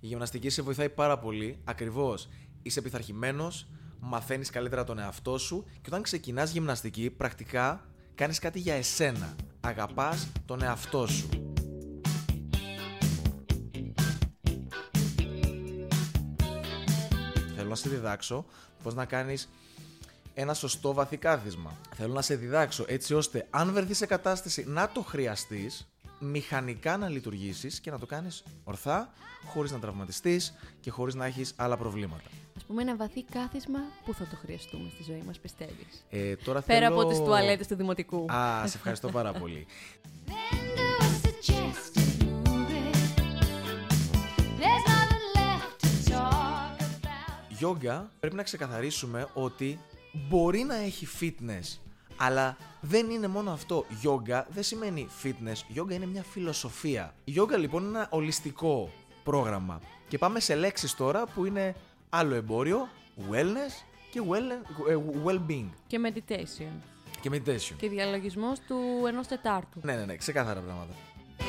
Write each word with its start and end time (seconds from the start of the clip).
Η 0.00 0.06
γυμναστική 0.06 0.50
σε 0.50 0.62
βοηθάει 0.62 0.88
πάρα 0.88 1.18
πολύ. 1.18 1.58
Ακριβώς 1.64 2.28
είσαι 2.62 2.82
πειθαρχημένος, 2.82 3.66
μαθαίνεις 4.00 4.50
καλύτερα 4.50 4.84
τον 4.84 4.98
εαυτό 4.98 5.38
σου 5.38 5.64
και 5.72 5.86
όταν 5.86 6.02
ξεκινάς 6.02 6.50
γυμναστική, 6.50 7.10
πρακτικά 7.10 7.88
κάνεις 8.14 8.38
κάτι 8.38 8.58
για 8.58 8.74
εσένα. 8.74 9.34
Αγαπάς 9.60 10.28
τον 10.46 10.62
εαυτό 10.62 11.06
σου. 11.06 11.28
Θέλω 17.54 17.68
να 17.68 17.74
σε 17.74 17.88
διδάξω 17.88 18.44
πώς 18.82 18.94
να 18.94 19.04
κάνεις 19.04 19.48
ένα 20.34 20.54
σωστό 20.54 20.92
βαθύ 20.92 21.16
κάθισμα. 21.16 21.76
Θέλω 21.94 22.12
να 22.12 22.22
σε 22.22 22.36
διδάξω 22.36 22.84
έτσι 22.88 23.14
ώστε 23.14 23.46
αν 23.50 23.72
βρεθείς 23.72 23.96
σε 23.96 24.06
κατάσταση 24.06 24.64
να 24.66 24.88
το 24.88 25.02
χρειαστείς, 25.02 25.88
μηχανικά 26.18 26.96
να 26.96 27.08
λειτουργήσεις 27.08 27.80
και 27.80 27.90
να 27.90 27.98
το 27.98 28.06
κάνεις 28.06 28.42
ορθά, 28.64 29.12
χωρίς 29.46 29.70
να 29.70 29.78
τραυματιστείς 29.78 30.54
και 30.80 30.90
χωρίς 30.90 31.14
να 31.14 31.24
έχεις 31.26 31.54
άλλα 31.56 31.76
προβλήματα. 31.76 32.28
Α 32.62 32.66
πούμε, 32.66 32.82
ένα 32.82 32.96
βαθύ 32.96 33.24
κάθισμα 33.24 33.78
που 34.04 34.14
θα 34.14 34.24
το 34.24 34.36
χρειαστούμε 34.36 34.90
στη 34.94 35.02
ζωή 35.02 35.22
μας, 35.26 35.38
πιστεύεις; 35.38 36.04
Ε, 36.10 36.36
τώρα 36.36 36.62
Πέρα 36.62 36.86
θέλω... 36.86 37.00
από 37.00 37.08
τις 37.08 37.18
τουαλέτες 37.18 37.66
του 37.66 37.74
δημοτικού. 37.74 38.32
Α, 38.32 38.66
σε 38.66 38.76
ευχαριστώ 38.76 39.08
πάρα 39.08 39.32
πολύ. 39.32 39.66
Then 40.26 40.32
do 40.78 40.88
a 41.04 41.08
suggested 41.24 42.22
movie. 42.44 42.92
There's 44.60 44.84
nothing 44.92 45.26
left 45.38 45.80
to 45.84 46.10
talk 46.10 46.80
about. 46.80 47.56
Γιόγκα 47.58 48.10
πρέπει 48.20 48.36
να 48.36 48.42
ξεκαθαρίσουμε 48.42 49.28
ότι 49.34 49.78
μπορεί 50.28 50.62
να 50.62 50.76
έχει 50.76 51.08
fitness, 51.20 51.78
αλλά 52.18 52.56
δεν 52.80 53.10
είναι 53.10 53.28
μόνο 53.28 53.50
αυτό. 53.50 53.84
Γιόγκα 54.00 54.46
δεν 54.50 54.62
σημαίνει 54.62 55.08
fitness, 55.22 55.62
γιόγκα 55.68 55.94
είναι 55.94 56.06
μια 56.06 56.22
φιλοσοφία. 56.22 57.14
Η 57.24 57.30
γιόγκα 57.30 57.56
λοιπόν 57.56 57.82
είναι 57.84 57.98
ένα 57.98 58.06
ολιστικό 58.10 58.90
πρόγραμμα. 59.24 59.80
Και 60.08 60.18
πάμε 60.18 60.40
σε 60.40 60.54
λέξεις 60.54 60.94
τώρα 60.94 61.24
που 61.34 61.44
είναι 61.44 61.74
άλλο 62.08 62.34
εμπόριο, 62.34 62.88
wellness 63.30 63.84
και 64.10 64.20
well- 64.28 64.88
ε, 64.90 64.96
well-being 65.24 65.68
Και 65.86 66.00
meditation. 66.04 66.72
και 67.20 67.30
meditation. 67.32 67.74
Και 67.76 67.88
διαλογισμός 67.88 68.58
του 68.66 68.76
ενός 69.06 69.26
τετάρτου. 69.26 69.80
Ναι, 69.82 69.94
ναι, 69.96 70.04
ναι, 70.04 70.16
ξεκάθαρα 70.16 70.60
πράγματα. 70.60 70.92
Physical. 71.38 71.44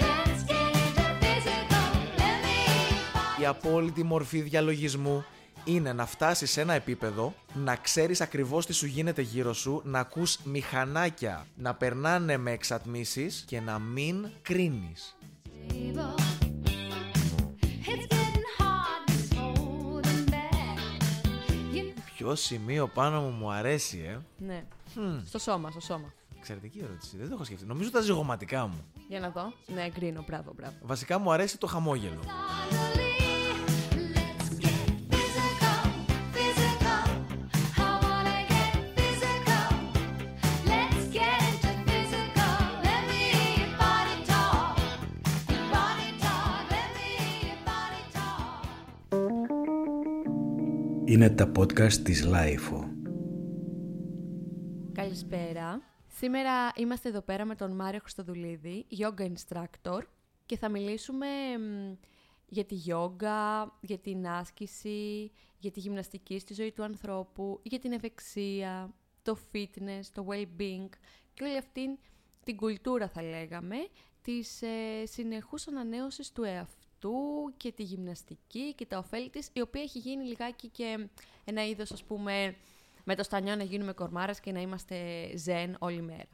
Let's 0.00 0.42
get 0.50 0.74
into 0.74 1.06
physical. 1.20 1.90
Let 2.18 3.38
me 3.38 3.40
Η 3.40 3.46
απόλυτη 3.46 4.02
μορφή 4.02 4.40
διαλογισμού 4.40 5.24
είναι 5.64 5.92
να 5.92 6.06
φτάσεις 6.06 6.50
σε 6.50 6.60
ένα 6.60 6.72
επίπεδο, 6.72 7.34
να 7.54 7.76
ξέρεις 7.76 8.20
ακριβώς 8.20 8.66
τι 8.66 8.72
σου 8.72 8.86
γίνεται 8.86 9.22
γύρω 9.22 9.52
σου, 9.52 9.80
να 9.84 9.98
ακούς 9.98 10.38
μηχανάκια 10.44 11.46
να 11.56 11.74
περνάνε 11.74 12.36
με 12.36 12.50
εξατμίσεις 12.50 13.44
και 13.46 13.60
να 13.60 13.78
μην 13.78 14.28
κρίνεις. 14.42 15.14
table. 15.70 16.14
It's 17.92 18.06
getting 18.14 18.48
hard 18.58 19.02
to 19.08 19.36
hold 19.36 20.04
them 20.04 20.24
back. 20.34 20.78
You 21.74 21.92
Ποιο 22.16 22.34
σημείο 22.34 22.88
πάνω 22.88 23.20
μου 23.20 23.30
μου 23.30 23.50
αρέσει, 23.50 23.98
ε; 23.98 24.18
Ναι. 24.38 24.64
Στο 25.26 25.38
σώμα, 25.38 25.70
στο 25.70 25.80
σώμα. 25.80 26.12
Εξαιρετική 26.38 26.78
ερώτηση. 26.78 27.16
Δεν 27.16 27.28
το 27.28 27.34
έχω 27.34 27.44
σκεφτεί. 27.44 27.66
Νομίζω 27.66 27.90
τα 27.90 28.00
ζυγωματικά 28.00 28.66
μου. 28.66 28.84
Για 29.08 29.20
να 29.20 29.30
δω. 29.30 29.52
Ναι, 29.66 29.82
εγκρίνω. 29.82 30.24
Μπράβο, 30.26 30.52
μπράβο. 30.56 30.74
Βασικά 30.82 31.18
μου 31.18 31.32
αρέσει 31.32 31.58
το 31.58 31.66
χαμόγελο. 31.66 32.20
Είναι 51.10 51.30
τα 51.30 51.52
podcast 51.56 51.92
της 51.92 52.24
LiFO. 52.24 52.90
Καλησπέρα. 54.92 55.82
Σήμερα 56.06 56.72
είμαστε 56.76 57.08
εδώ 57.08 57.20
πέρα 57.20 57.44
με 57.44 57.54
τον 57.54 57.70
Μάριο 57.70 58.00
Χριστοδουλίδη, 58.00 58.86
yoga 58.98 59.32
instructor 59.32 60.00
και 60.46 60.56
θα 60.56 60.68
μιλήσουμε 60.68 61.26
μ, 61.58 61.94
για 62.46 62.64
τη 62.64 62.76
yoga, 62.86 63.66
για 63.80 63.98
την 63.98 64.26
άσκηση, 64.26 65.30
για 65.58 65.70
τη 65.70 65.80
γυμναστική 65.80 66.38
στη 66.38 66.54
ζωή 66.54 66.72
του 66.72 66.82
ανθρώπου, 66.82 67.60
για 67.62 67.78
την 67.78 67.92
ευεξία, 67.92 68.94
το 69.22 69.38
fitness, 69.52 70.04
το 70.12 70.26
well-being 70.30 70.88
και 71.34 71.44
όλη 71.44 71.56
αυτή 71.56 71.98
την 72.44 72.56
κουλτούρα 72.56 73.08
θα 73.08 73.22
λέγαμε 73.22 73.76
της 74.22 74.62
ε, 74.62 75.06
συνεχούς 75.06 75.68
ανανέωσης 75.68 76.32
του 76.32 76.42
εαυτού 76.42 76.79
και 77.56 77.72
τη 77.72 77.82
γυμναστική 77.82 78.74
και 78.74 78.86
τα 78.86 78.98
ωφέλη 78.98 79.30
της, 79.30 79.50
η 79.52 79.60
οποία 79.60 79.82
έχει 79.82 79.98
γίνει 79.98 80.24
λιγάκι 80.24 80.68
και 80.68 81.08
ένα 81.44 81.66
είδος 81.66 81.92
ας 81.92 82.04
πούμε 82.04 82.56
με 83.04 83.14
το 83.14 83.22
στανιό 83.22 83.56
να 83.56 83.62
γίνουμε 83.62 83.92
κορμάρες 83.92 84.40
και 84.40 84.52
να 84.52 84.60
είμαστε 84.60 84.96
ζεν 85.36 85.76
όλη 85.78 86.02
μέρα. 86.02 86.28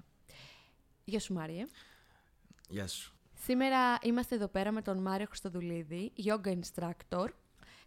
Γεια 1.04 1.20
σου 1.20 1.32
Μάριε. 1.32 1.66
Γεια 2.68 2.86
σου. 2.86 3.14
Σήμερα 3.34 3.98
είμαστε 4.02 4.34
εδώ 4.34 4.48
πέρα 4.48 4.72
με 4.72 4.82
τον 4.82 4.98
Μάριο 4.98 5.26
Χριστοδουλίδη, 5.26 6.12
yoga 6.24 6.58
instructor. 6.58 7.26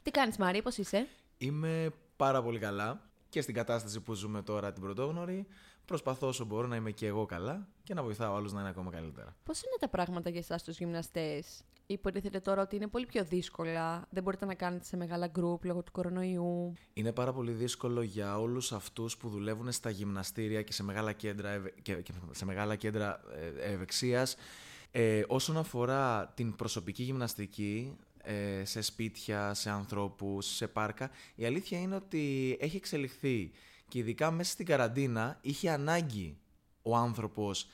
Τι 0.02 0.12
κάνεις 0.12 0.38
Μάριε, 0.38 0.62
πώς 0.62 0.78
είσαι; 0.78 1.08
Είμαι 1.38 1.90
πάρα 2.16 2.44
πολύ 2.44 2.60
καλά 2.60 3.10
και 3.30 3.42
στην 3.42 3.54
κατάσταση 3.54 4.00
που 4.00 4.14
ζούμε 4.14 4.42
τώρα 4.42 4.74
την 4.74 4.82
πρωτόγνωρη. 4.82 5.48
Προσπαθώ 5.90 6.28
όσο 6.28 6.46
μπορώ 6.46 6.68
να 6.68 6.76
είμαι 6.76 6.92
και 6.92 7.08
εγώ 7.08 7.26
καλά 7.26 7.68
και 7.84 7.94
να 7.94 8.04
βοηθάω 8.04 8.36
άλλους 8.36 8.54
να 8.54 8.60
είναι 8.60 8.70
ακόμα 8.70 8.92
καλύτερα. 8.92 9.36
Πώς 9.44 9.62
είναι 9.62 9.76
τα 9.80 9.90
πράγματα 9.90 10.30
για 10.30 10.40
εσάς 10.40 10.64
τους 10.64 10.78
γυμναστές; 10.78 11.64
Υποτίθεται 11.86 12.40
τώρα 12.40 12.62
ότι 12.62 12.76
είναι 12.76 12.88
πολύ 12.88 13.06
πιο 13.06 13.24
δύσκολα, 13.24 14.08
δεν 14.10 14.24
μπορείτε 14.24 14.46
να 14.46 14.54
κάνετε 14.54 14.84
σε 14.84 14.98
μεγάλα 14.98 15.28
γκρουπ 15.28 15.66
λόγω 15.66 15.84
του 15.84 15.92
κορονοϊού. 15.92 16.74
Είναι 16.94 17.12
πάρα 17.12 17.34
πολύ 17.34 17.52
δύσκολο 17.52 18.02
για 18.02 18.40
όλους 18.40 18.72
αυτούς 18.72 19.18
που 19.18 19.30
δουλεύουν 19.30 19.72
στα 19.72 19.90
γυμναστήρια 19.90 20.62
και 20.62 20.74
σε 20.74 20.84
μεγάλα 20.84 21.14
κέντρα, 21.14 21.50
ευε- 21.50 21.82
και, 21.82 21.94
και 21.94 22.12
σε 22.32 22.46
μεγάλα 22.46 22.76
κέντρα 22.76 23.22
ε, 23.36 23.72
ευεξίας. 23.74 24.36
Ε, 24.92 25.24
όσον 25.28 25.58
αφορά 25.58 26.28
την 26.36 26.56
προσωπική 26.56 27.04
γυμναστική, 27.04 27.98
ε, 28.24 28.66
σε 28.66 28.82
σπίτια, 28.82 29.54
σε 29.54 29.70
ανθρώπους, 29.70 30.46
σε 30.46 30.68
πάρκα, 30.68 31.10
η 31.36 31.46
αλήθεια 31.46 31.80
είναι 31.80 31.96
ότι 31.96 32.58
έχει 32.60 32.76
εξελιχθεί 32.76 33.52
και 33.90 34.00
ειδικά 34.00 34.32
μέσα 34.32 34.52
στην 34.52 34.66
καραντίνα 34.66 35.38
είχε 35.42 35.70
ανάγκη 35.70 36.38
ο 36.82 36.96
άνθρωπος 36.96 37.68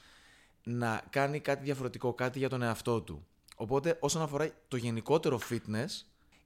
να 0.63 1.01
κάνει 1.09 1.39
κάτι 1.39 1.63
διαφορετικό, 1.63 2.13
κάτι 2.13 2.39
για 2.39 2.49
τον 2.49 2.61
εαυτό 2.61 3.01
του. 3.01 3.25
Οπότε 3.55 3.97
όσον 3.99 4.21
αφορά 4.21 4.49
το 4.67 4.77
γενικότερο 4.77 5.39
fitness, 5.49 5.87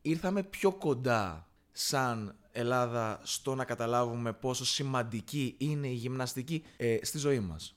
ήρθαμε 0.02 0.44
πιο 0.44 0.72
κοντά 0.72 1.48
σαν 1.72 2.36
Ελλάδα 2.52 3.20
στο 3.24 3.56
να 3.56 3.66
καταλάβουμε 3.66 4.34
πόσο 4.34 4.66
σημαντική 4.66 5.56
είναι 5.58 5.88
η 5.88 5.94
γυμναστική 5.94 6.64
ε, 6.78 6.98
στη 7.02 7.18
ζωή 7.18 7.40
μας. 7.40 7.76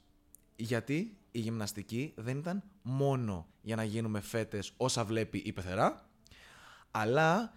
Γιατί 0.57 1.17
η 1.31 1.39
γυμναστική 1.39 2.13
δεν 2.17 2.39
ήταν 2.39 2.63
μόνο 2.83 3.47
για 3.63 3.77
να 3.77 3.85
γίνουμε 3.85 4.21
φέτες 4.21 4.73
όσα 4.77 5.05
βλέπει 5.05 5.39
η 5.39 5.53
πεθερά, 5.53 6.09
αλλά 6.91 7.53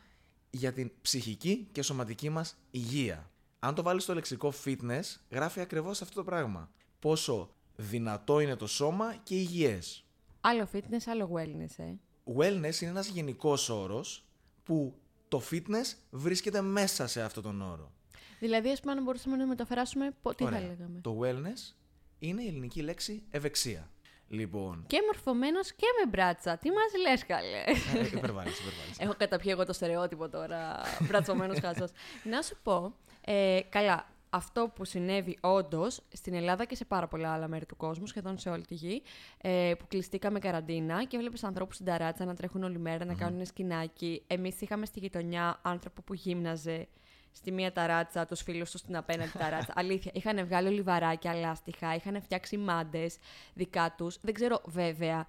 για 0.49 0.73
την 0.73 0.91
ψυχική 1.01 1.67
και 1.71 1.81
σωματική 1.81 2.29
μας 2.29 2.57
υγεία. 2.71 3.29
Αν 3.65 3.75
το 3.75 3.83
βάλεις 3.83 4.03
στο 4.03 4.13
λεξικό 4.13 4.53
fitness, 4.65 5.01
γράφει 5.29 5.59
ακριβώς 5.59 6.01
αυτό 6.01 6.15
το 6.15 6.23
πράγμα. 6.23 6.71
Πόσο 6.99 7.53
δυνατό 7.75 8.39
είναι 8.39 8.55
το 8.55 8.67
σώμα 8.67 9.15
και 9.23 9.35
υγιές. 9.35 10.05
Άλλο 10.41 10.67
fitness, 10.73 11.01
άλλο 11.07 11.31
wellness, 11.35 11.83
ε. 11.83 11.93
Wellness 12.37 12.81
είναι 12.81 12.89
ένας 12.91 13.07
γενικός 13.07 13.69
όρος 13.69 14.25
που 14.63 14.95
το 15.27 15.41
fitness 15.51 15.93
βρίσκεται 16.09 16.61
μέσα 16.61 17.07
σε 17.07 17.21
αυτόν 17.21 17.43
τον 17.43 17.61
όρο. 17.61 17.91
Δηλαδή, 18.39 18.69
ας 18.69 18.79
πούμε, 18.79 18.91
αν 18.91 19.03
μπορούσαμε 19.03 19.35
να 19.35 19.45
μεταφράσουμε, 19.47 20.15
πο- 20.21 20.33
τι 20.35 20.43
θα 20.43 20.49
Ωραία. 20.49 20.59
λέγαμε; 20.61 20.99
Το 21.01 21.19
wellness 21.21 21.75
είναι 22.19 22.43
η 22.43 22.47
ελληνική 22.47 22.81
λέξη 22.81 23.23
ευεξία. 23.29 23.89
Λοιπόν, 24.27 24.83
Και 24.87 24.97
μορφωμένος 25.05 25.71
και 25.73 25.85
με 26.03 26.09
μπράτσα. 26.09 26.57
Τι 26.57 26.69
μας 26.69 26.91
λες, 27.07 27.25
καλέ; 27.25 27.63
ε, 27.65 27.71
υπερβάλλεις, 28.17 28.59
υπερβάλλεις. 28.59 28.97
Έχω 28.99 29.13
καταπιεί 29.17 29.51
εγώ 29.53 29.65
το 29.65 29.73
στερεότυπο 29.73 30.29
τώρα, 30.29 30.81
μπρατσωμένος 31.07 31.59
χάζος. 31.59 31.89
Να 32.23 32.41
σου 32.41 32.57
πω, 32.63 32.95
ε, 33.25 33.59
καλά, 33.69 34.05
αυτό 34.29 34.71
που 34.75 34.85
συνέβη 34.85 35.37
όντως 35.41 36.01
στην 36.13 36.33
Ελλάδα 36.33 36.65
και 36.65 36.75
σε 36.75 36.85
πάρα 36.85 37.07
πολλά 37.07 37.33
άλλα 37.33 37.47
μέρη 37.47 37.65
του 37.65 37.77
κόσμου, 37.77 38.05
σχεδόν 38.05 38.37
σε 38.37 38.49
όλη 38.49 38.65
τη 38.65 38.73
γη, 38.73 39.01
ε, 39.37 39.73
που 39.79 39.87
κλειστήκαμε 39.87 40.39
καραντίνα 40.39 41.03
και 41.03 41.17
βλέπεις 41.17 41.43
ανθρώπους 41.43 41.75
στην 41.75 41.87
ταράτσα 41.87 42.25
να 42.25 42.35
τρέχουν 42.35 42.63
όλη 42.63 42.77
μέρα, 42.77 43.05
να 43.05 43.13
κάνουν 43.13 43.45
σκηνάκι. 43.45 44.23
Εμείς 44.27 44.61
είχαμε 44.61 44.85
στη 44.85 44.99
γειτονιά 44.99 45.59
άνθρωπο 45.61 46.01
που 46.01 46.13
γύμναζε 46.13 46.87
στη 47.31 47.51
μία 47.51 47.71
ταράτσα, 47.71 48.25
τους 48.25 48.41
φίλους 48.41 48.71
τους 48.71 48.79
στην 48.79 48.97
απέναντι 48.97 49.31
ταράτσα. 49.37 49.73
Αλήθεια, 49.81 50.11
είχαν 50.15 50.45
βγάλει 50.45 50.67
ολιβαράκια, 50.67 51.33
λάστιχα, 51.33 51.95
είχαν 51.95 52.21
φτιάξει 52.21 52.57
μάντες 52.57 53.17
δικά 53.53 53.93
τους. 53.97 54.17
Δεν 54.21 54.33
ξέρω 54.33 54.61
βέβαια 54.65 55.25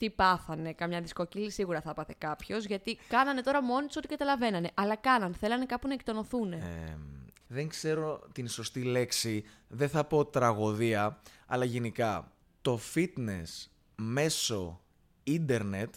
τι 0.00 0.10
πάθανε. 0.10 0.72
Καμιά 0.72 1.00
δισκοκύλη 1.00 1.50
σίγουρα 1.50 1.80
θα 1.80 1.94
πάθε 1.94 2.14
κάποιος, 2.18 2.64
γιατί 2.64 2.98
κάνανε 3.08 3.40
τώρα 3.40 3.62
μόνοι 3.62 3.86
τους 3.86 3.96
ό,τι 3.96 4.08
καταλαβαίνανε. 4.08 4.70
Αλλά 4.74 4.96
κάναν, 4.96 5.34
θέλανε 5.34 5.66
κάπου 5.66 5.88
να 5.88 5.94
εκτονωθούν. 5.94 6.52
Ε, 6.52 6.98
δεν 7.46 7.68
ξέρω 7.68 8.20
την 8.32 8.48
σωστή 8.48 8.82
λέξη, 8.82 9.44
δεν 9.68 9.88
θα 9.88 10.04
πω 10.04 10.24
τραγωδία, 10.24 11.20
αλλά 11.46 11.64
γενικά 11.64 12.32
το 12.62 12.80
fitness 12.94 13.68
μέσω 13.96 14.80
ίντερνετ 15.22 15.94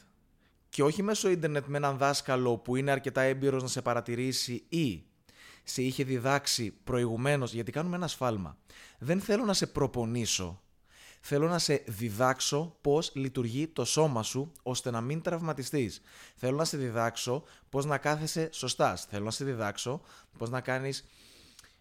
και 0.70 0.84
όχι 0.84 1.04
μέσω 1.04 1.30
ίντερνετ 1.30 1.66
με 1.66 1.78
έναν 1.78 1.98
δάσκαλο 1.98 2.58
που 2.58 2.76
είναι 2.76 2.92
αρκετά 2.92 3.22
έμπειρος 3.22 3.62
να 3.62 3.68
σε 3.68 3.82
παρατηρήσει 3.82 4.66
ή 4.70 5.04
σε 5.64 5.82
είχε 5.82 6.04
διδάξει 6.04 6.72
προηγουμένως, 6.84 7.54
γιατί 7.54 7.72
κάνουμε 7.72 7.96
ένα 7.96 8.08
σφάλμα. 8.08 8.58
Δεν 9.00 9.20
θέλω 9.20 9.46
να 9.46 9.54
σε 9.54 9.68
προπονήσω, 9.68 10.63
θέλω 11.26 11.48
να 11.48 11.60
σε 11.60 11.84
διδάξω 11.88 12.78
πώς 12.82 13.12
λειτουργεί 13.16 13.68
το 13.68 13.86
σώμα 13.86 14.24
σου 14.24 14.52
ώστε 14.64 14.92
να 14.92 15.02
μην 15.02 15.22
τραυματιστείς. 15.22 16.02
Θέλω 16.36 16.58
να 16.58 16.66
σε 16.66 16.78
διδάξω 16.78 17.44
πώς 17.70 17.86
να 17.86 17.98
κάθεσαι 17.98 18.50
σωστάς. 18.52 19.06
Θέλω 19.06 19.24
να 19.24 19.32
σε 19.32 19.46
διδάξω 19.46 20.02
πώς 20.38 20.50
να 20.50 20.62
κάνεις 20.62 21.06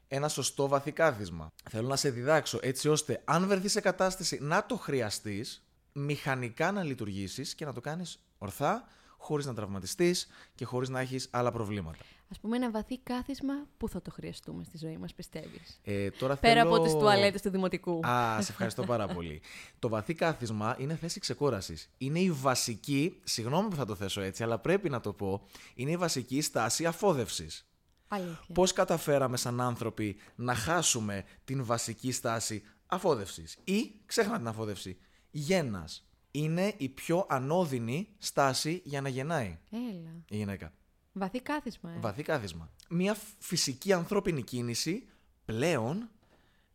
ένα 0.09 0.29
σωστό 0.29 0.69
βαθύ 0.69 0.93
κάθισμα. 0.93 1.49
Θέλω 1.71 1.89
να 1.89 1.97
σε 1.97 2.11
διδάξω 2.11 2.59
έτσι 2.63 2.89
ώστε 2.89 3.23
αν 3.25 3.47
βρεθείς 3.47 3.73
σε 3.73 3.81
κατάσταση 3.81 4.39
να 4.41 4.67
το 4.67 4.77
χρειαστείς, 4.77 5.67
μηχανικά 5.93 6.73
να 6.73 6.83
λειτουργήσεις 6.83 7.55
και 7.55 7.65
να 7.65 7.73
το 7.73 7.81
κάνεις 7.81 8.19
ορθά, 8.39 8.85
χωρίς 9.23 9.47
να 9.47 9.55
τραυματιστείς 9.55 10.27
και 10.55 10.65
χωρίς 10.65 10.89
να 10.89 11.01
έχεις 11.01 11.29
άλλα 11.31 11.53
προβλήματα. 11.53 12.05
Α 12.37 12.41
πούμε, 12.41 12.57
ένα 12.57 12.71
βαθύ 12.71 12.99
κάθισμα 12.99 13.55
που 13.77 13.89
θα 13.89 14.03
το 14.03 14.11
χρειαστούμε 14.11 14.65
στη 14.65 14.79
ζωή 14.79 14.97
μας, 14.97 15.15
πιστεύεις; 15.15 15.81
Ε, 15.85 16.11
τώρα 16.11 16.37
Πέρα 16.37 16.63
θέλω... 16.63 16.75
από 16.75 16.85
τις 16.85 16.93
τουαλέτες 16.93 17.43
του 17.43 17.51
Δημοτικού. 17.51 18.07
Α, 18.07 18.43
σε 18.43 18.53
ευχαριστώ 18.53 18.83
πάρα 18.85 19.07
πολύ. 19.07 19.43
το 19.79 19.89
βαθύ 19.89 20.15
κάθισμα 20.15 20.77
είναι 20.79 20.95
θέση 20.95 21.21
ξεκόρασης. 21.21 21.91
Είναι 21.99 22.19
η 22.19 22.31
βασική, 22.31 23.21
συγγνώμη 23.25 23.69
που 23.69 23.77
θα 23.77 23.85
το 23.85 23.95
θέσω 23.95 24.21
έτσι, 24.21 24.43
αλλά 24.43 24.59
πρέπει 24.59 24.89
να 24.89 25.01
το 25.01 25.13
πω, 25.13 25.47
είναι 25.75 25.91
η 25.91 25.97
βασική 25.97 26.41
στάση 26.41 26.87
αφόδευσης. 26.87 27.67
Αλήθεια. 28.09 28.55
Πώς 28.55 28.73
καταφέραμε 28.73 29.37
σαν 29.37 29.61
άνθρωποι 29.61 30.17
να 30.35 30.55
χάσουμε 30.55 31.25
την 31.45 31.65
βασική 31.65 32.13
στάση 32.13 32.63
αφόδευσης 32.87 33.59
ή 33.65 34.01
ξέχνα 34.07 34.37
την 34.37 34.49
αφόδευση. 34.49 34.99
Γένας. 35.31 36.07
Είναι 36.35 36.75
η 36.77 36.89
πιο 36.89 37.27
ανώδυνη 37.29 38.09
στάση 38.19 38.81
για 38.85 39.01
να 39.01 39.09
γεννάει 39.09 39.59
Έλα. 39.71 40.15
η 40.29 40.37
γυναίκα. 40.37 40.73
Βαθύ 41.13 41.41
κάθισμα, 41.41 41.91
ε. 41.91 41.99
Βαθύ 41.99 42.23
κάθισμα. 42.23 42.71
Μια 42.89 43.17
φυσική 43.39 43.93
ανθρώπινη 43.93 44.43
κίνηση 44.43 45.09
πλέον 45.45 46.11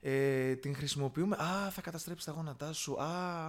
ε, 0.01 0.55
την 0.55 0.75
χρησιμοποιούμε. 0.75 1.35
Α, 1.35 1.69
θα 1.71 1.81
καταστρέψεις 1.81 2.25
τα 2.25 2.31
γόνατά 2.31 2.73
σου. 2.73 3.01
Α, 3.01 3.47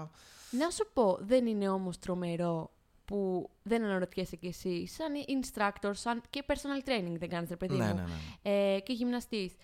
Να 0.50 0.70
σου 0.70 0.90
πω, 0.92 1.18
δεν 1.20 1.46
είναι 1.46 1.68
όμως 1.68 1.98
τρομερό 1.98 2.70
που 3.04 3.50
δεν 3.62 3.84
αναρωτιέσαι 3.84 4.36
κι 4.36 4.46
εσύ, 4.46 4.86
σαν 4.86 5.12
instructor, 5.42 5.90
σαν 5.94 6.22
και 6.30 6.44
personal 6.46 6.88
training 6.88 7.16
δεν 7.18 7.28
κάνεις, 7.28 7.48
ρε 7.48 7.56
παιδί 7.56 7.76
Ναι, 7.76 7.86
μου, 7.86 7.94
ναι, 7.94 8.02
ναι. 8.02 8.74
Ε, 8.74 8.80
και 8.80 8.92
γυμναστής, 8.92 9.54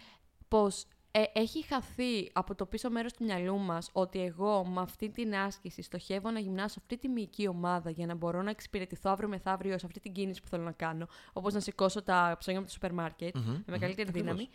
πως 0.49 0.87
ε, 1.17 1.23
έχει 1.33 1.65
χαθεί 1.65 2.31
από 2.33 2.55
το 2.55 2.67
πίσω 2.67 2.91
μέρος 2.91 3.13
του 3.13 3.25
μυαλού 3.25 3.59
μας 3.59 3.91
ότι 3.93 4.21
εγώ 4.21 4.65
με 4.65 4.81
αυτή 4.81 5.11
την 5.11 5.35
άσκηση 5.35 5.83
στοχεύω 5.83 6.31
να 6.31 6.39
γυμνάσω 6.39 6.77
αυτή 6.79 6.97
τη 6.99 7.09
μυϊκή 7.09 7.49
ομάδα 7.49 7.91
για 7.91 8.07
να 8.07 8.15
μπορώ 8.15 8.43
να 8.43 8.51
εξυπηρετηθώ 8.51 9.11
αύριο 9.11 9.29
μεθαύριο 9.29 9.79
σε 9.79 9.87
αυτή 9.87 10.01
την 10.01 10.13
κίνηση 10.13 10.43
που 10.43 10.49
θέλω 10.49 10.63
να 10.63 10.73
κάνω, 10.73 11.09
όπως 11.33 11.55
να 11.55 11.61
σηκώσω 11.61 12.03
τα 12.03 12.37
ψώνια 12.39 12.59
από 12.59 12.69
το 12.69 12.75
σούπερ 12.75 12.93
μάρκετ 12.93 13.37
Μμμ, 13.37 13.45
με 13.45 13.53
μμμ, 13.53 13.63
μεγαλύτερη 13.67 14.09
ακριβώς. 14.09 14.33
δύναμη. 14.33 14.49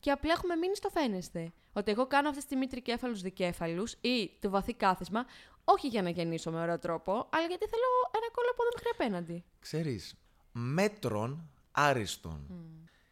Και 0.00 0.10
απλά 0.10 0.32
έχουμε 0.32 0.54
μείνει 0.56 0.76
στο 0.76 0.88
φαίνεστε. 0.88 1.52
Ότι 1.72 1.90
εγώ 1.90 2.06
κάνω 2.06 2.28
αυτή 2.28 2.40
τη 2.40 2.46
στιγμή 2.46 2.66
τρικέφαλου 2.66 3.16
δικέφαλους 3.16 3.92
ή 4.00 4.30
το 4.40 4.50
βαθύ 4.50 4.74
κάθισμα, 4.74 5.24
όχι 5.64 5.86
για 5.88 6.02
να 6.02 6.10
γεννήσω 6.10 6.50
με 6.50 6.60
ωραίο 6.60 6.78
τρόπο, 6.78 7.12
αλλά 7.12 7.46
γιατί 7.46 7.66
θέλω 7.66 7.84
ένα 8.14 8.30
κόλλο 8.32 8.70
μέχρι 8.74 8.88
απέναντι. 8.92 9.44
ξέρεις, 9.60 10.14
μέτρων 10.52 11.50
άριστον. 11.72 12.46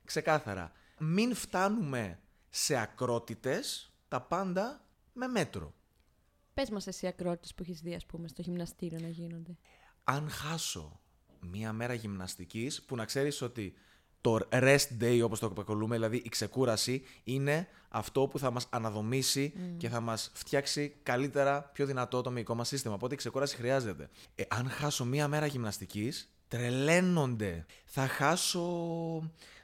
Ξεκάθαρα. 0.04 0.72
Μην 0.98 1.34
φτάνουμε 1.34 2.18
σε 2.50 2.76
ακρότητες 2.76 3.92
τα 4.08 4.20
πάντα 4.20 4.84
με 5.12 5.26
μέτρο. 5.26 5.74
Πες 6.54 6.70
μας 6.70 6.86
εσύ 6.86 7.06
ακρότητες 7.06 7.54
που 7.54 7.62
έχεις 7.62 7.80
δει, 7.80 7.94
ας 7.94 8.06
πούμε, 8.06 8.28
στο 8.28 8.42
γυμναστήριο 8.42 8.98
να 9.00 9.08
γίνονται. 9.08 9.56
αν 10.04 10.30
χάσω 10.30 11.00
μία 11.40 11.72
μέρα 11.72 11.94
γυμναστικής, 11.94 12.82
που 12.82 12.96
να 12.96 13.04
ξέρεις 13.04 13.42
ότι 13.42 13.74
το 14.20 14.38
rest 14.50 14.86
day, 15.00 15.20
όπως 15.24 15.38
το 15.38 15.46
αποκαλούμε, 15.46 15.94
δηλαδή 15.94 16.16
η 16.16 16.28
ξεκούραση, 16.28 17.02
είναι 17.24 17.68
αυτό 17.88 18.26
που 18.26 18.38
θα 18.38 18.50
μας 18.50 18.66
αναδομήσει 18.70 19.52
και 19.76 19.88
θα 19.88 20.00
μας 20.00 20.30
φτιάξει 20.34 20.96
καλύτερα, 21.02 21.62
πιο 21.62 21.86
δυνατό 21.86 22.20
το 22.20 22.30
μυϊκό 22.30 22.54
μας 22.54 22.68
σύστημα. 22.68 22.94
Οπότε 22.94 23.14
η 23.14 23.16
ξεκούραση 23.16 23.56
χρειάζεται. 23.56 24.08
Ε, 24.34 24.42
αν 24.48 24.70
χάσω 24.70 25.04
μία 25.04 25.28
μέρα 25.28 25.46
γυμναστικής, 25.46 26.36
τρελαίνονται. 26.48 27.66
Θα 27.84 28.06
χάσω 28.06 28.62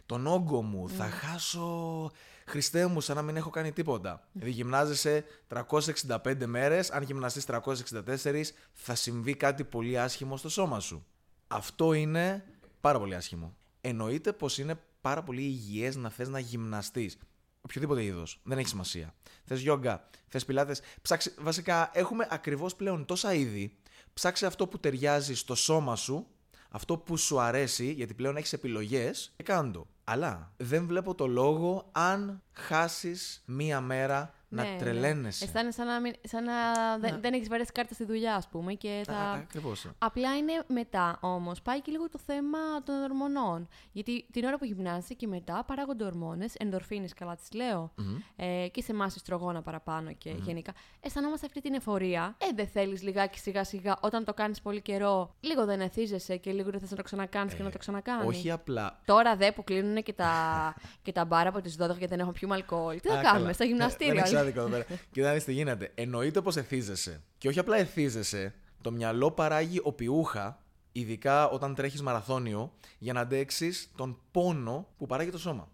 τον 0.07 0.27
όγκο 0.27 0.63
μου, 0.63 0.89
θα 0.89 1.09
χάσω... 1.11 2.11
Χριστέ 2.47 2.87
μου, 2.87 3.01
σαν 3.01 3.17
να 3.17 3.23
μην 3.23 3.37
έχω 3.37 3.51
κάνει 3.51 3.73
τίποτα. 3.73 4.29
Δηλαδή 4.33 4.53
γυμνάζεσαι 4.53 5.25
365 5.49 6.47
μέρες, 6.47 6.91
αν 6.91 7.03
γυμναστείς 7.03 7.45
364 7.47 8.43
θα 8.73 8.95
συμβεί 8.95 9.35
κάτι 9.35 9.65
πολύ 9.65 9.99
άσχημο 9.99 10.37
στο 10.37 10.49
σώμα 10.49 10.81
σου. 10.81 11.07
Αυτό 11.47 11.93
είναι 11.93 12.45
πάρα 12.81 12.99
πολύ 12.99 13.15
άσχημο. 13.15 13.57
Εννοείται 13.81 14.33
πως 14.33 14.59
είναι 14.59 14.75
πάρα 15.01 15.23
πολύ 15.23 15.43
υγιές 15.43 15.97
να 15.97 16.11
θες 16.11 16.29
να 16.29 16.39
γυμναστείς. 16.39 17.19
Οποιοδήποτε 17.61 18.05
είδος. 18.05 18.41
Δεν 18.45 18.59
έχει 18.59 18.69
σημασία. 18.69 19.15
Θες 19.45 19.61
γιόγκα, 19.61 20.09
θες 20.29 20.45
πιλάτες. 20.45 20.81
Ψάξε, 21.03 21.35
βασικά 21.39 21.91
έχουμε 21.93 22.27
ακριβώς 22.31 22.77
πλέον 22.77 23.05
τόσα 23.05 23.35
είδη. 23.35 23.77
Ψάξε 24.15 24.47
αυτό 24.47 24.67
που 24.67 24.79
ταιριάζει 24.79 25.35
στο 25.35 25.55
σώμα 25.55 25.97
σου, 25.97 26.27
αυτό 26.75 26.99
που 26.99 27.17
σου 27.17 27.41
αρέσει, 27.41 27.93
γιατί 27.93 28.15
πλέον 28.15 28.37
έχεις 28.37 28.53
επιλογές 28.53 29.33
και 29.37 29.43
κάντο. 29.43 29.87
Αλλά 30.05 30.53
δεν 30.57 30.87
βλέπω 30.87 31.15
το 31.15 31.27
λόγο 31.27 31.89
αν 31.93 32.43
χάσεις 32.53 33.43
μία 33.47 33.81
μέρα 33.81 34.35
να 34.55 34.63
Ναι, 34.63 34.77
τρελαίνεσαι. 34.79 35.45
Ναι. 35.45 35.51
Αισθάνεσαι 35.51 35.79
σαν 35.79 35.87
να, 35.87 36.01
μην- 36.01 36.15
σαν 36.23 36.45
να 36.45 36.53
δεν, 37.01 37.21
δεν 37.21 37.33
έχεις 37.33 37.49
βαρέσει 37.49 37.73
κάρτα 37.73 37.95
στη 37.95 38.05
δουλειά, 38.05 38.35
ας 38.35 38.49
πούμε. 38.49 38.73
Και 38.75 39.03
θα... 39.07 39.13
Α, 39.15 39.33
ακριβώς. 39.33 39.87
Απλά 39.99 40.37
είναι 40.37 40.53
μετά 40.67 41.19
όμως. 41.21 41.63
Πάει 41.63 41.81
και 41.81 41.91
λίγο 41.91 42.09
το 42.09 42.19
θέμα 42.27 42.59
των 42.85 43.03
ορμονών. 43.03 43.69
Γιατί 43.93 44.27
την 44.33 44.45
ώρα 44.45 44.59
που 44.59 44.65
γυμνάζεσαι 44.65 45.15
και 45.15 45.27
μετά 45.27 45.65
παράγονται 45.67 46.05
ορμόνες, 46.05 46.55
ενδορφίνε, 46.59 47.07
καλά 47.17 47.35
τις 47.37 47.53
λέω. 47.53 47.93
Ε, 48.37 48.67
και 48.71 48.83
σε 48.83 48.93
εμάς 48.93 49.15
ιστρογόνα 49.17 49.63
παραπάνω 49.63 50.13
και 50.13 50.31
γενικά. 50.31 50.73
Αισθανόμαστε 51.01 51.47
αυτή 51.47 51.61
την 51.61 51.75
εφορία. 51.75 52.37
Ε, 52.39 52.47
δεν 52.55 52.67
θέλεις 52.67 53.03
λιγάκι 53.03 53.39
σιγά 53.39 53.65
σιγά 53.65 53.97
όταν 54.01 54.25
το 54.25 54.35
κάνεις 54.35 54.61
πολύ 54.61 54.81
καιρό. 54.81 55.35
Λίγο 55.41 55.65
δεν 55.65 55.81
εθίζεσαι 55.81 56.37
και 56.37 56.53
λίγο 56.53 56.71
δεν 56.71 56.81
θες 56.81 56.91
να 56.91 56.97
το 56.97 57.03
ξανακάνεις 57.03 57.55
και 57.55 57.63
να 57.63 57.71
το 57.71 57.79
ξανακάνεις. 57.79 58.25
Ε, 58.25 58.27
Όχι 58.27 58.51
απλά 58.51 59.01
Τώρα 59.05 59.37
δε 59.37 59.53
που 59.53 59.65
κλείνουν 59.65 60.03
και 60.03 60.13
τα, 60.13 60.33
και 61.05 61.13
τα 61.13 61.25
μπάρα 61.25 61.49
από 61.49 61.61
τις 61.61 61.77
12 61.83 61.99
και 61.99 62.07
δεν 62.07 62.19
έχουμε 62.19 62.33
πιούμε 62.33 62.55
αλκοόλ. 62.55 63.01
Τι 63.01 63.09
θα 63.09 63.15
Α, 63.19 63.23
κάνουμε 63.23 63.41
καλά. 63.41 63.53
στο 63.53 63.63
Ε, 63.65 63.67
γυμναστήριο. 63.67 64.15
Δεν 64.15 64.23
έχει 64.25 64.37
άδικο 64.43 64.61
εδώ 64.61 64.69
πέρα. 64.69 64.85
Κοίτα 65.13 65.27
να 65.27 65.33
δεις 65.33 65.45
τι 65.45 65.53
γίνεται. 65.53 65.91
Εννοείται 65.95 66.41
πως 66.41 66.57
εθίζεσαι. 66.57 67.23
Και 67.39 67.49
όχι 67.49 67.59
απλά 67.59 67.77
εθίζεσαι. 67.77 68.55
Το 68.81 68.91
μυαλό 68.91 69.31
παράγει 69.31 69.81
οπιούχα, 69.83 70.63
ειδικά 70.93 71.49
όταν 71.49 71.75
τρέχεις 71.75 72.03
μαραθώνιο, 72.03 72.73
για 72.99 73.13
να 73.13 73.21
αντέξεις 73.21 73.91
τον 73.97 74.19
πόνο 74.31 74.89
που 74.99 75.07
παράγει 75.07 75.31
το 75.31 75.39
σώμα. 75.39 75.69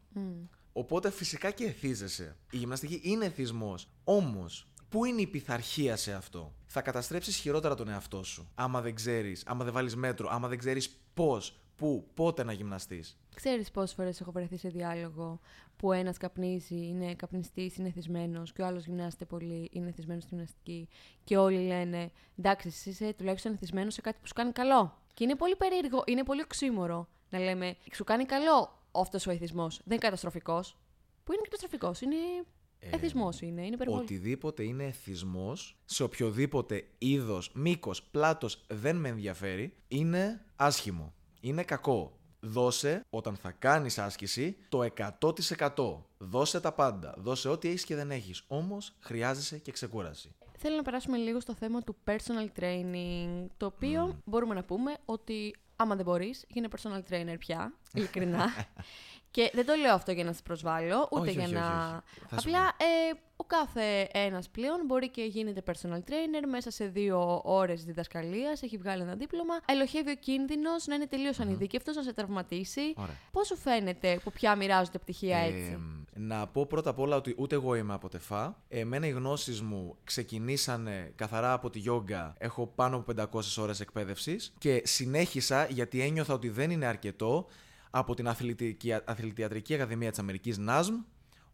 Οπότε 0.73 1.11
φυσικά 1.11 1.51
και 1.51 1.65
εθίζεσαι. 1.65 2.37
Η 2.51 2.57
γυμναστική 2.57 3.01
είναι 3.03 3.25
εθισμός. 3.25 3.89
Όμως, 4.05 4.69
πού 4.89 5.05
είναι 5.05 5.21
η 5.21 5.27
πειθαρχία 5.27 5.97
σε 5.97 6.13
αυτό; 6.13 6.55
Θα 6.67 6.83
καταστρέψεις 6.83 7.37
χειρότερα 7.37 7.75
τον 7.75 7.89
εαυτό 7.89 8.23
σου. 8.23 8.49
Άμα 8.55 8.81
δεν 8.81 8.95
ξέρεις, 8.95 9.43
άμα 9.47 9.65
δεν 9.65 9.73
βάλεις 9.73 9.97
μέτρο, 9.97 10.29
άμα 10.31 10.49
δεν 10.49 10.59
ξέρεις 10.59 10.99
πώς, 11.15 11.61
πού, 11.77 12.11
πότε 12.15 12.45
να 12.45 12.53
γυμναστείς. 12.53 13.19
Ξέρεις 13.39 13.71
πόσες 13.71 13.95
φορές 13.95 14.21
έχω 14.21 14.33
βρεθεί 14.33 14.57
σε 14.57 14.69
διάλογο 14.69 15.41
που 15.77 15.93
ένας 15.93 16.17
καπνίζει, 16.17 16.87
είναι 16.87 17.15
καπνιστής, 17.15 17.77
είναι 17.77 17.91
θυσμένος 17.91 18.53
και 18.53 18.63
ο 18.63 18.67
άλλος 18.67 18.85
γυμνάζεται 18.85 19.25
πολύ, 19.25 19.69
είναι 19.73 19.93
θυσμένος 19.93 20.23
στη 20.23 20.35
γυμναστική. 20.35 20.89
Και 21.25 21.37
όλοι 21.37 21.67
λένε 21.67 22.11
εντάξει, 22.39 22.69
εσύ 22.69 22.91
είσαι 22.91 23.15
τουλάχιστον 23.19 23.57
θυσμένος 23.57 23.95
σε 23.95 24.01
κάτι 24.01 24.19
που 24.21 24.27
σου 24.27 24.35
κάνει 24.35 24.53
καλό. 24.53 24.99
Και 25.15 25.25
είναι 25.25 25.35
πολύ 25.35 25.57
περίεργο, 25.57 26.03
είναι 26.07 26.23
πολύ 26.23 26.41
οξύμορο 26.43 27.09
να 27.31 27.39
λέμε 27.39 27.77
σου 27.93 28.05
κάνει 28.05 28.25
καλό 28.25 28.83
αυτός 28.91 29.27
ο 29.27 29.31
εθισμός. 29.31 29.77
Δεν 29.77 29.85
είναι 29.87 30.01
καταστροφικός. 30.01 30.77
Που 31.25 31.33
είναι 31.33 31.43
καταστροφικός, 31.43 32.01
είναι. 32.01 32.17
Εθισμός 32.79 33.41
είναι, 33.41 33.67
είναι 33.67 33.75
υπερβολή. 33.75 34.03
Οτιδήποτε 34.03 34.63
είναι 34.63 34.85
εθισμός, 34.85 35.77
σε 35.85 36.03
οποιοδήποτε 36.03 36.85
είδος, 36.99 37.53
μήκος, 37.55 38.03
πλάτος 38.03 38.65
δεν 38.69 38.97
με 38.97 39.09
ενδιαφέρει, 39.09 39.77
είναι 39.89 40.45
άσχημο. 40.57 41.13
Είναι 41.41 41.63
κακό. 41.63 42.18
Δώσε, 42.41 43.05
όταν 43.11 43.37
θα 43.37 43.51
κάνεις 43.51 43.99
άσκηση, 43.99 44.57
το 44.69 44.83
100%. 44.83 46.05
Δώσε 46.19 46.61
τα 46.61 46.73
πάντα. 46.73 47.15
Δώσε 47.19 47.49
ό,τι 47.49 47.69
έχεις 47.69 47.85
και 47.85 47.95
δεν 47.95 48.11
έχεις. 48.11 48.43
Όμως, 48.47 48.93
χρειάζεσαι 49.01 49.59
και 49.59 49.73
ξεκούραση. 49.73 50.35
Θέλω 50.59 50.77
να 50.77 50.83
περάσουμε 50.83 51.17
λίγο 51.17 51.41
στο 51.41 51.55
θέμα 51.55 51.83
του 51.83 51.97
personal 52.05 52.61
training, 52.61 53.47
το 53.57 53.67
οποίο 53.67 54.19
μπορούμε 54.25 54.55
να 54.55 54.65
πούμε 54.65 54.97
ότι 55.05 55.55
άμα 55.77 55.97
δεν 55.97 56.05
μπορείς, 56.05 56.45
γίνε 56.49 56.69
personal 56.77 57.13
trainer 57.13 57.37
πια, 57.39 57.73
ειλικρινά. 57.93 58.47
και 59.39 59.51
δεν 59.55 59.67
το 59.67 59.75
λέω 59.75 59.95
αυτό 59.95 60.13
για 60.13 60.25
να 60.25 60.33
σας 60.33 60.43
προσβάλλω, 60.43 61.09
ούτε 61.11 61.29
Όχι, 61.29 61.31
για 61.31 61.45
όχι, 61.45 61.53
να... 61.53 61.61
όχι, 61.61 62.21
όχι. 62.21 62.27
Θα 62.29 62.41
σου 62.41 62.49
Απλά 62.49 62.61
ε, 62.61 63.13
ο 63.37 63.45
κάθε 63.45 64.09
ένας 64.13 64.49
πλέον 64.49 64.81
μπορεί 64.87 65.09
και 65.09 65.23
γίνεται 65.23 65.63
personal 65.67 65.99
trainer 66.11 66.47
μέσα 66.51 66.71
σε 66.71 66.87
δύο 66.87 67.41
ώρες 67.45 67.85
διδασκαλίας, 67.85 68.63
έχει 68.63 68.77
βγάλει 68.77 69.03
ένα 69.03 69.15
δίπλωμα, 69.15 69.55
ελοχεύει 69.67 70.11
ο 70.11 70.15
κίνδυνος 70.15 70.87
να 70.87 70.95
είναι 70.95 71.07
τελείως 71.07 71.41
ανειδίκευτος, 71.41 71.97
να 71.97 72.03
σε 72.03 72.13
τραυματίσει. 72.13 72.81
Ωραία. 72.97 73.15
Πώς 73.33 73.47
σου 73.47 73.57
φαίνεται 73.57 74.21
που 74.25 74.33
πια 74.33 74.57
μοιράζονται 74.57 74.99
πτυχία 74.99 75.39
Ε, 75.39 75.47
έτσι; 75.47 75.79
Να 76.15 76.47
πω 76.47 76.67
πρώτα 76.67 76.91
απ' 76.91 76.99
όλα 76.99 77.17
ότι 77.17 77.35
ούτε 77.39 77.55
εγώ 77.55 77.75
είμαι 77.75 77.95
από 77.95 78.09
τεφά. 78.09 78.63
Εμένα 78.69 79.07
οι 79.07 79.11
γνώσεις 79.11 79.63
μου 79.63 79.97
ξεκινήσανε 80.05 81.13
καθαρά 81.17 81.53
από 81.53 81.71
τη 81.71 81.79
γιόγκα. 81.79 82.35
Έχω 82.39 82.67
πάνω 82.67 82.97
από 82.97 83.13
500 83.33 83.41
ώρες 83.59 83.81
εκπαίδευσης 83.81 84.53
και 84.59 84.83
συνέχισα 84.85 85.67
γιατί 85.71 86.01
ένιωθα 86.01 86.35
ότι 86.35 86.49
δεν 86.49 86.71
είναι 86.71 86.87
αρκετό 86.87 87.47
από 87.91 88.15
την 88.15 88.29
αθλητική, 88.29 88.93
Αθλητιατρική 89.05 89.75
Ακαδημία 89.75 90.11
της 90.11 90.19
Αμερικής 90.19 90.57
NASM 90.69 91.05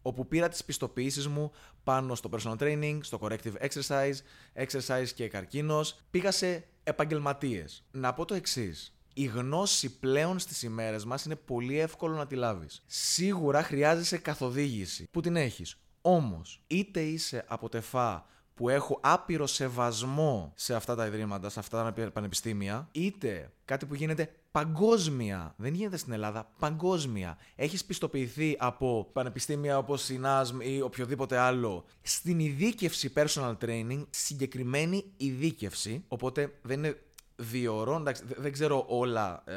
όπου 0.01 0.27
πήρα 0.27 0.49
τις 0.49 0.63
πιστοποιήσεις 0.63 1.27
μου 1.27 1.51
πάνω 1.83 2.15
στο 2.15 2.29
personal 2.33 2.57
training, 2.57 2.99
στο 3.01 3.19
corrective 3.21 3.67
exercise, 3.67 4.15
exercise 4.53 5.07
και 5.15 5.27
καρκίνος. 5.27 5.99
Πήγα 6.11 6.31
σε 6.31 6.67
επαγγελματίες. 6.83 7.83
Να 7.91 8.13
πω 8.13 8.25
το 8.25 8.33
εξής. 8.33 8.95
Η 9.13 9.25
γνώση 9.25 9.99
πλέον 9.99 10.39
στις 10.39 10.63
ημέρες 10.63 11.05
μας 11.05 11.25
είναι 11.25 11.35
πολύ 11.35 11.79
εύκολο 11.79 12.15
να 12.15 12.27
τη 12.27 12.35
λάβεις. 12.35 12.83
Σίγουρα 12.85 13.63
χρειάζεσαι 13.63 14.17
καθοδήγηση 14.17 15.07
που 15.11 15.21
την 15.21 15.35
έχεις. 15.35 15.77
Όμως, 16.01 16.63
είτε 16.67 17.01
είσαι 17.01 17.45
από 17.47 17.69
τεφά 17.69 18.25
που 18.55 18.69
έχω 18.69 18.99
άπειρο 19.03 19.47
σεβασμό 19.47 20.51
σε 20.55 20.75
αυτά 20.75 20.95
τα 20.95 21.05
ιδρύματα, 21.05 21.49
σε 21.49 21.59
αυτά 21.59 21.93
τα 21.93 22.11
πανεπιστήμια, 22.11 22.87
είτε 22.91 23.51
κάτι 23.65 23.85
που 23.85 23.95
γίνεται 23.95 24.29
παγκόσμια. 24.51 25.53
Δεν 25.57 25.73
γίνεται 25.73 25.97
στην 25.97 26.13
Ελλάδα, 26.13 26.51
παγκόσμια. 26.59 27.37
Έχεις 27.55 27.85
πιστοποιηθεί 27.85 28.55
από 28.59 29.09
πανεπιστήμια 29.13 29.77
όπως 29.77 30.09
η 30.09 30.19
NASM 30.23 30.63
ή 30.63 30.81
οποιοδήποτε 30.81 31.37
άλλο 31.37 31.85
στην 32.01 32.39
ειδίκευση 32.39 33.13
personal 33.15 33.55
training, 33.65 34.05
συγκεκριμένη 34.09 35.03
ειδίκευση, 35.17 36.03
οπότε 36.07 36.53
δεν 36.61 36.77
είναι 36.77 36.97
δύο 37.35 37.77
ώρων, 37.77 38.01
εντάξει, 38.01 38.23
δε- 38.25 38.35
δεν 38.37 38.51
ξέρω 38.51 38.85
όλα. 38.87 39.43
ε, 39.45 39.53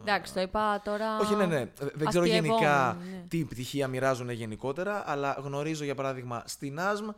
Εντάξει, 0.00 0.32
το 0.34 0.40
είπα 0.40 0.80
τώρα. 0.84 1.18
όχι, 1.18 1.34
ναι, 1.34 1.46
ναι. 1.46 1.70
Δεν 1.94 2.08
ξέρω 2.08 2.24
γενικά 2.24 2.88
αστειευόμενη, 2.88 3.16
ναι. 3.16 3.24
τι 3.28 3.44
πτυχία 3.44 3.88
μοιράζουν 3.88 4.30
γενικότερα, 4.30 5.02
αλλά 5.06 5.36
γνωρίζω 5.42 5.84
για 5.84 5.94
παράδειγμα 5.94 6.42
στην 6.46 6.80
ΑΣΜ 6.80 7.08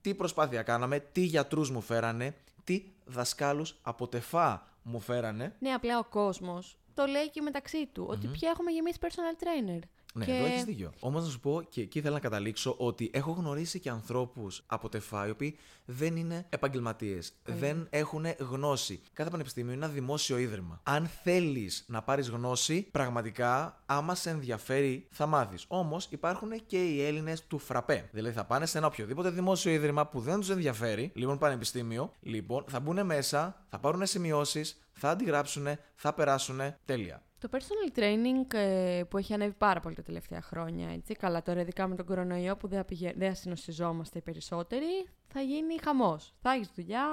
τι 0.00 0.14
προσπάθεια 0.14 0.62
κάναμε, 0.62 0.98
τι 0.98 1.20
γιατρούς 1.20 1.70
μου 1.70 1.80
φέρανε, 1.80 2.34
τι 2.64 2.84
δασκάλους 3.04 3.78
από 3.82 4.08
τεφά 4.08 4.66
μου 4.82 5.00
φέρανε. 5.00 5.54
Ναι, 5.58 5.70
απλά 5.70 5.98
ο 5.98 6.04
κόσμος 6.04 6.78
το 6.94 7.06
λέει 7.06 7.30
και 7.30 7.40
μεταξύ 7.40 7.86
του. 7.86 8.06
Ότι 8.08 8.26
πια 8.26 8.50
έχουμε 8.50 8.70
γεμίσει 8.70 8.98
personal 9.00 9.42
trainer. 9.44 9.80
Ναι, 10.14 10.24
και... 10.24 10.32
εδώ 10.32 10.44
έχεις 10.44 10.64
δίκιο. 10.64 10.92
Όμως 11.00 11.22
να 11.22 11.28
σου 11.30 11.40
πω 11.40 11.62
και 11.68 11.80
εκεί 11.80 11.98
ήθελα 11.98 12.14
να 12.14 12.20
καταλήξω 12.20 12.74
ότι 12.78 13.10
έχω 13.12 13.30
γνωρίσει 13.30 13.80
και 13.80 13.90
ανθρώπους 13.90 14.62
από 14.66 14.88
τεφά 14.88 15.26
οι 15.26 15.30
οποίοι 15.30 15.56
δεν 15.84 16.16
είναι 16.16 16.46
επαγγελματίες. 16.48 17.32
Δεν 17.44 17.86
έχουν 17.90 18.24
γνώση. 18.38 19.00
Κάθε 19.12 19.30
πανεπιστήμιο 19.30 19.72
είναι 19.72 19.84
ένα 19.84 19.94
δημόσιο 19.94 20.38
ίδρυμα. 20.38 20.80
Αν 20.82 21.06
θέλεις 21.22 21.84
να 21.88 22.02
πάρεις 22.02 22.28
γνώση, 22.28 22.82
πραγματικά, 22.82 23.82
άμα 23.86 24.14
σε 24.14 24.30
ενδιαφέρει, 24.30 25.06
θα 25.10 25.26
μάθεις. 25.26 25.64
Όμως 25.68 26.06
υπάρχουν 26.10 26.66
και 26.66 26.84
οι 26.84 27.04
Έλληνες 27.04 27.46
του 27.46 27.58
φραπέ. 27.58 28.08
Δηλαδή 28.12 28.34
θα 28.34 28.44
πάνε 28.44 28.66
σε 28.66 28.78
ένα 28.78 28.86
οποιοδήποτε 28.86 29.30
δημόσιο 29.30 29.72
ίδρυμα 29.72 30.06
που 30.06 30.20
δεν 30.20 30.40
τους 30.40 30.50
ενδιαφέρει, 30.50 31.12
λοιπόν 31.14 31.38
πανεπιστήμιο, 31.38 32.12
λοιπόν 32.20 32.64
θα 32.68 32.80
μπουν 32.80 33.06
μέσα, 33.06 33.64
θα 33.68 33.78
πάρουν 33.78 34.06
σημειώσεις, 34.06 34.80
θα 34.92 35.10
αντιγράψουν, 35.10 35.66
θα 35.94 36.14
περάσουν. 36.14 36.60
Τέλεια. 36.84 37.22
Το 37.40 37.48
personal 37.52 37.98
training 37.98 38.54
ε, 38.54 39.02
που 39.08 39.18
έχει 39.18 39.32
ανέβει 39.32 39.54
πάρα 39.58 39.80
πολύ 39.80 39.94
τα 39.94 40.02
τελευταία 40.02 40.42
χρόνια, 40.42 40.88
έτσι, 40.90 41.14
καλά 41.14 41.42
τώρα 41.42 41.60
ειδικά 41.60 41.86
με 41.86 41.96
τον 41.96 42.06
κορονοϊό 42.06 42.56
που 42.56 42.68
δεν, 42.68 42.84
πηγα... 42.84 43.12
δεν 43.16 43.34
συνοστιζόμαστε 43.34 44.18
οι 44.18 44.22
περισσότεροι, 44.22 45.08
θα 45.28 45.40
γίνει 45.40 45.78
χαμός. 45.82 46.34
Θα 46.42 46.50
έχεις 46.52 46.70
δουλειά 46.74 47.06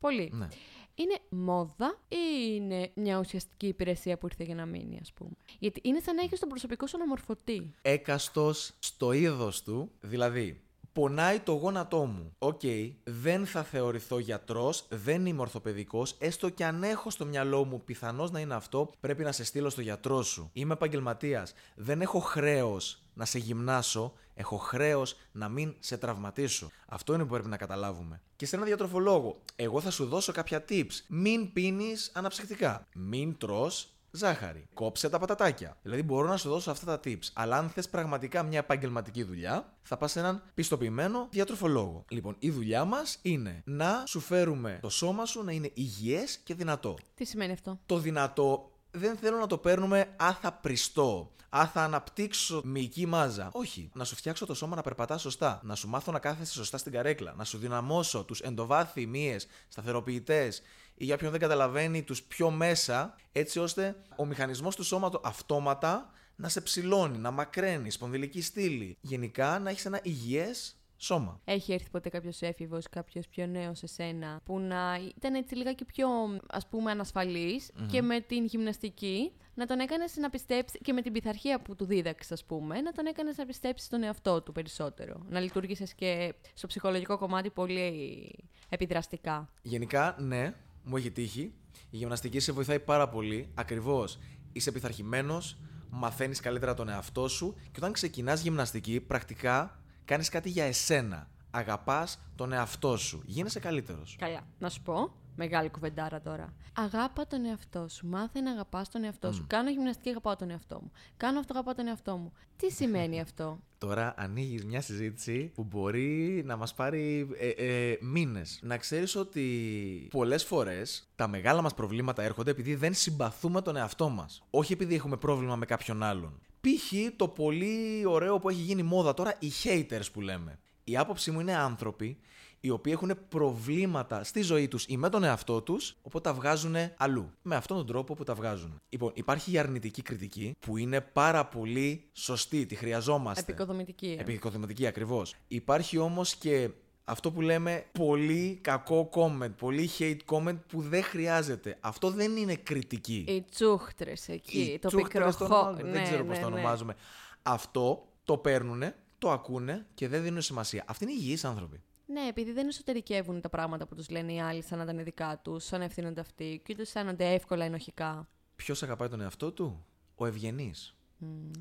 πολύ. 0.00 0.30
Ναι. 0.34 0.48
Είναι 0.94 1.18
μόδα 1.28 1.98
ή 2.08 2.16
είναι 2.54 2.90
μια 2.94 3.18
ουσιαστική 3.18 3.66
υπηρεσία 3.66 4.18
που 4.18 4.26
ήρθε 4.26 4.44
για 4.44 4.54
να 4.54 4.66
μείνει, 4.66 4.98
ας 5.00 5.12
πούμε; 5.12 5.30
Γιατί 5.58 5.80
είναι 5.84 6.00
σαν 6.00 6.14
να 6.14 6.22
έχεις 6.22 6.40
τον 6.40 6.48
προσωπικό 6.48 6.86
σου 6.86 6.96
αναμορφωτή. 6.96 7.74
έκαστος 7.82 8.74
στο 8.78 9.12
είδος 9.12 9.62
του, 9.62 9.90
δηλαδή 10.00 10.63
πονάει 10.94 11.40
το 11.40 11.52
γόνατό 11.52 12.04
μου. 12.04 12.34
Οκ, 12.38 12.60
δεν 13.04 13.46
θα 13.46 13.62
θεωρηθώ 13.62 14.18
γιατρός, 14.18 14.86
δεν 14.88 15.26
είμαι 15.26 15.40
ορθοπαιδικός, 15.40 16.16
έστω 16.18 16.48
και 16.48 16.64
αν 16.64 16.82
έχω 16.82 17.10
στο 17.10 17.24
μυαλό 17.24 17.64
μου 17.64 17.84
πιθανώς 17.84 18.30
να 18.30 18.40
είναι 18.40 18.54
αυτό, 18.54 18.90
πρέπει 19.00 19.22
να 19.22 19.32
σε 19.32 19.44
στείλω 19.44 19.70
στο 19.70 19.80
γιατρό 19.80 20.22
σου. 20.22 20.50
Είμαι 20.52 20.72
επαγγελματίας. 20.72 21.54
δεν 21.74 22.00
έχω 22.00 22.18
χρέος 22.18 23.02
να 23.14 23.24
σε 23.24 23.38
γυμνάσω, 23.38 24.12
έχω 24.34 24.56
χρέος 24.56 25.16
να 25.32 25.48
μην 25.48 25.74
σε 25.78 25.96
τραυματίσω. 25.96 26.70
Αυτό 26.86 27.14
είναι 27.14 27.22
που 27.22 27.30
πρέπει 27.30 27.48
να 27.48 27.56
καταλάβουμε. 27.56 28.20
Και 28.36 28.46
σε 28.46 28.56
ένα 28.56 28.64
διατροφολόγο, 28.64 29.40
εγώ 29.56 29.80
θα 29.80 29.90
σου 29.90 30.06
δώσω 30.06 30.32
κάποια 30.32 30.64
tips. 30.68 30.92
Μην 31.08 31.52
πίνεις 31.52 32.10
αναψυκτικά. 32.14 32.86
Μην 32.94 33.38
τρως 33.38 33.93
ζάχαρη. 34.14 34.68
Κόψε 34.74 35.08
τα 35.08 35.18
πατατάκια. 35.18 35.76
Δηλαδή 35.82 36.02
μπορώ 36.02 36.28
να 36.28 36.36
σου 36.36 36.48
δώσω 36.48 36.70
αυτά 36.70 36.86
τα 36.86 37.00
tips. 37.04 37.30
Αλλά 37.32 37.56
αν 37.56 37.68
θες 37.68 37.88
πραγματικά 37.88 38.42
μια 38.42 38.58
επαγγελματική 38.58 39.22
δουλειά, 39.22 39.72
θα 39.82 39.96
πας 39.96 40.10
σε 40.10 40.18
έναν 40.18 40.42
πιστοποιημένο 40.54 41.28
διατροφολόγο. 41.30 42.04
Λοιπόν, 42.08 42.36
η 42.38 42.50
δουλειά 42.50 42.84
μας 42.84 43.18
είναι 43.22 43.62
να 43.64 44.02
σου 44.06 44.20
φέρουμε 44.20 44.78
το 44.82 44.88
σώμα 44.88 45.24
σου 45.24 45.44
να 45.44 45.52
είναι 45.52 45.70
υγιές 45.74 46.38
και 46.44 46.54
δυνατό. 46.54 46.94
Τι 47.14 47.24
σημαίνει 47.24 47.52
αυτό; 47.52 47.80
Το 47.86 47.98
δυνατό 47.98 48.72
δεν 48.90 49.16
θέλω 49.16 49.38
να 49.38 49.46
το 49.46 49.58
παίρνουμε 49.58 50.14
άθα 50.16 50.52
πριστό. 50.52 51.28
Α, 51.56 51.66
θα 51.72 51.82
αναπτύξω 51.82 52.60
μυϊκή 52.64 53.06
μάζα. 53.06 53.48
Όχι. 53.52 53.90
Να 53.94 54.04
σου 54.04 54.16
φτιάξω 54.16 54.46
το 54.46 54.54
σώμα 54.54 54.76
να 54.76 54.82
περπατάς 54.82 55.20
σωστά. 55.20 55.60
Να 55.62 55.74
σου 55.74 55.88
μάθω 55.88 56.12
να 56.12 56.18
κάθεσαι 56.18 56.52
σωστά 56.52 56.78
στην 56.78 56.92
καρέκλα. 56.92 57.34
Να 57.36 57.44
σου 57.44 57.58
δυναμώσω 57.58 58.24
τους 58.24 58.40
εντοβάθη 58.40 59.06
μύε, 59.06 59.36
σταθεροποιητές 59.68 60.62
ή 60.94 61.04
για 61.04 61.16
ποιον 61.16 61.30
δεν 61.30 61.40
καταλαβαίνει 61.40 62.02
τους 62.02 62.22
πιο 62.22 62.50
μέσα, 62.50 63.16
έτσι 63.32 63.58
ώστε 63.58 63.96
ο 64.16 64.24
μηχανισμός 64.24 64.76
του 64.76 64.82
σώματο 64.82 65.20
αυτόματα 65.24 66.10
να 66.36 66.48
σε 66.48 66.60
ψηλώνει, 66.60 67.18
να 67.18 67.30
μακραίνει, 67.30 67.90
σπονδυλική 67.90 68.42
στήλη. 68.42 68.96
Γενικά 69.00 69.58
να 69.58 69.70
έχεις 69.70 69.84
ένα 69.84 70.00
υγιές 70.02 70.76
σώμα. 70.96 71.40
Έχει 71.44 71.72
έρθει 71.72 71.90
ποτέ 71.90 72.08
κάποιος 72.08 72.42
έφηβος, 72.42 72.88
κάποιος 72.90 73.28
πιο 73.28 73.46
νέος 73.46 73.78
σε 73.78 73.86
σένα, 73.86 74.40
που 74.44 74.58
να 74.58 75.00
ήταν 75.16 75.34
έτσι 75.34 75.54
λιγάκι 75.54 75.84
πιο 75.84 76.08
ας 76.46 76.68
πούμε 76.68 76.90
ανασφαλής 76.90 77.70
και 77.90 78.02
με 78.02 78.20
την 78.20 78.44
γυμναστική 78.44 79.32
να 79.54 79.66
τον 79.66 79.78
έκανες 79.78 80.16
να 80.16 80.30
πιστέψεις 80.30 80.80
και 80.82 80.92
με 80.92 81.02
την 81.02 81.12
πειθαρχία 81.12 81.60
που 81.60 81.74
του 81.74 81.84
δίδαξες, 81.84 82.32
ας 82.32 82.44
πούμε, 82.44 82.80
να 82.80 82.92
τον 82.92 83.06
έκανες 83.06 83.36
να 83.36 83.46
πιστέψεις 83.46 83.86
στον 83.86 84.02
εαυτό 84.02 84.42
του 84.42 84.52
περισσότερο. 84.52 85.20
Να 85.28 85.40
λειτουργήσει 85.40 85.94
και 85.96 86.34
στο 86.54 86.66
ψυχολογικό 86.66 87.18
κομμάτι 87.18 87.50
πολύ 87.50 88.30
επιδραστικά. 88.68 89.48
Γενικά, 89.62 90.16
ναι, 90.18 90.54
μου 90.84 90.96
έχει 90.96 91.10
τύχει. 91.10 91.52
Η 91.90 91.96
γυμναστική 91.96 92.40
σε 92.40 92.52
βοηθάει 92.52 92.80
πάρα 92.80 93.08
πολύ. 93.08 93.50
Ακριβώς. 93.54 94.18
Είσαι 94.52 94.72
πειθαρχημένος, 94.72 95.56
μαθαίνεις 95.90 96.40
καλύτερα 96.40 96.74
τον 96.74 96.88
εαυτό 96.88 97.28
σου 97.28 97.54
και 97.62 97.76
όταν 97.76 97.92
ξεκινάς 97.92 98.40
γυμναστική, 98.40 99.00
πρακτικά 99.00 99.80
κάνεις 100.04 100.28
κάτι 100.28 100.50
για 100.50 100.64
εσένα. 100.64 101.28
Αγαπάς 101.50 102.18
τον 102.34 102.52
εαυτό 102.52 102.96
σου. 102.96 103.22
Γίνεσαι 103.26 103.60
καλύτερος. 103.60 104.16
Καλά, 104.18 104.40
να 104.58 104.68
σου 104.68 104.82
πω. 104.82 105.14
Μεγάλη 105.36 105.68
κουβεντάρα 105.70 106.20
τώρα. 106.20 106.54
Αγάπα 106.74 107.26
τον 107.26 107.44
εαυτό 107.44 107.88
σου. 107.88 108.06
Μάθε 108.06 108.40
να 108.40 108.50
αγαπάς 108.50 108.88
τον 108.88 109.04
εαυτό 109.04 109.32
σου. 109.32 109.44
Κάνω 109.46 109.70
γυμναστική, 109.70 110.08
αγαπάω 110.08 110.36
τον 110.36 110.50
εαυτό 110.50 110.78
μου. 110.82 110.90
Κάνω 111.16 111.38
αυτό, 111.38 111.52
αγαπάω 111.52 111.74
τον 111.74 111.86
εαυτό 111.86 112.16
μου. 112.16 112.32
Τι 112.56 112.70
σημαίνει 112.70 113.20
αυτό; 113.20 113.58
Τώρα 113.78 114.14
ανοίγεις 114.16 114.64
μια 114.64 114.80
συζήτηση 114.80 115.52
που 115.54 115.64
μπορεί 115.64 116.42
να 116.44 116.56
μας 116.56 116.74
πάρει 116.74 117.28
ε, 117.38 117.48
ε, 117.48 117.98
μήνες. 118.00 118.58
Να 118.62 118.76
ξέρεις 118.76 119.16
ότι 119.16 120.08
πολλές 120.10 120.44
φορές 120.44 121.08
τα 121.16 121.28
μεγάλα 121.28 121.62
μας 121.62 121.74
προβλήματα 121.74 122.22
έρχονται 122.22 122.50
επειδή 122.50 122.74
δεν 122.74 122.94
συμπαθούμε 122.94 123.62
τον 123.62 123.76
εαυτό 123.76 124.08
μας. 124.08 124.42
Όχι 124.50 124.72
επειδή 124.72 124.94
έχουμε 124.94 125.16
πρόβλημα 125.16 125.56
με 125.56 125.66
κάποιον 125.66 126.02
άλλον. 126.02 126.40
Π.χ. 126.60 126.92
το 127.16 127.28
πολύ 127.28 128.02
ωραίο 128.06 128.38
που 128.38 128.48
έχει 128.48 128.60
γίνει 128.60 128.82
μόδα 128.82 129.14
τώρα, 129.14 129.34
οι 129.38 129.50
haters 129.64 130.06
που 130.12 130.20
λέμε. 130.20 130.58
Η 130.84 130.96
άποψή 130.96 131.30
μου 131.30 131.40
είναι 131.40 131.54
άνθρωποι 131.54 132.18
οι 132.64 132.70
οποίοι 132.70 132.92
έχουν 132.96 133.18
προβλήματα 133.28 134.24
στη 134.24 134.42
ζωή 134.42 134.68
τους 134.68 134.84
ή 134.88 134.96
με 134.96 135.08
τον 135.08 135.24
εαυτό 135.24 135.62
τους, 135.62 135.96
οπότε 136.02 136.28
τα 136.28 136.34
βγάζουν 136.34 136.74
αλλού. 136.96 137.30
Με 137.42 137.56
αυτόν 137.56 137.76
τον 137.76 137.86
τρόπο 137.86 138.14
που 138.14 138.24
τα 138.24 138.34
βγάζουν. 138.34 138.80
Λοιπόν, 138.88 139.10
υπάρχει 139.14 139.52
η 139.52 139.58
αρνητική 139.58 140.02
κριτική 140.02 140.56
που 140.58 140.76
είναι 140.76 141.00
πάρα 141.00 141.46
πολύ 141.46 142.04
σωστή, 142.12 142.66
τη 142.66 142.74
χρειαζόμαστε. 142.74 143.40
Επικοδομητική. 143.40 144.16
ε. 144.18 144.20
Επικοδομητική 144.20 144.86
ακριβώς. 144.86 145.34
Υπάρχει 145.48 145.98
όμως 145.98 146.34
και 146.34 146.70
αυτό 147.04 147.32
που 147.32 147.40
λέμε 147.40 147.86
πολύ 147.92 148.58
κακό 148.62 149.08
comment, 149.12 149.52
πολύ 149.56 149.90
hate 149.98 150.18
comment 150.26 150.58
που 150.68 150.80
δεν 150.80 151.02
χρειάζεται. 151.02 151.76
Αυτό 151.80 152.10
δεν 152.10 152.36
είναι 152.36 152.54
κριτική. 152.54 153.24
Οι 153.28 153.44
τσούχτρες 153.50 154.28
εκεί. 154.28 154.60
Οι 154.60 154.78
το 154.78 154.88
τσούχτρες 154.88 155.36
το 155.36 155.44
πικροχώ. 155.44 155.60
ονομάζουμε, 155.60 155.90
δεν 155.90 156.02
ξέρω 156.02 156.24
πώς 156.24 156.38
το 156.38 156.46
ονομάζουμε. 156.46 156.94
Αυτό 157.42 158.06
το 158.24 158.36
παίρνουν, 158.36 158.82
το 159.18 159.30
ακούνε 159.30 159.86
και 159.94 160.08
δεν 160.08 160.22
δίνουν 160.22 160.42
σημασία. 160.42 160.84
Αυτοί 160.86 161.04
είναι 161.04 161.12
υγιείς 161.12 161.44
άνθρωποι. 161.44 161.80
Ναι, 162.06 162.26
επειδή 162.28 162.52
δεν 162.52 162.68
εσωτερικεύουν 162.68 163.40
τα 163.40 163.48
πράγματα 163.48 163.86
που 163.86 163.94
τους 163.94 164.08
λένε 164.08 164.32
οι 164.32 164.40
άλλοι 164.40 164.62
σαν 164.62 164.78
να 164.78 164.84
ήταν 164.84 165.04
δικά 165.04 165.40
τους, 165.42 165.64
σαν 165.64 165.78
να 165.78 165.84
ευθύνονται 165.84 166.20
αυτοί 166.20 166.60
και 166.64 166.72
ούτε 166.72 166.82
αισθάνονται 166.82 167.32
εύκολα 167.32 167.64
ενοχικά. 167.64 168.28
Ποιος 168.56 168.82
αγαπάει 168.82 169.08
τον 169.08 169.20
εαυτό 169.20 169.52
του, 169.52 169.84
Ο 170.14 170.26
ευγενής. 170.26 170.94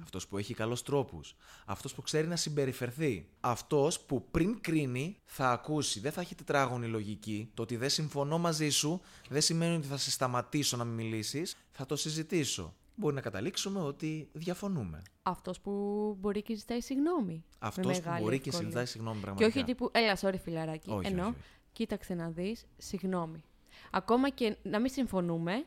Αυτός 0.04 0.28
που 0.28 0.38
έχει 0.38 0.54
καλού 0.54 0.76
τρόπους. 0.86 1.36
Αυτός 1.66 1.94
που 1.94 2.02
ξέρει 2.02 2.28
να 2.28 2.36
συμπεριφερθεί. 2.36 3.30
Αυτός 3.40 4.00
που 4.00 4.28
πριν 4.32 4.62
κρίνει 4.62 5.18
θα 5.26 5.52
ακούσει. 5.52 6.00
Δεν 6.00 6.12
θα 6.12 6.22
έχει 6.22 6.36
τετράγωνη 6.36 6.88
λογική. 6.88 7.52
Το 7.54 7.62
ότι 7.62 7.76
δεν 7.76 7.90
συμφωνώ 7.90 8.38
μαζί 8.38 8.70
σου 8.70 9.02
δεν 9.30 9.42
σημαίνει 9.42 9.76
ότι 9.76 9.88
θα 9.88 9.98
σε 9.98 10.12
σταματήσω 10.12 10.78
να 10.78 10.84
με 10.84 10.94
μιλήσεις. 10.94 11.56
Θα 11.72 11.86
το 11.86 11.96
συζητήσω. 11.96 12.74
Μπορεί 12.96 13.16
να 13.16 13.22
καταλήξουμε 13.22 13.80
ότι 13.80 14.30
διαφωνούμε. 14.34 15.02
Αυτός 15.24 15.60
που 15.62 15.72
μπορεί 16.20 16.42
και 16.42 16.56
ζητάει 16.56 16.82
συγγνώμη. 16.82 17.44
Αυτός 17.60 17.86
Με 17.86 17.94
που 17.94 18.00
μεγάλη 18.04 18.24
μπορεί 18.24 18.40
και 18.40 18.50
ευκολία. 18.50 18.70
ζητάει 18.70 18.86
συγγνώμη 18.86 19.16
Και 19.18 19.24
πραγματικά. 19.24 19.58
όχι 19.60 19.66
τύπου, 19.66 19.90
έλα, 19.94 20.18
sorry 20.22 20.40
φιλαράκι. 20.44 20.90
Όχι, 20.90 21.08
Ενώ, 21.12 21.22
όχι, 21.22 21.32
όχι. 21.32 21.40
κοίταξε 21.72 22.14
να 22.14 22.30
δεις, 22.30 22.66
συγγνώμη. 22.78 23.44
Ακόμα 23.92 24.30
και 24.30 24.58
να 24.64 24.80
μην 24.80 24.90
συμφωνούμε, 24.92 25.66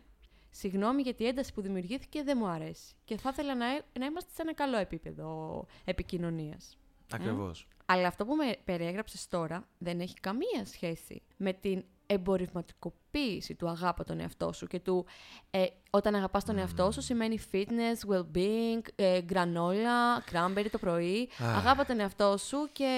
συγγνώμη 0.51 1.03
γιατί 1.03 1.23
η 1.23 1.27
ένταση 1.27 1.53
που 1.53 1.61
δημιουργήθηκε 1.61 2.23
δεν 2.23 2.37
μου 2.41 2.47
αρέσει. 2.47 2.95
Και 3.05 3.17
θα 3.17 3.29
ήθελα 3.33 3.55
να, 3.55 3.67
ε- 3.77 3.85
να 3.99 4.07
είμαστε 4.07 4.31
σε 4.35 4.43
ένα 4.43 4.55
καλό 4.55 4.77
επίπεδο 4.79 5.67
επικοινωνίας. 5.85 6.79
Ακριβώς. 7.13 7.69
Αλλά 7.87 8.07
αυτό 8.09 8.25
που 8.27 8.35
με 8.35 8.57
περιέγραψες 8.65 9.27
τώρα 9.29 9.69
δεν 9.79 10.01
έχει 10.01 10.15
καμία 10.21 10.65
σχέση 10.65 11.23
με 11.37 11.53
την 11.53 11.85
εμπορευματικοποίηση 12.07 13.55
του 13.55 13.69
αγάπη 13.69 14.05
τον 14.05 14.21
εαυτό 14.21 14.53
σου 14.53 14.67
και 14.67 14.81
του 14.81 15.07
ε, 15.51 15.65
όταν 15.91 16.15
αγαπάς 16.15 16.45
τον 16.45 16.59
εαυτό 16.59 16.91
σου 16.91 17.01
σημαίνει 17.03 17.39
fitness, 17.53 18.13
well-being, 18.15 18.81
ε, 18.95 19.21
granola, 19.33 20.33
cranberry 20.33 20.67
το 20.71 20.79
πρωί. 20.79 21.29
Αχ. 21.39 21.57
Αγάπα 21.57 21.85
τον 21.85 22.01
εαυτό 22.01 22.37
σου 22.37 22.69
και 22.73 22.91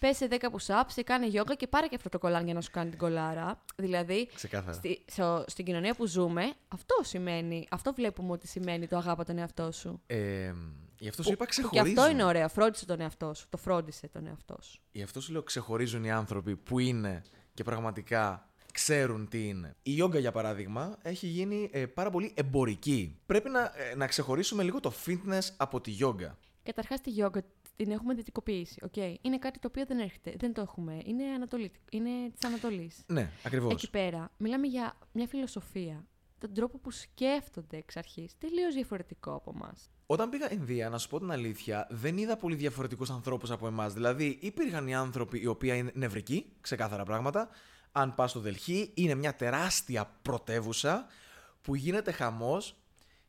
πέσε 0.00 0.28
10 0.30 0.34
push-ups 0.36 0.96
ή 0.96 1.02
κάνε 1.02 1.26
yoga 1.32 1.56
και 1.56 1.66
πάρε 1.66 1.86
και 1.86 1.94
αυτό 1.94 2.08
το 2.08 2.18
κολλάν 2.18 2.44
για 2.44 2.54
να 2.54 2.60
σου 2.60 2.70
κάνει 2.70 2.90
την 2.90 2.98
κολάρα. 2.98 3.64
Δηλαδή, 3.76 4.28
Ξεκάθαρα. 4.34 4.72
στη, 4.72 5.04
στο- 5.06 5.44
στην 5.46 5.64
κοινωνία 5.64 5.94
που 5.94 6.06
ζούμε, 6.06 6.52
αυτό 6.68 6.94
σημαίνει, 7.02 7.66
αυτό 7.70 7.92
βλέπουμε 7.92 8.32
ότι 8.32 8.46
σημαίνει 8.46 8.86
το 8.86 8.96
αγάπα 8.96 9.24
τον 9.24 9.38
εαυτό 9.38 9.72
σου. 9.72 10.00
Ε, 10.06 10.52
γι' 10.98 11.08
αυτό 11.08 11.22
σου 11.22 11.28
Που- 11.28 11.34
είπα 11.34 11.44
που 11.44 11.50
και 11.50 11.60
ξεχωρίζουν. 11.68 11.98
αυτό 11.98 12.10
είναι 12.10 12.24
ωραίο. 12.24 12.48
Φρόντισε 12.48 12.86
τον 12.86 13.00
εαυτό 13.00 13.34
σου. 13.34 13.46
Το 13.48 13.56
φρόντισε 13.56 14.08
τον 14.08 14.26
εαυτό 14.26 14.56
σου. 14.62 14.80
Γι' 14.92 15.02
αυτό 15.02 15.20
σου 15.20 15.32
λέω 15.32 15.42
ξεχωρίζουν 15.42 16.04
οι 16.04 16.10
άνθρωποι 16.10 16.56
που 16.56 16.78
είναι 16.78 17.22
και 17.54 17.64
πραγματικά 17.64 18.48
ξέρουν 18.72 19.28
τι 19.28 19.48
είναι. 19.48 19.76
Η 19.82 19.90
γιόγκα, 19.90 20.18
για 20.18 20.32
παράδειγμα, 20.32 20.98
έχει 21.02 21.26
γίνει 21.26 21.70
ε, 21.72 21.86
πάρα 21.86 22.10
πολύ 22.10 22.32
εμπορική. 22.34 23.18
Πρέπει 23.26 23.48
να, 23.48 23.60
ε, 23.60 23.94
να 23.94 24.06
ξεχωρίσουμε 24.06 24.62
λίγο 24.62 24.80
το 24.80 24.92
fitness 25.06 25.48
από 25.56 25.80
τη 25.80 25.90
γιόγκα. 25.90 26.38
Καταρχάς 26.62 27.00
τη 27.00 27.10
γιόγκα 27.10 27.42
την 27.76 27.90
έχουμε 27.90 28.14
δυτικοποιήσει. 28.14 28.82
Okay. 28.90 29.14
Είναι 29.20 29.38
κάτι 29.38 29.58
το 29.58 29.68
οποίο 29.68 29.86
δεν 29.86 29.98
έρχεται. 29.98 30.34
Δεν 30.38 30.52
το 30.52 30.60
έχουμε. 30.60 31.00
Είναι, 31.04 31.24
Ανατολή, 31.24 31.72
είναι 31.90 32.10
της 32.34 32.44
Ανατολής. 32.44 33.02
Ναι, 33.06 33.30
ακριβώς. 33.44 33.72
Εκεί 33.72 33.90
πέρα 33.90 34.30
μιλάμε 34.36 34.66
για 34.66 34.98
μια 35.12 35.26
φιλοσοφία. 35.26 36.04
Τον 36.38 36.54
τρόπο 36.54 36.78
που 36.78 36.90
σκέφτονται 36.90 37.76
εξ 37.76 37.96
αρχής. 37.96 38.38
Τελείως 38.38 38.74
διαφορετικό 38.74 39.34
από 39.34 39.52
εμάς. 39.54 39.90
Όταν 40.12 40.28
πήγα 40.30 40.52
Ινδία, 40.52 40.88
να 40.88 40.98
σου 40.98 41.08
πω 41.08 41.18
την 41.18 41.30
αλήθεια, 41.30 41.86
δεν 41.90 42.18
είδα 42.18 42.36
πολύ 42.36 42.54
διαφορετικούς 42.54 43.10
ανθρώπους 43.10 43.50
από 43.50 43.66
εμάς. 43.66 43.92
Δηλαδή, 43.92 44.38
υπήρχαν 44.40 44.88
οι 44.88 44.94
άνθρωποι 44.94 45.40
οι 45.40 45.46
οποίοι 45.46 45.72
είναι 45.76 45.90
νευρικοί, 45.94 46.52
ξεκάθαρα 46.60 47.04
πράγματα. 47.04 47.48
Αν 47.92 48.14
πας 48.14 48.30
στο 48.30 48.40
Δελχή, 48.40 48.90
είναι 48.94 49.14
μια 49.14 49.34
τεράστια 49.34 50.10
πρωτεύουσα 50.22 51.06
που 51.62 51.74
γίνεται 51.74 52.12
χαμός. 52.12 52.76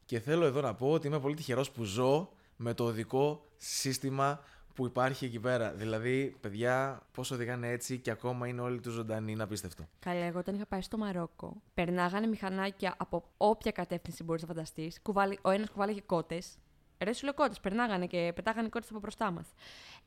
Και 0.06 0.20
θέλω 0.20 0.46
εδώ 0.46 0.62
να 0.62 0.74
πω 0.74 0.92
ότι 0.92 1.08
είμαι 1.08 1.20
πολύ 1.20 1.36
τυχερός 1.36 1.72
που 1.72 1.84
ζω 1.84 2.34
με 2.56 2.74
το 2.74 2.84
οδικό 2.84 3.46
σύστημα 3.58 4.40
που 4.76 4.86
υπάρχει 4.86 5.26
εκεί 5.26 5.40
πέρα. 5.40 5.72
Δηλαδή, 5.72 6.36
παιδιά, 6.42 7.02
πόσο 7.12 7.36
οδηγάνε 7.36 7.70
έτσι 7.70 8.00
και 8.00 8.12
ακόμα 8.12 8.48
είναι 8.48 8.62
όλοι 8.62 8.80
του 8.80 8.92
ζωντανοί, 8.92 9.32
είναι 9.32 9.44
απίστευτο. 9.44 9.88
Καλά, 10.00 10.26
εγώ 10.26 10.40
όταν 10.40 10.56
είχα 10.56 10.66
πάει 10.66 10.82
στο 10.82 10.98
Μαρόκο, 10.98 11.62
περνάγανε 11.74 12.28
μηχανάκια 12.28 12.96
από 12.98 13.24
όποια 13.38 13.72
κατεύθυνση 13.72 14.24
μπορείς 14.24 14.42
να 14.42 14.48
φανταστείς. 14.48 15.00
Ο 15.42 15.50
ένας 15.50 15.70
κουβάλαγε 15.70 16.02
κότες. 16.06 16.58
Ρε 17.03 17.13
σου 17.13 17.24
λέω 17.25 17.34
κότες, 17.34 17.60
περνάγανε 17.60 18.05
και 18.05 18.31
πετάγανε 18.36 18.70
κότες 18.70 18.89
από 18.89 19.00
μπροστά 19.00 19.31
μας. 19.31 19.48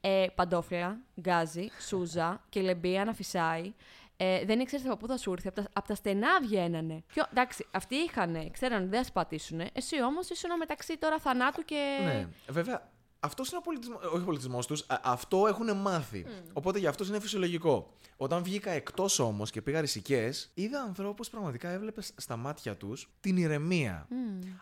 Ε, 0.00 0.26
παντόφλα, 0.34 0.98
γκάζι, 1.20 1.68
σούζα, 1.86 2.44
κελεμπία 2.48 3.04
να 3.04 3.12
φυσάει. 3.12 3.74
Ε, 4.16 4.44
δεν 4.44 4.60
ήξερες 4.60 4.86
από 4.86 4.96
πού 4.96 5.06
θα 5.06 5.16
σου 5.16 5.32
έρθει. 5.32 5.48
Από 5.48 5.60
τα, 5.62 5.68
απ' 5.72 5.86
τα 5.86 5.94
στενά 5.94 6.40
βγαίνανε. 6.40 7.02
Ποιο, 7.06 7.24
εντάξει, 7.30 7.66
αυτοί 7.70 7.94
είχαν, 7.94 8.50
ξέραν 8.50 8.80
ότι 8.80 8.88
δεν 8.90 8.98
θα 8.98 9.04
σπατήσουν. 9.04 9.60
Εσύ 9.72 10.02
όμως 10.02 10.30
ήσουν 10.30 10.56
μεταξύ 10.58 10.98
τώρα 10.98 11.18
θανάτου 11.18 11.64
και. 11.64 12.00
Ναι, 12.04 12.26
βέβαια. 12.48 12.92
Αυτός 13.24 13.48
είναι 13.48 13.58
ο 13.58 13.60
πολιτισμό. 13.60 13.98
Όχι 14.12 14.22
ο 14.22 14.24
πολιτισμός 14.24 14.66
τους. 14.66 14.84
Αυτό 15.02 15.46
έχουν 15.46 15.76
μάθει. 15.76 16.26
Οπότε 16.52 16.78
για 16.78 16.88
αυτούς 16.88 17.08
είναι 17.08 17.20
φυσιολογικό. 17.20 17.92
Όταν 18.16 18.42
βγήκα 18.42 18.70
εκτός 18.70 19.18
όμως 19.18 19.50
και 19.50 19.62
πήγα 19.62 19.80
ρησικές, 19.80 20.50
είδα 20.54 20.80
ανθρώπους 20.82 21.28
πραγματικά 21.30 21.68
έβλεπε 21.68 22.00
στα 22.16 22.36
μάτια 22.36 22.76
τους 22.76 23.08
την 23.20 23.36
ηρεμία. 23.36 24.06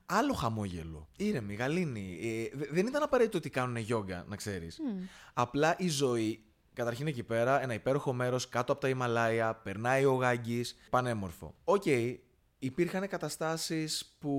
Άλλο 0.07 0.33
χαμόγελο. 0.33 1.09
Ήρεμη, 1.17 1.55
γαλήνη. 1.55 2.19
Ε, 2.53 2.57
δε- 2.57 2.67
δεν 2.71 2.87
ήταν 2.87 3.03
απαραίτητο 3.03 3.39
ότι 3.39 3.51
κάνουν 3.51 3.77
γιόγκα, 3.77 4.25
να 4.29 4.37
ξέρεις. 4.37 4.79
Απλά 5.35 5.75
η 5.79 5.89
ζωή. 5.89 6.45
Καταρχήν 6.75 7.07
εκεί 7.07 7.23
πέρα, 7.23 7.63
ένα 7.63 7.75
υπέροχο 7.75 8.13
μέρος 8.13 8.49
κάτω 8.49 8.73
από 8.73 8.81
τα 8.81 8.89
Ιμαλάια, 8.89 9.55
περνάει 9.55 10.05
ο 10.05 10.13
Γάγκης, 10.15 10.77
πανέμορφο. 10.91 11.55
Οκ, 11.65 11.83
υπήρχαν 12.65 13.09
καταστάσεις 13.09 14.17
που 14.19 14.31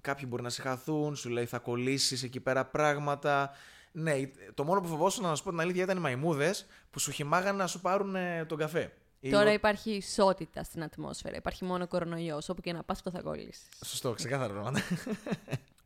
κάποιοι 0.00 0.24
μπορεί 0.28 0.42
να 0.42 0.48
σε 0.50 0.62
χαθούν, 0.62 1.16
σου 1.16 1.28
λέει 1.28 1.46
θα 1.46 1.58
κολλήσεις 1.58 2.22
εκεί 2.22 2.40
πέρα 2.40 2.64
πράγματα. 2.66 3.50
Ναι, 3.92 4.12
το 4.54 4.64
μόνο 4.64 4.80
που 4.80 4.88
φοβόσουν 4.88 5.24
να 5.24 5.34
σου 5.34 5.42
πω 5.42 5.50
την 5.50 5.60
αλήθεια 5.60 5.82
ήταν 5.82 5.96
οι 5.96 6.00
μαϊμούδες 6.00 6.66
που 6.90 6.98
σου 6.98 7.10
χυμάγανε 7.10 7.56
να 7.58 7.66
σου 7.66 7.80
πάρουν 7.80 8.14
ε, 8.14 8.44
τον 8.44 8.58
καφέ. 8.58 8.92
Ή 9.20 9.30
Τώρα 9.30 9.50
ο- 9.50 9.52
υπάρχει 9.52 9.90
ισότητα 9.90 10.62
στην 10.62 10.82
ατμόσφαιρα. 10.82 11.36
Υπάρχει 11.36 11.64
μόνο 11.64 11.86
κορονοϊός. 11.88 12.48
Όπου 12.48 12.60
και 12.60 12.72
να 12.72 12.82
πας, 12.82 12.96
αυτό 12.98 13.10
θα 13.10 13.20
κολλήσεις. 13.22 13.68
Σωστό, 13.84 14.12
ξεκάθαρα 14.12 14.52
πράγματα. 14.52 14.80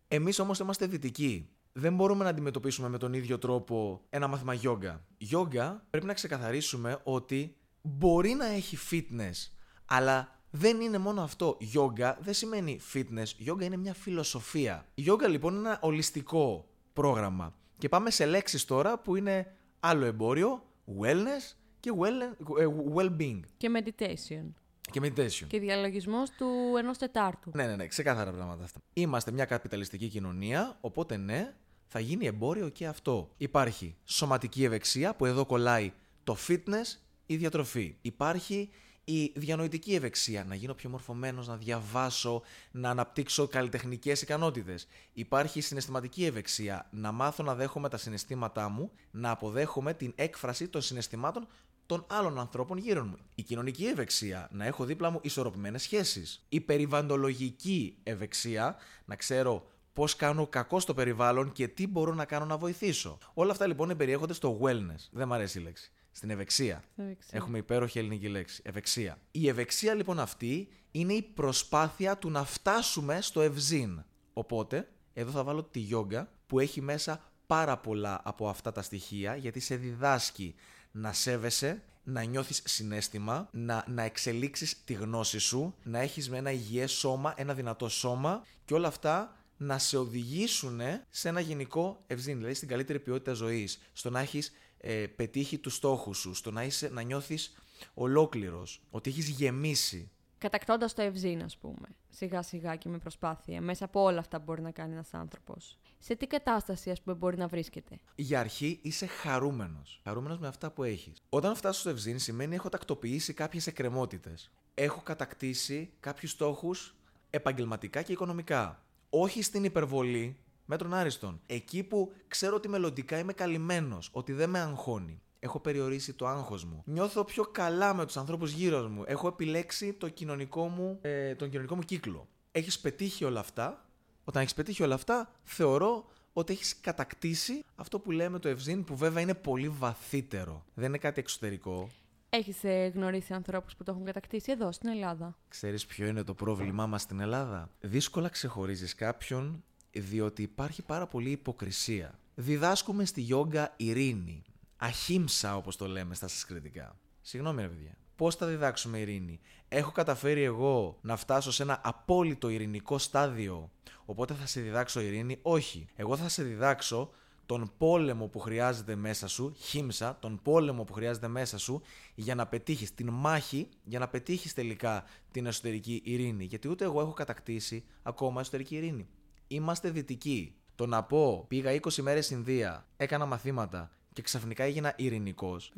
Εμείς 0.09 0.39
όμως 0.39 0.59
είμαστε 0.59 0.87
δυτικοί. 0.87 1.49
Δεν 1.73 1.95
μπορούμε 1.95 2.25
να 2.25 2.31
αντιμετωπίσουμε 2.31 2.89
με 2.89 2.99
τον 2.99 3.13
ίδιο 3.13 3.39
τρόπο 3.39 4.03
ένα 4.11 4.27
μάθημα 4.27 4.55
γιόγκα. 4.55 5.05
Γιόγκα 5.19 5.85
πρέπει 5.91 6.07
να 6.07 6.15
ξεκαθαρίσουμε 6.15 6.99
ότι 7.03 7.57
μπορεί 7.83 8.31
να 8.35 8.47
έχει 8.47 8.79
fitness, 8.91 9.51
αλλά 9.85 10.36
δεν 10.59 10.81
είναι 10.81 10.99
μόνο 10.99 11.23
αυτό. 11.23 11.57
Γιόγκα 11.61 12.19
δεν 12.21 12.35
σημαίνει 12.35 12.81
fitness. 12.95 13.27
Γιόγκα 13.37 13.64
είναι 13.64 13.77
μια 13.77 13.95
φιλοσοφία. 13.95 14.87
Η 14.95 15.03
γιόγκα 15.03 15.29
λοιπόν 15.29 15.55
είναι 15.55 15.69
ένα 15.69 15.79
ολιστικό 15.83 16.69
πρόγραμμα. 16.92 17.55
Και 17.79 17.88
πάμε 17.88 18.11
σε 18.11 18.27
λέξεις 18.27 18.64
τώρα 18.64 18.99
που 18.99 19.16
είναι 19.16 19.53
άλλο 19.81 20.05
εμπόριο, 20.05 20.62
wellness 21.01 21.55
και 21.81 21.92
well- 21.99 22.59
ε, 22.61 22.66
well-being 22.95 23.40
Και 23.57 23.71
meditation. 23.77 24.45
και 24.90 25.01
meditation. 25.03 25.47
Και 25.47 25.59
διαλογισμός 25.59 26.31
του 26.31 26.47
ενός 26.79 26.99
Τετάρτου. 26.99 27.51
Ναι, 27.55 27.66
ναι, 27.66 27.77
ναι, 27.77 27.87
ξεκάθαρα 27.87 28.33
πράγματα 28.33 28.64
αυτά. 28.64 28.79
Είμαστε 28.92 29.31
μια 29.31 29.45
καπιταλιστική 29.45 30.09
κοινωνία, 30.09 30.77
οπότε 30.81 31.16
ναι, 31.16 31.55
θα 31.87 32.01
γίνει 32.01 32.27
εμπόριο 32.27 32.69
και 32.69 32.87
αυτό. 32.87 33.31
Υπάρχει 33.37 33.97
σωματική 34.05 34.64
ευεξία, 34.64 35.14
που 35.14 35.27
εδώ 35.27 35.47
κολλάει 35.47 35.92
το 36.25 36.37
fitness, 36.49 36.99
η 37.27 37.37
διατροφή. 37.37 37.97
Υπάρχει 38.03 38.71
η 39.09 39.33
διανοητική 39.35 39.95
ευεξία, 39.95 40.45
να 40.45 40.55
γίνω 40.55 40.75
πιο 40.75 40.90
μορφωμένος, 40.90 41.47
να 41.49 41.57
διαβάσω, 41.57 42.42
να 42.71 42.90
αναπτύξω 42.90 43.47
καλλιτεχνικές 43.47 44.23
ικανότητες. 44.23 44.87
Υπάρχει 45.12 45.59
η 45.59 45.62
συναισθηματική 45.62 46.25
ευεξία, 46.25 46.88
να 46.90 47.12
μάθω 47.12 47.42
να 47.42 47.55
δέχομαι 47.55 47.88
τα 47.88 47.97
συναισθήματά 47.97 48.69
μου, 48.69 48.90
να 49.11 49.31
αποδέχομαι 49.31 49.95
την 49.95 50.12
έκφραση 50.14 50.69
των 50.69 50.83
συναισθημάτων 50.83 51.47
των 51.87 52.05
άλλων 52.09 52.38
ανθρώπων 52.38 52.79
γύρω 52.79 53.05
μου. 53.05 53.16
Η 53.35 53.42
κοινωνική 53.42 53.85
ευεξία, 53.85 54.49
να 54.53 54.64
έχω 54.64 54.85
δίπλα 54.85 55.11
μου 55.11 55.19
ισορροπημένες 55.23 55.83
σχέσεις. 55.83 56.45
Η 56.49 56.61
περιβαλλοντολογική 56.61 57.99
ευεξία, 58.03 58.77
να 59.05 59.16
ξέρω 59.16 59.66
πώς 59.92 60.16
κάνω 60.16 60.47
κακό 60.47 60.81
στο 60.81 60.95
περιβάλλον 60.95 61.53
και 61.53 61.69
τι 61.69 61.87
μπορώ 61.87 62.14
να 62.14 62.25
κάνω 62.25 62.45
να 62.45 62.57
βοηθήσω. 62.57 63.19
Όλα 63.35 63.53
αυτά 63.53 63.66
λοιπόν 63.66 63.97
περιέχονται 63.97 64.33
στο 64.35 64.61
wellness. 64.62 65.09
Δεν 65.11 65.29
μ' 65.29 65.33
αρέσει 65.33 65.59
η 65.59 65.62
λέξη. 65.62 65.90
Στην 66.17 66.31
ευεξία. 66.31 66.83
Ευεξία. 66.97 67.39
Έχουμε 67.39 67.59
υπέροχη 67.59 67.99
ελληνική 67.99 68.29
λέξη. 68.29 68.63
Ευεξία. 68.65 69.19
Η 69.31 69.49
ευεξία 69.49 69.95
λοιπόν 69.95 70.21
αυτή 70.21 70.69
είναι 70.91 71.13
η 71.13 71.23
προσπάθεια 71.23 72.17
του 72.17 72.31
να 72.31 72.45
φτάσουμε 72.45 73.21
στο 73.21 73.41
ευζήν. 73.41 74.05
Οπότε, 74.33 74.89
εδώ 75.13 75.31
θα 75.31 75.45
βάλω 75.45 75.63
τη 75.63 75.79
γιόγκα 75.79 76.31
που 76.47 76.59
έχει 76.59 76.81
μέσα 76.81 77.21
πάρα 77.47 77.79
πολλά 77.79 78.21
από 78.25 78.49
αυτά 78.49 78.73
τα 78.73 78.83
στοιχεία 78.83 79.37
γιατί 79.37 79.61
σε 79.61 79.77
διδάσκει 79.77 80.55
να 80.91 81.13
σέβεσαι, 81.13 81.83
να 82.03 82.23
νιώθεις 82.23 82.63
συνέστημα, 82.65 83.49
να, 83.53 83.85
να 83.89 84.03
εξελίξεις 84.03 84.85
τη 84.85 84.93
γνώση 84.93 85.39
σου, 85.39 85.75
να 85.83 85.99
έχεις 85.99 86.31
με 86.31 86.39
ένα 86.39 86.51
υγιές 86.51 86.93
σώμα, 86.93 87.35
ένα 87.37 87.55
δυνατό 87.55 87.89
σώμα 87.89 88.45
και 88.65 88.75
όλα 88.75 88.89
αυτά 88.89 89.37
να 89.57 89.79
σε 89.79 89.97
οδηγήσουν 89.97 90.81
σε 91.11 91.29
ένα 91.29 91.41
γενικό 91.41 92.03
ευζήν, 92.07 92.37
δηλαδή 92.37 92.55
στην 92.55 92.69
καλύτερη 92.69 93.01
ποιότητα 93.01 93.33
ζωής, 93.33 93.79
στο 93.93 94.11
να 94.11 94.21
έχεις 94.21 94.53
ε, 94.79 95.07
πετύχει 95.07 95.59
τους 95.59 95.75
στόχους 95.75 96.19
σου, 96.19 96.35
στο 96.35 96.51
να, 96.51 96.65
είσαι, 96.65 96.89
να 96.89 97.03
νιώθεις 97.03 97.57
ολόκληρος, 97.95 98.83
ότι 98.91 99.11
έχεις 99.11 99.29
γεμίσει. 99.29 100.11
Κατακτώντας 100.39 100.95
το 100.95 101.03
ευζήν, 101.03 101.43
ας 101.43 101.57
πούμε. 101.57 101.89
Σιγά 102.11 102.43
σιγά 102.43 102.77
και 102.77 102.89
με 102.89 102.99
προσπάθεια. 102.99 103.61
Μέσα 103.61 103.85
από 103.85 104.03
όλα 104.03 104.19
αυτά 104.19 104.39
που 104.39 104.45
μπορεί 104.45 104.62
να 104.62 104.71
κάνει 104.71 104.93
ένας 104.93 105.15
άνθρωπος. 105.15 105.79
Σε 105.99 106.17
τι 106.17 106.27
κατάσταση, 106.27 106.91
ας 106.91 107.03
πούμε, 107.03 107.17
μπορεί 107.17 107.37
να 107.37 107.47
βρίσκεται; 107.47 108.01
Για 108.15 108.41
αρχή 108.41 108.79
είσαι 108.83 109.07
χαρούμενος. 109.07 110.01
Χαρούμενος 110.05 110.39
με 110.39 110.47
αυτά 110.47 110.71
που 110.71 110.83
έχεις. 110.83 111.23
Όταν 111.29 111.55
φτάσω 111.55 111.81
στο 111.81 111.91
ευζήν 111.91 112.19
σημαίνει 112.19 112.55
έχω 112.55 112.69
τακτοποιήσει 112.69 113.33
κάποιες 113.33 113.67
εκκρεμότητες. 113.67 114.51
Έχω 114.75 115.01
κατακτήσει 115.01 115.91
κάποιους 116.01 116.31
στόχους 116.31 116.95
επαγγελματικά 117.31 118.03
και 118.03 118.12
οικονομικά. 118.12 118.85
Όχι 119.11 119.43
στην 119.43 119.65
υπερβολή, 119.65 120.37
μέτρων 120.67 120.95
άριστον. 120.95 121.41
Εκεί 121.47 121.83
που 121.83 122.13
ξέρω 122.29 122.57
ότι 122.57 122.69
μελλοντικά 122.69 123.19
είμαι 123.19 123.33
καλυμμένος, 123.33 124.11
ότι 124.13 124.33
δεν 124.33 124.51
με 124.51 124.59
αγχώνει. 124.61 125.21
Έχω 125.39 125.61
περιορίσει 125.61 126.13
το 126.13 126.27
άγχος 126.27 126.65
μου. 126.65 126.83
Νιώθω 126.87 127.25
πιο 127.25 127.45
καλά 127.45 127.95
με 127.95 128.07
τους 128.07 128.17
ανθρώπους 128.17 128.53
γύρω 128.53 128.89
μου. 128.89 129.03
Έχω 129.07 129.29
επιλέξει 129.29 129.93
το 129.93 130.09
κοινωνικό 130.09 130.69
μου, 130.69 130.99
ε, 131.03 131.35
τον 131.35 131.51
κοινωνικό 131.51 131.75
μου 131.75 131.83
κύκλο. 131.83 132.29
Έχεις 132.53 132.79
πετύχει 132.79 133.25
όλα 133.25 133.41
αυτά; 133.41 133.87
Όταν 134.25 134.43
έχεις 134.43 134.55
πετύχει 134.55 134.83
όλα 134.83 134.95
αυτά, 134.95 135.33
θεωρώ 135.43 136.05
ότι 136.33 136.53
έχεις 136.53 136.81
κατακτήσει 136.81 137.65
αυτό 137.77 137.99
που 137.99 138.11
λέμε 138.11 138.39
το 138.39 138.49
ευζήν, 138.49 138.85
που 138.85 138.97
βέβαια 138.97 139.23
είναι 139.23 139.35
πολύ 139.35 139.69
βαθύτερο. 139.69 140.65
Δεν 140.75 140.89
είναι 140.89 140.99
κάτι 140.99 141.21
εξωτερικό. 141.21 141.91
Έχεις 142.31 142.65
ε, 142.65 142.93
γνωρίσει 142.95 143.33
ανθρώπους 143.33 143.77
που 143.77 143.85
το 143.85 143.93
έχουν 143.93 144.05
κατακτήσει 144.05 144.53
εδώ, 144.53 144.73
στην 144.73 144.89
Ελλάδα; 144.89 145.37
Ξέρεις 145.49 145.87
ποιο 145.87 146.07
είναι 146.07 146.23
το 146.23 146.35
πρόβλημά 146.35 146.87
μας 146.87 147.03
στην 147.03 147.21
Ελλάδα; 147.21 147.71
Δύσκολα 147.81 148.29
ξεχωρίζεις 148.29 148.95
κάποιον 148.95 149.65
διότι 150.01 150.43
υπάρχει 150.43 150.83
πάρα 150.83 151.07
πολύ 151.07 151.31
υποκρισία. 151.31 152.19
Διδάσκουμε 152.35 153.05
στη 153.05 153.21
γιόγκα 153.21 153.75
ειρήνη. 153.77 154.43
Αχίμσα 154.77 155.57
όπως 155.57 155.77
το 155.77 155.87
λέμε 155.89 156.15
στα 156.15 156.29
σανσκριτικά. 156.29 156.99
Συγγνώμη 157.21 157.63
ρε 157.63 157.69
παιδιά. 157.69 157.97
Πώς 158.17 158.35
θα 158.35 158.47
διδάξουμε 158.47 158.99
ειρήνη; 158.99 159.41
Έχω 159.69 159.91
καταφέρει 159.91 160.43
εγώ 160.43 160.99
να 161.01 161.17
φτάσω 161.17 161.51
σε 161.51 161.63
ένα 161.63 161.81
απόλυτο 161.85 162.49
ειρηνικό 162.49 162.99
στάδιο. 162.99 163.71
Οπότε 164.05 164.35
θα 164.35 164.47
σε 164.47 164.61
διδάξω 164.61 165.01
ειρήνη; 165.01 165.39
Όχι. 165.43 165.87
Εγώ 165.97 166.17
θα 166.17 166.29
σε 166.29 166.43
διδάξω 166.43 167.11
τον 167.47 167.71
πόλεμο 167.79 168.27
που 168.27 168.39
χρειάζεται 168.39 168.95
μέσα 168.95 169.29
σου, 169.29 169.55
χύμσα, 169.57 170.17
τον 170.21 170.41
πόλεμο 170.43 170.85
που 170.85 170.93
χρειάζεται 170.93 171.29
μέσα 171.29 171.59
σου 171.59 171.83
για 172.15 172.35
να 172.35 172.47
πετύχεις 172.47 172.95
την 172.95 173.11
μάχη, 173.11 173.69
για 173.85 173.99
να 173.99 174.09
πετύχεις 174.09 174.55
τελικά 174.55 175.05
την 175.31 175.47
εσωτερική 175.47 176.03
ειρήνη. 176.05 176.45
Γιατί 176.45 176.69
ούτε 176.69 176.85
εγώ 176.85 177.01
έχω 177.01 177.13
κατακτήσει 177.13 177.85
ακόμα 178.03 178.41
εσωτερική 178.41 178.77
ειρήνη. 178.77 179.07
Είμαστε 179.49 179.91
δυτικοί. 179.91 180.55
Το 180.75 180.87
να 180.87 181.03
πω 181.05 181.45
πήγα 181.49 181.71
20 181.81 181.95
μέρες 182.03 182.31
Ινδία, 182.31 182.87
έκανα 182.97 183.27
μαθήματα 183.27 183.91
και 184.13 184.23
ξαφνικά 184.23 184.65
έγινα 184.65 184.93
ειρηνικός. 184.97 185.73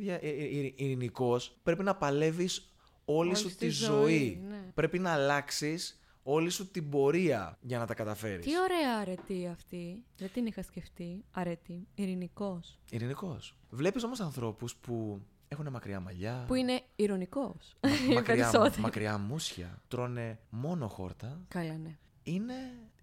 Ειρηνικός 0.76 1.56
πρέπει 1.62 1.82
να 1.82 1.94
παλεύεις 1.96 2.72
όλη 3.04 3.28
Όλη 3.28 3.36
σου 3.38 3.48
στη 3.48 3.56
τη 3.66 3.68
ζωή, 3.68 3.90
ζωή. 4.18 4.42
ναι. 4.48 4.70
Πρέπει 4.74 4.98
να 4.98 5.12
αλλάξεις 5.12 6.00
όλη 6.22 6.50
σου 6.50 6.70
την 6.70 6.88
πορεία 6.90 7.58
για 7.60 7.78
να 7.78 7.86
τα 7.86 7.94
καταφέρεις. 7.94 8.44
Τι 8.46 8.58
ωραία 8.60 8.96
αρετή 9.00 9.48
αυτή. 9.52 10.04
Δεν 10.16 10.30
την 10.32 10.46
είχα 10.46 10.62
σκεφτεί. 10.62 11.24
Αρετή. 11.30 11.86
Ειρηνικός. 11.94 12.78
Ειρηνικός. 12.90 13.54
Βλέπεις 13.70 14.04
όμως 14.04 14.20
ανθρώπους 14.20 14.74
που 14.76 15.22
έχουν 15.48 15.68
μακριά 15.70 16.00
μαλλιά. 16.00 16.44
Που 16.46 16.54
είναι 16.54 16.80
ηρωνικό. 16.96 17.56
μα- 17.82 17.90
μακριά, 18.14 18.70
μακριά 18.78 19.18
μουσια. 19.18 19.82
Τρώνε 19.88 20.38
μόνο 20.50 20.88
χόρτα. 20.88 21.40
Καλά, 21.48 21.76
ναι. 21.76 21.96
Είναι 22.22 22.54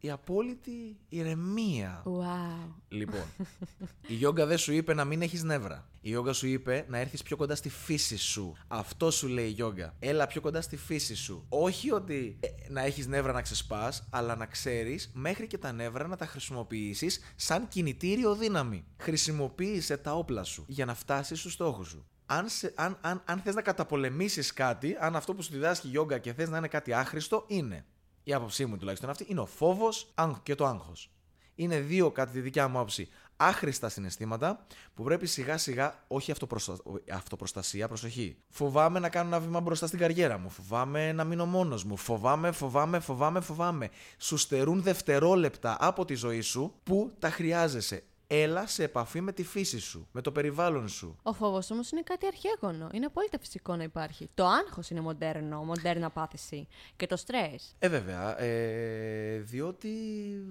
η 0.05 0.11
απόλυτη 0.11 0.97
ηρεμία. 1.09 2.03
Wow. 2.05 2.73
Λοιπόν, 2.87 3.23
η 4.07 4.13
γιόγκα 4.13 4.45
δεν 4.45 4.57
σου 4.57 4.73
είπε 4.73 4.93
να 4.93 5.05
μην 5.05 5.21
έχεις 5.21 5.43
νεύρα. 5.43 5.89
Η 6.01 6.09
γιόγκα 6.09 6.33
σου 6.33 6.47
είπε 6.47 6.85
να 6.89 6.97
έρθεις 6.97 7.23
πιο 7.23 7.37
κοντά 7.37 7.55
στη 7.55 7.69
φύση 7.69 8.17
σου. 8.17 8.55
Αυτό 8.67 9.11
σου 9.11 9.27
λέει 9.27 9.45
η 9.45 9.49
γιόγκα. 9.49 9.95
Έλα 9.99 10.27
πιο 10.27 10.41
κοντά 10.41 10.61
στη 10.61 10.77
φύση 10.77 11.15
σου. 11.15 11.45
Όχι 11.49 11.91
ότι 11.91 12.37
ε, 12.39 12.47
να 12.69 12.81
έχεις 12.81 13.07
νεύρα 13.07 13.31
να 13.31 13.41
ξεσπάς, 13.41 14.07
αλλά 14.09 14.35
να 14.35 14.45
ξέρεις 14.45 15.11
μέχρι 15.13 15.47
και 15.47 15.57
τα 15.57 15.71
νεύρα 15.71 16.07
να 16.07 16.15
τα 16.15 16.25
χρησιμοποιήσεις 16.25 17.19
σαν 17.35 17.67
κινητήριο 17.67 18.35
δύναμη. 18.35 18.85
Χρησιμοποίησε 18.97 19.97
τα 19.97 20.13
όπλα 20.13 20.43
σου 20.43 20.63
για 20.67 20.85
να 20.85 20.93
φτάσεις 20.93 21.39
στους 21.39 21.53
στόχους 21.53 21.87
σου. 21.87 22.05
Αν, 22.25 22.49
σε, 22.49 22.73
αν, 22.75 22.97
αν, 23.01 23.21
αν 23.25 23.39
θες 23.39 23.55
να 23.55 23.61
καταπολεμήσεις 23.61 24.53
κάτι, 24.53 24.95
αν 24.99 25.15
αυτό 25.15 25.33
που 25.33 25.41
σου 25.41 25.51
διδάσκει 25.51 25.87
η 25.87 25.89
γιόγκα 25.89 26.17
και 26.17 26.33
θες 26.33 26.49
να 26.49 26.57
είναι 26.57 26.67
κάτι 26.67 26.93
άχρηστο, 26.93 27.43
είναι. 27.47 27.85
Η 28.27 28.33
άποψή 28.33 28.65
μου 28.65 28.77
τουλάχιστον 28.77 29.09
αυτή 29.09 29.25
είναι 29.29 29.39
ο 29.39 29.45
φόβος 29.45 30.11
άγχ- 30.15 30.43
και 30.43 30.55
το 30.55 30.65
άγχος. 30.65 31.09
Είναι 31.55 31.79
δύο, 31.79 32.11
κατά 32.11 32.31
τη 32.31 32.39
δικιά 32.39 32.67
μου 32.67 32.77
άποψη, 32.77 33.07
άχρηστα 33.37 33.89
συναισθήματα 33.89 34.65
που 34.93 35.03
πρέπει 35.03 35.25
σιγά 35.27 35.57
σιγά, 35.57 36.03
όχι 36.07 36.31
αυτοπροστα... 36.31 36.77
αυτοπροστασία, 37.11 37.87
προσοχή. 37.87 38.37
Φοβάμαι 38.49 38.99
να 38.99 39.09
κάνω 39.09 39.27
ένα 39.27 39.39
βήμα 39.39 39.59
μπροστά 39.59 39.87
στην 39.87 39.99
καριέρα 39.99 40.37
μου. 40.37 40.49
Φοβάμαι 40.49 41.11
να 41.11 41.23
μείνω 41.23 41.45
μόνος 41.45 41.83
μου. 41.83 41.97
Φοβάμαι, 41.97 42.51
φοβάμαι, 42.51 42.99
φοβάμαι, 42.99 43.39
φοβάμαι. 43.39 43.89
Σου 44.17 44.37
στερούν 44.37 44.81
δευτερόλεπτα 44.81 45.77
από 45.79 46.05
τη 46.05 46.15
ζωή 46.15 46.41
σου 46.41 46.73
που 46.83 47.13
τα 47.19 47.29
χρειάζεσαι. 47.29 48.03
Έλα 48.27 48.67
σε 48.67 48.83
επαφή 48.83 49.21
με 49.21 49.31
τη 49.31 49.43
φύση 49.43 49.79
σου, 49.79 50.07
με 50.11 50.21
το 50.21 50.31
περιβάλλον 50.31 50.87
σου. 50.87 51.17
Ο 51.23 51.33
φόβος 51.33 51.71
όμως 51.71 51.91
είναι 51.91 52.01
κάτι 52.01 52.25
αρχαίγωνο. 52.25 52.89
Είναι 52.93 53.05
απόλυτα 53.05 53.39
φυσικό 53.39 53.75
να 53.75 53.83
υπάρχει. 53.83 54.29
Το 54.33 54.45
άγχος 54.45 54.89
είναι 54.89 55.01
μοντέρνο, 55.01 55.63
μοντέρνα 55.63 56.09
πάθηση. 56.09 56.67
Και 56.95 57.05
το 57.05 57.15
στρες. 57.15 57.75
Ε, 57.79 57.89
βέβαια, 57.89 58.41
ε, 58.41 59.37
διότι. 59.37 59.89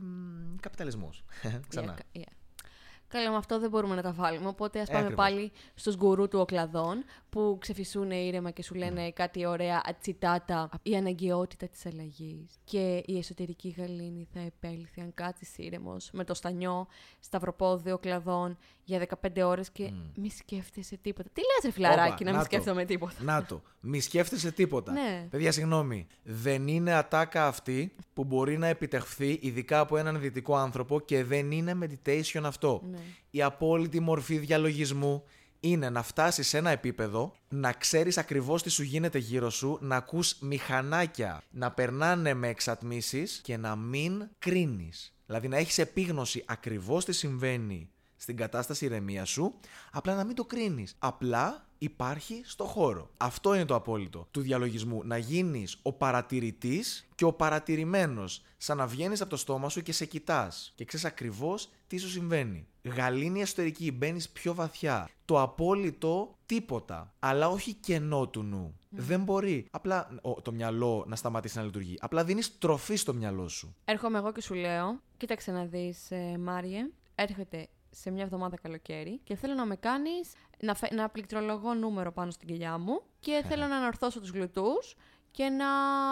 μ, 0.01 0.57
καπιταλισμός. 0.61 1.25
Ξανά. 1.69 1.97
Καλά, 3.15 3.31
με 3.31 3.37
αυτό 3.37 3.59
δεν 3.59 3.71
μπορούμε 3.71 3.95
να 3.95 4.03
τα 4.03 4.13
βάλουμε. 4.13 4.49
Οπότε 4.49 4.81
ας 4.81 4.87
πάμε 4.89 5.05
Ακριβώς. 5.05 5.25
πάλι 5.25 5.53
στους 5.75 5.97
γκουρού 5.97 6.29
του 6.29 6.39
οκλαδών 6.39 7.05
που 7.31 7.57
ξεφυσούν 7.61 8.11
ήρεμα 8.11 8.51
και 8.51 8.63
σου 8.63 8.75
λένε 8.75 9.11
κάτι 9.11 9.47
ωραία 9.47 9.83
ατσιτάτα. 9.85 10.69
Η 10.83 10.97
αναγκαιότητα 10.97 11.69
της 11.69 11.87
αλλαγής. 11.87 12.59
Και 12.65 13.03
η 13.07 13.19
εσωτερική 13.19 13.75
γαλήνη 13.79 14.29
θα 14.33 14.41
επέλθει 14.41 15.01
αν 15.01 15.15
κάτσεις 15.15 15.59
ήρεμος 15.59 16.11
με 16.13 16.25
το 16.25 16.35
στανιό, 16.35 16.87
σταυροπόδιο 17.21 17.95
οκλαδών 17.95 18.57
για 18.85 18.99
15 18.99 19.43
ώρες 19.45 19.71
και 19.71 19.93
μη 20.15 20.31
σκέφτεσαι 20.31 20.97
τίποτα. 20.97 21.29
Τι 21.33 21.41
λες, 21.41 21.65
ρε 21.65 21.71
φιλαράκι, 21.71 22.13
Όπα, 22.13 22.25
να 22.25 22.31
μην 22.31 22.39
το. 22.39 22.45
σκέφτομαι 22.45 22.85
τίποτα; 22.85 23.15
Να 23.21 23.45
το. 23.45 23.63
Μη 23.81 24.01
σκέφτεσαι 24.01 24.53
τίποτα. 24.53 24.93
Ναι. 24.93 25.27
Παιδιά, 25.31 25.53
συγγνώμη. 25.53 26.07
Δεν 26.23 26.69
είναι 26.69 26.93
ατάκα 26.93 27.47
αυτή 27.47 27.95
που 28.13 28.25
μπορεί 28.25 28.59
να 28.59 28.67
επιτευχθεί 28.67 29.39
ειδικά 29.43 29.81
από 29.81 29.97
έναν 29.97 30.21
δυτικό 30.21 30.57
άνθρωπο 30.57 31.01
και 31.01 31.25
δεν 31.25 31.51
είναι 31.51 31.79
meditation 31.83 32.43
αυτό. 32.45 32.83
Ναι. 32.91 32.99
Η 33.31 33.43
απόλυτη 33.43 34.01
μορφή 34.01 34.39
διαλογισμού 34.39 35.25
είναι 35.61 35.91
να 35.91 36.03
φτάσεις 36.03 36.49
σε 36.49 36.59
ένα 36.59 36.71
επίπεδο, 36.71 37.35
να 37.49 37.73
ξέρεις 37.73 38.19
ακριβώς 38.19 38.63
τι 38.63 38.71
σου 38.71 38.83
γίνεται 38.83 39.19
γύρω 39.19 39.51
σου, 39.51 39.79
να 39.81 39.97
ακούς 39.97 40.37
μηχανάκια 40.41 41.43
να 41.51 41.71
περνάνε 41.71 42.35
με 42.35 42.49
εξατμίσεις 42.49 43.41
και 43.43 43.57
να 43.57 43.77
μην 43.77 44.29
κρίνεις. 44.39 45.15
Δηλαδή 45.27 45.49
να 45.49 45.57
έχεις 45.57 45.79
επίγνωση 45.79 46.45
ακριβώς 46.47 47.05
τι 47.05 47.13
συμβαίνει 47.13 47.89
στην 48.17 48.37
κατάσταση 48.37 48.85
ηρεμίας 48.85 49.29
σου, 49.31 49.55
απλά 49.91 50.15
να 50.15 50.25
μην 50.25 50.35
το 50.35 50.45
κρίνεις. 50.45 50.95
Απλά 50.99 51.67
υπάρχει 51.85 52.43
στο 52.45 52.65
χώρο. 52.65 53.11
Αυτό 53.17 53.55
είναι 53.55 53.65
το 53.65 53.75
απόλυτο 53.75 54.29
του 54.31 54.41
διαλογισμού. 54.41 55.01
Να 55.05 55.19
γίνεις 55.19 55.79
ο 55.83 55.93
παρατηρητής 55.93 57.07
και 57.15 57.25
ο 57.25 57.33
παρατηρημένος. 57.33 58.43
Σαν 58.57 58.77
να 58.77 58.87
βγαίνεις 58.87 59.21
από 59.21 59.31
το 59.31 59.37
στόμα 59.37 59.69
σου 59.69 59.83
και 59.83 59.93
σε 59.93 60.05
κοιτάς. 60.05 60.73
Και 60.75 60.85
ξέρεις 60.85 61.07
ακριβώς 61.07 61.69
τι 61.87 61.97
σου 61.97 62.09
συμβαίνει. 62.09 62.67
Γαλήνη 62.83 63.41
εσωτερική, 63.41 63.93
μπαίνεις 63.93 64.29
πιο 64.29 64.55
βαθιά. 64.55 65.09
Το 65.25 65.43
απόλυτο 65.43 66.35
τίποτα. 66.47 67.15
Αλλά 67.19 67.49
όχι 67.49 67.73
κενό 67.73 68.29
του 68.29 68.43
νου. 68.43 68.79
Δεν 68.89 69.23
μπορεί 69.23 69.67
απλά 69.71 70.09
ο, 70.23 70.43
το 70.43 70.53
μυαλό 70.53 71.05
να 71.09 71.17
σταματήσει 71.17 71.57
να 71.57 71.65
λειτουργεί. 71.65 71.97
Απλά 72.01 72.25
δίνεις 72.25 72.59
τροφή 72.59 72.97
στο 72.97 73.15
μυαλό 73.15 73.49
σου. 73.49 73.75
Έρχομαι 73.85 74.19
εγώ 74.19 74.33
και 74.33 74.43
σου 74.43 74.55
λέω, 74.55 75.01
κοίταξε 75.17 75.53
να 75.53 75.65
δεις 75.65 76.11
ε, 76.11 76.39
Μάριε, 76.39 76.91
έρχεται 77.15 77.69
σε 77.95 78.11
μια 78.11 78.23
εβδομάδα 78.23 78.57
καλοκαίρι 78.57 79.21
και 79.25 79.37
θέλω 79.37 79.55
να 79.55 79.67
με 79.67 79.77
κάνεις 79.77 80.33
να, 80.61 80.75
φε... 80.75 80.89
να 80.95 81.09
πληκτρολογώ 81.09 81.75
νούμερο 81.75 82.13
πάνω 82.13 82.31
στην 82.31 82.49
κοιλιά 82.49 82.79
μου 82.79 83.03
και 83.21 83.45
θέλω 83.49 83.67
να 83.67 83.77
ανορθώσω 83.77 84.21
τους 84.21 84.31
γλουτούς 84.31 84.97
και 85.31 85.49
να 85.49 85.67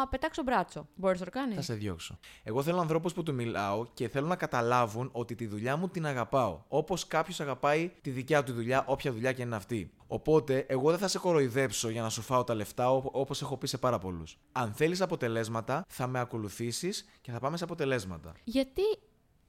πετάξω 0.09 0.43
μπράτσο. 0.43 0.89
Μπορείς 0.95 1.19
να 1.19 1.25
το 1.25 1.31
κάνεις; 1.31 1.55
Θα 1.55 1.63
σε 1.63 1.75
διώξω. 1.75 2.19
Εγώ 2.43 2.63
θέλω 2.63 2.81
ανθρώπους 2.81 3.13
που 3.13 3.23
του 3.23 3.35
μιλάω 3.35 3.87
και 3.95 4.09
θέλω 4.09 4.27
να 4.27 4.37
καταλάβουν 4.37 5.09
ότι 5.13 5.35
τη 5.35 5.47
δουλειά 5.47 5.77
μου 5.77 5.89
την 5.89 6.07
αγαπάω. 6.07 6.63
Όπως 6.69 7.07
κάποιος 7.07 7.41
αγαπάει 7.41 7.91
τη 8.01 8.11
δικιά 8.11 8.43
του 8.43 8.53
δουλειά, 8.53 8.85
όποια 8.87 9.13
δουλειά 9.13 9.33
και 9.33 9.43
είναι 9.43 9.57
αυτή. 9.57 9.93
Οπότε, 10.07 10.67
εγώ 10.69 10.91
δεν 10.91 10.99
θα 10.99 11.09
σε 11.09 11.19
κοροϊδέψω 11.19 11.89
για 11.89 12.03
να 12.03 12.09
σου 12.09 12.23
φάω 12.23 12.45
τα 12.45 12.55
λεφτά, 12.55 12.91
όπως 12.91 13.43
έχω 13.43 13.57
πει 13.57 13.67
σε 13.67 13.79
πάρα 13.79 13.99
πολλούς. 13.99 14.39
Αν 14.53 14.73
θέλεις 14.73 15.01
αποτελέσματα, 15.01 15.85
θα 15.89 16.07
με 16.07 16.21
ακολουθήσεις 16.21 17.05
και 17.21 17.31
θα 17.33 17.39
πάμε 17.39 17.57
σε 17.57 17.65
αποτελέσματα. 17.65 18.33
Γιατί 18.45 18.83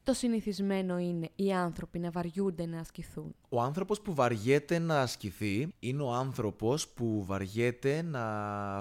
το 0.04 0.14
συνηθισμένο 0.14 0.98
είναι 0.98 1.30
οι 1.36 1.54
άνθρωποι 1.54 2.00
να 2.00 2.12
βαριούνται 2.12 2.66
να 2.66 2.80
ασκηθούν. 2.80 3.36
Ο 3.50 3.62
άνθρωπος 3.62 4.02
που 4.02 4.14
βαριέται 4.14 4.80
να 4.80 5.02
ασκηθεί 5.02 5.74
είναι 5.80 6.04
ο 6.04 6.12
άνθρωπος 6.14 6.88
που 6.88 7.24
βαριέται 7.26 8.02
να 8.02 8.22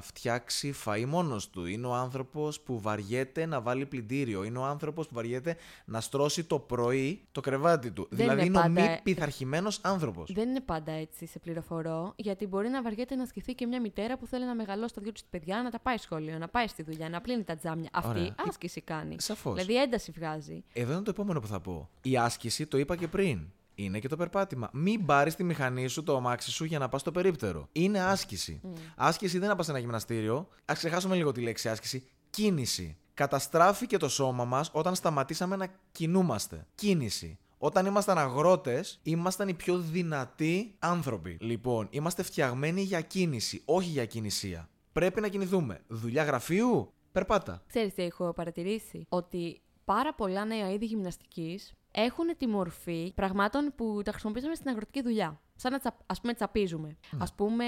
φτιάξει 0.03 0.75
φαΐ 0.85 1.05
μόνος 1.09 1.51
του. 1.51 1.67
Είναι 1.67 1.87
ο 1.87 1.95
άνθρωπος 1.95 2.61
που 2.61 2.81
βαριέται 2.81 3.47
να 3.47 3.61
βάλει 3.61 3.87
πλυντήριο. 3.87 4.45
Είναι 4.45 4.59
ο 4.59 4.65
άνθρωπος 4.65 5.07
που 5.09 5.15
βαριέται 5.15 5.57
να 5.85 6.01
στρώσει 6.01 6.45
το 6.45 6.59
πρωί 6.59 7.21
το 7.33 7.41
κρεβάτι 7.41 7.91
του. 7.91 8.07
Δεν 8.11 8.19
δηλαδή 8.19 8.39
είναι 8.39 8.47
είναι 8.47 8.59
ο 8.59 8.61
πάντα- 8.61 8.91
μη 8.91 8.99
πειθαρχημένος 9.03 9.79
άνθρωπος. 9.83 10.33
Δεν 10.33 10.49
είναι 10.49 10.61
πάντα 10.61 10.93
έτσι, 10.93 11.27
σε 11.27 11.39
πληροφορώ, 11.39 12.13
γιατί 12.17 12.47
μπορεί 12.47 12.69
να 12.69 12.83
βαριέται 12.83 13.15
να 13.15 13.23
ασκηθεί 13.23 13.55
και 13.55 13.67
μια 13.67 13.81
μητέρα 13.81 14.19
που 14.19 14.27
θέλει 14.27 14.45
να 14.45 14.55
μεγαλώσει 14.55 14.95
τα 14.95 15.01
δυο 15.03 15.13
της 15.13 15.25
παιδιά, 15.31 15.63
να 15.63 15.71
τα 15.71 15.79
πάει 15.81 15.97
σχολείο, 15.97 16.39
να 16.39 16.49
πάει 16.49 16.67
στη 16.67 16.83
δουλειά, 16.83 17.09
να 17.09 17.21
πλύνει 17.21 17.43
τα 17.45 17.57
τζάμια. 17.57 17.89
Αυτή 17.93 18.09
Ωραία. 18.21 18.35
άσκηση 18.49 18.81
κάνει. 18.81 19.17
Σαφώς. 19.19 19.53
Δηλαδή 19.55 19.83
ένταση 19.83 20.13
βγάζει. 20.17 20.65
Εδώ 20.73 20.93
είναι 20.93 21.03
το 21.03 21.12
επόμενο 21.13 21.41
που 21.41 21.47
θα 21.47 21.61
πω. 21.61 21.89
Η 22.03 22.17
άσκηση, 22.17 22.67
το 22.67 22.79
είπα 22.79 22.97
και 22.97 23.09
πριν. 23.09 23.47
Είναι 23.75 23.99
και 23.99 24.09
το 24.09 24.17
περπάτημα. 24.17 24.71
Μην 24.73 25.07
πάρεις 25.07 25.35
τη 25.35 25.45
μηχανή 25.45 25.87
σου, 25.87 26.03
το 26.03 26.17
αμάξι 26.17 26.51
σου 26.51 26.65
για 26.65 26.79
να 26.79 26.89
πας 26.89 27.01
στο 27.01 27.11
περίπτερο. 27.11 27.69
Είναι 27.73 28.01
άσκηση. 28.01 28.61
Άσκηση 28.97 29.33
δεν 29.33 29.41
είναι 29.41 29.51
να 29.51 29.57
πας 29.57 29.65
σε 29.65 29.71
ένα 29.71 29.81
γυμναστήριο. 29.81 30.49
Α 30.65 30.75
ξεχάσουμε 30.75 31.17
λίγο 31.17 31.33
τη 31.33 31.41
λέξη 31.41 31.69
άσκηση. 31.69 32.05
Κίνηση. 32.31 32.97
Καταστράφηκε 33.15 33.97
το 33.97 34.09
σώμα 34.09 34.45
μας 34.45 34.71
όταν 34.73 34.95
σταματήσαμε 34.95 35.57
να 35.57 35.67
κινούμαστε. 35.93 36.67
Κίνηση. 36.75 37.39
Όταν 37.59 37.87
ήμασταν 37.87 38.19
αγρότες, 38.19 39.01
ήμασταν 39.03 39.49
οι 39.49 39.55
πιο 39.55 39.79
δυνατοί 39.79 40.75
άνθρωποι. 40.79 41.37
Λοιπόν, 41.41 41.87
είμαστε 41.91 42.23
φτιαγμένοι 42.23 42.83
για 42.83 43.01
κίνηση, 43.01 43.63
όχι 43.65 43.89
για 43.89 44.05
κινησία. 44.07 44.69
Πρέπει 44.93 45.21
να 45.21 45.29
κινηθούμε. 45.29 45.81
Δουλειά 45.89 46.25
γραφείου, 46.25 46.93
περπάτα. 47.13 47.63
Ξέρεις 47.67 47.95
τι 47.95 48.03
έχω 48.03 48.33
παρατηρήσει, 48.33 49.07
ότι 49.09 49.61
πάρα 49.85 50.15
πολλά 50.15 50.45
νέα 50.45 50.73
είδη 50.73 50.85
γυμναστικής 50.85 51.73
έχουν 51.91 52.37
τη 52.39 52.47
μορφή 52.47 53.13
πραγμάτων 53.15 53.73
που 53.77 54.01
τα 54.05 54.11
χρησιμοποιήσαμε 54.11 54.55
στην 54.55 54.69
αγροτική 54.69 55.03
δουλειά. 55.03 55.41
Σαν 55.57 55.73
να 55.73 55.79
τσα, 55.79 55.97
ας 56.07 56.21
πούμε 56.21 56.35
τσαπίζουμε, 56.35 56.97
ας 57.19 57.35
πούμε 57.35 57.65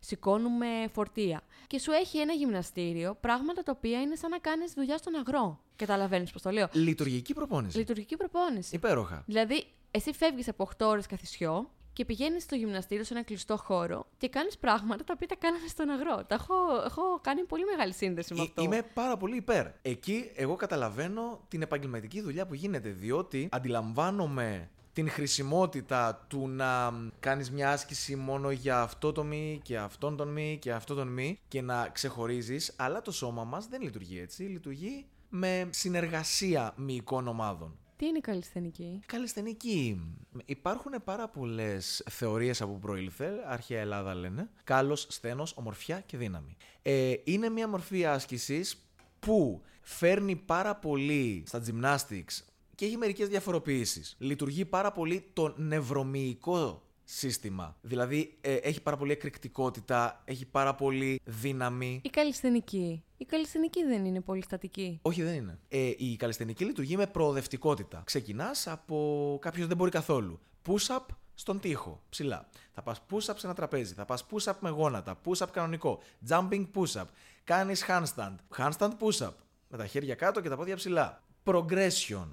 σηκώνουμε 0.00 0.66
φορτία. 0.92 1.40
Και 1.66 1.78
σου 1.78 1.92
έχει 1.92 2.18
ένα 2.18 2.32
γυμναστήριο 2.32 3.16
πράγματα 3.20 3.62
τα 3.62 3.72
οποία 3.76 4.00
είναι 4.00 4.14
σαν 4.14 4.30
να 4.30 4.38
κάνεις 4.38 4.72
δουλειά 4.72 4.96
στον 4.96 5.14
αγρό. 5.14 5.60
Καταλαβαίνεις 5.76 6.30
πώς 6.30 6.42
το 6.42 6.50
λέω. 6.50 6.68
Λειτουργική 6.72 7.34
προπόνηση. 7.34 7.78
Λειτουργική 7.78 8.16
προπόνηση. 8.16 8.74
Υπέροχα. 8.74 9.22
Δηλαδή, 9.26 9.64
εσύ 9.90 10.12
φεύγεις 10.12 10.48
από 10.48 10.62
8 10.78 10.86
ώρες 10.86 11.06
καθισιό 11.06 11.70
και 11.94 12.04
πηγαίνεις 12.04 12.42
στο 12.42 12.54
γυμναστήριο 12.54 13.04
σε 13.04 13.14
ένα 13.14 13.22
κλειστό 13.22 13.56
χώρο 13.56 14.06
και 14.16 14.28
κάνεις 14.28 14.58
πράγματα 14.58 15.04
τα 15.04 15.12
οποία 15.16 15.26
τα 15.26 15.36
κάνανε 15.36 15.66
στον 15.68 15.88
αγρό. 15.90 16.24
Τα 16.24 16.34
έχω, 16.34 16.54
έχω 16.84 17.02
κάνει 17.20 17.44
πολύ 17.44 17.64
μεγάλη 17.64 17.92
σύνδεση 17.92 18.34
με 18.34 18.40
Ε, 18.40 18.42
αυτό. 18.42 18.62
Είμαι 18.62 18.82
πάρα 18.94 19.16
πολύ 19.16 19.36
υπέρ. 19.36 19.66
Εκεί 19.82 20.30
εγώ 20.34 20.56
καταλαβαίνω 20.56 21.40
την 21.48 21.62
επαγγελματική 21.62 22.20
δουλειά 22.20 22.46
που 22.46 22.54
γίνεται, 22.54 22.88
διότι 22.88 23.48
αντιλαμβάνομαι 23.50 24.68
την 24.92 25.10
χρησιμότητα 25.10 26.24
του 26.28 26.48
να 26.48 26.92
κάνεις 27.20 27.50
μια 27.50 27.70
άσκηση 27.70 28.16
μόνο 28.16 28.50
για 28.50 28.80
αυτό 28.80 29.12
το 29.12 29.24
μη 29.24 29.60
και 29.62 29.78
αυτόν 29.78 30.16
τον 30.16 30.28
μη 30.28 30.58
και 30.60 30.72
αυτόν 30.72 30.96
τον 30.96 31.08
μη 31.08 31.38
και 31.48 31.62
να 31.62 31.88
ξεχωρίζεις, 31.92 32.74
αλλά 32.76 33.02
το 33.02 33.12
σώμα 33.12 33.44
μας 33.44 33.66
δεν 33.66 33.82
λειτουργεί 33.82 34.20
έτσι, 34.20 34.42
λειτουργεί 34.42 35.06
με 35.28 35.68
συνεργασία 35.70 36.72
μυϊκών 36.76 37.28
ομάδων. 37.28 37.78
Τι 37.96 38.06
είναι 38.06 38.18
η 38.18 38.20
καλλισθενική; 38.20 39.00
Καλλισθενική. 39.06 40.00
Υπάρχουν 40.44 40.92
πάρα 41.04 41.28
πολλές 41.28 42.04
θεωρίες 42.10 42.60
από 42.60 42.72
που 42.72 42.78
προήλθε, 42.78 43.44
αρχαία 43.46 43.80
Ελλάδα 43.80 44.14
λένε. 44.14 44.50
Κάλος, 44.64 45.06
σθένος, 45.10 45.56
ομορφιά 45.56 46.00
και 46.00 46.16
δύναμη. 46.16 46.56
Ε, 46.82 47.14
είναι 47.24 47.48
μια 47.48 47.68
μορφή 47.68 48.06
άσκησης 48.06 48.88
που 49.20 49.62
φέρνει 49.80 50.36
πάρα 50.36 50.76
πολύ 50.76 51.44
στα 51.46 51.62
gymnastics 51.66 52.44
και 52.74 52.84
έχει 52.84 52.96
μερικές 52.96 53.28
διαφοροποιήσεις. 53.28 54.16
Λειτουργεί 54.18 54.64
πάρα 54.64 54.92
πολύ 54.92 55.24
το 55.32 55.54
νευρομυϊκό 55.56 56.82
σύστημα. 57.04 57.76
Δηλαδή 57.80 58.36
ε, 58.40 58.54
έχει 58.54 58.82
πάρα 58.82 58.96
πολύ 58.96 59.12
εκρηκτικότητα, 59.12 60.22
έχει 60.24 60.46
πάρα 60.46 60.74
πολύ 60.74 61.20
δύναμη. 61.24 62.00
Η 62.04 62.08
καλλισθενική. 62.08 63.04
Η 63.16 63.24
καλλισθενική 63.24 63.84
δεν 63.84 64.04
είναι 64.04 64.20
πολύ 64.20 64.42
στατική. 64.42 64.98
Όχι, 65.02 65.22
δεν 65.22 65.34
είναι. 65.34 65.58
Ε, 65.68 65.92
η 65.96 66.16
καλλιστενική 66.16 66.64
λειτουργεί 66.64 66.96
με 66.96 67.06
προοδευτικότητα. 67.06 68.02
Ξεκινάς 68.04 68.66
από 68.66 69.38
κάποιος 69.40 69.66
δεν 69.66 69.76
μπορεί 69.76 69.90
καθόλου. 69.90 70.40
Push-up 70.66 71.04
στον 71.34 71.60
τοίχο, 71.60 72.02
ψηλά. 72.08 72.48
Θα 72.72 72.82
πας 72.82 73.02
push-up 73.10 73.34
σε 73.36 73.46
ένα 73.46 73.54
τραπέζι. 73.54 73.94
Θα 73.94 74.04
πας 74.04 74.26
push-up 74.30 74.54
με 74.60 74.70
γόνατα. 74.70 75.20
Push-up 75.24 75.48
κανονικό. 75.52 76.02
Jumping 76.28 76.66
push-up. 76.74 77.04
Κάνεις 77.44 77.84
handstand. 77.88 78.34
Handstand 78.56 78.90
push-up. 78.98 79.32
Με 79.68 79.76
τα 79.76 79.86
χέρια 79.86 80.14
κάτω 80.14 80.40
και 80.40 80.48
τα 80.48 80.56
πόδια 80.56 80.76
ψηλά. 80.76 81.22
Progression. 81.44 82.26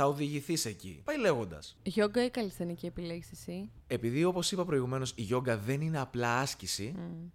Θα 0.00 0.06
οδηγηθείς 0.06 0.64
εκεί. 0.64 1.00
Πάει 1.04 1.18
λέγοντας. 1.18 1.76
Γιόγκα 1.82 2.24
ή 2.24 2.30
καλλισθενική 2.30 2.86
επιλέγεις 2.86 3.30
εσύ; 3.30 3.70
Επειδή 3.86 4.24
όπως 4.24 4.52
είπα 4.52 4.64
προηγουμένως, 4.64 5.12
η 5.16 5.22
γιόγκα 5.22 5.58
δεν 5.58 5.80
είναι 5.80 6.00
απλά 6.00 6.40
άσκηση, 6.40 6.94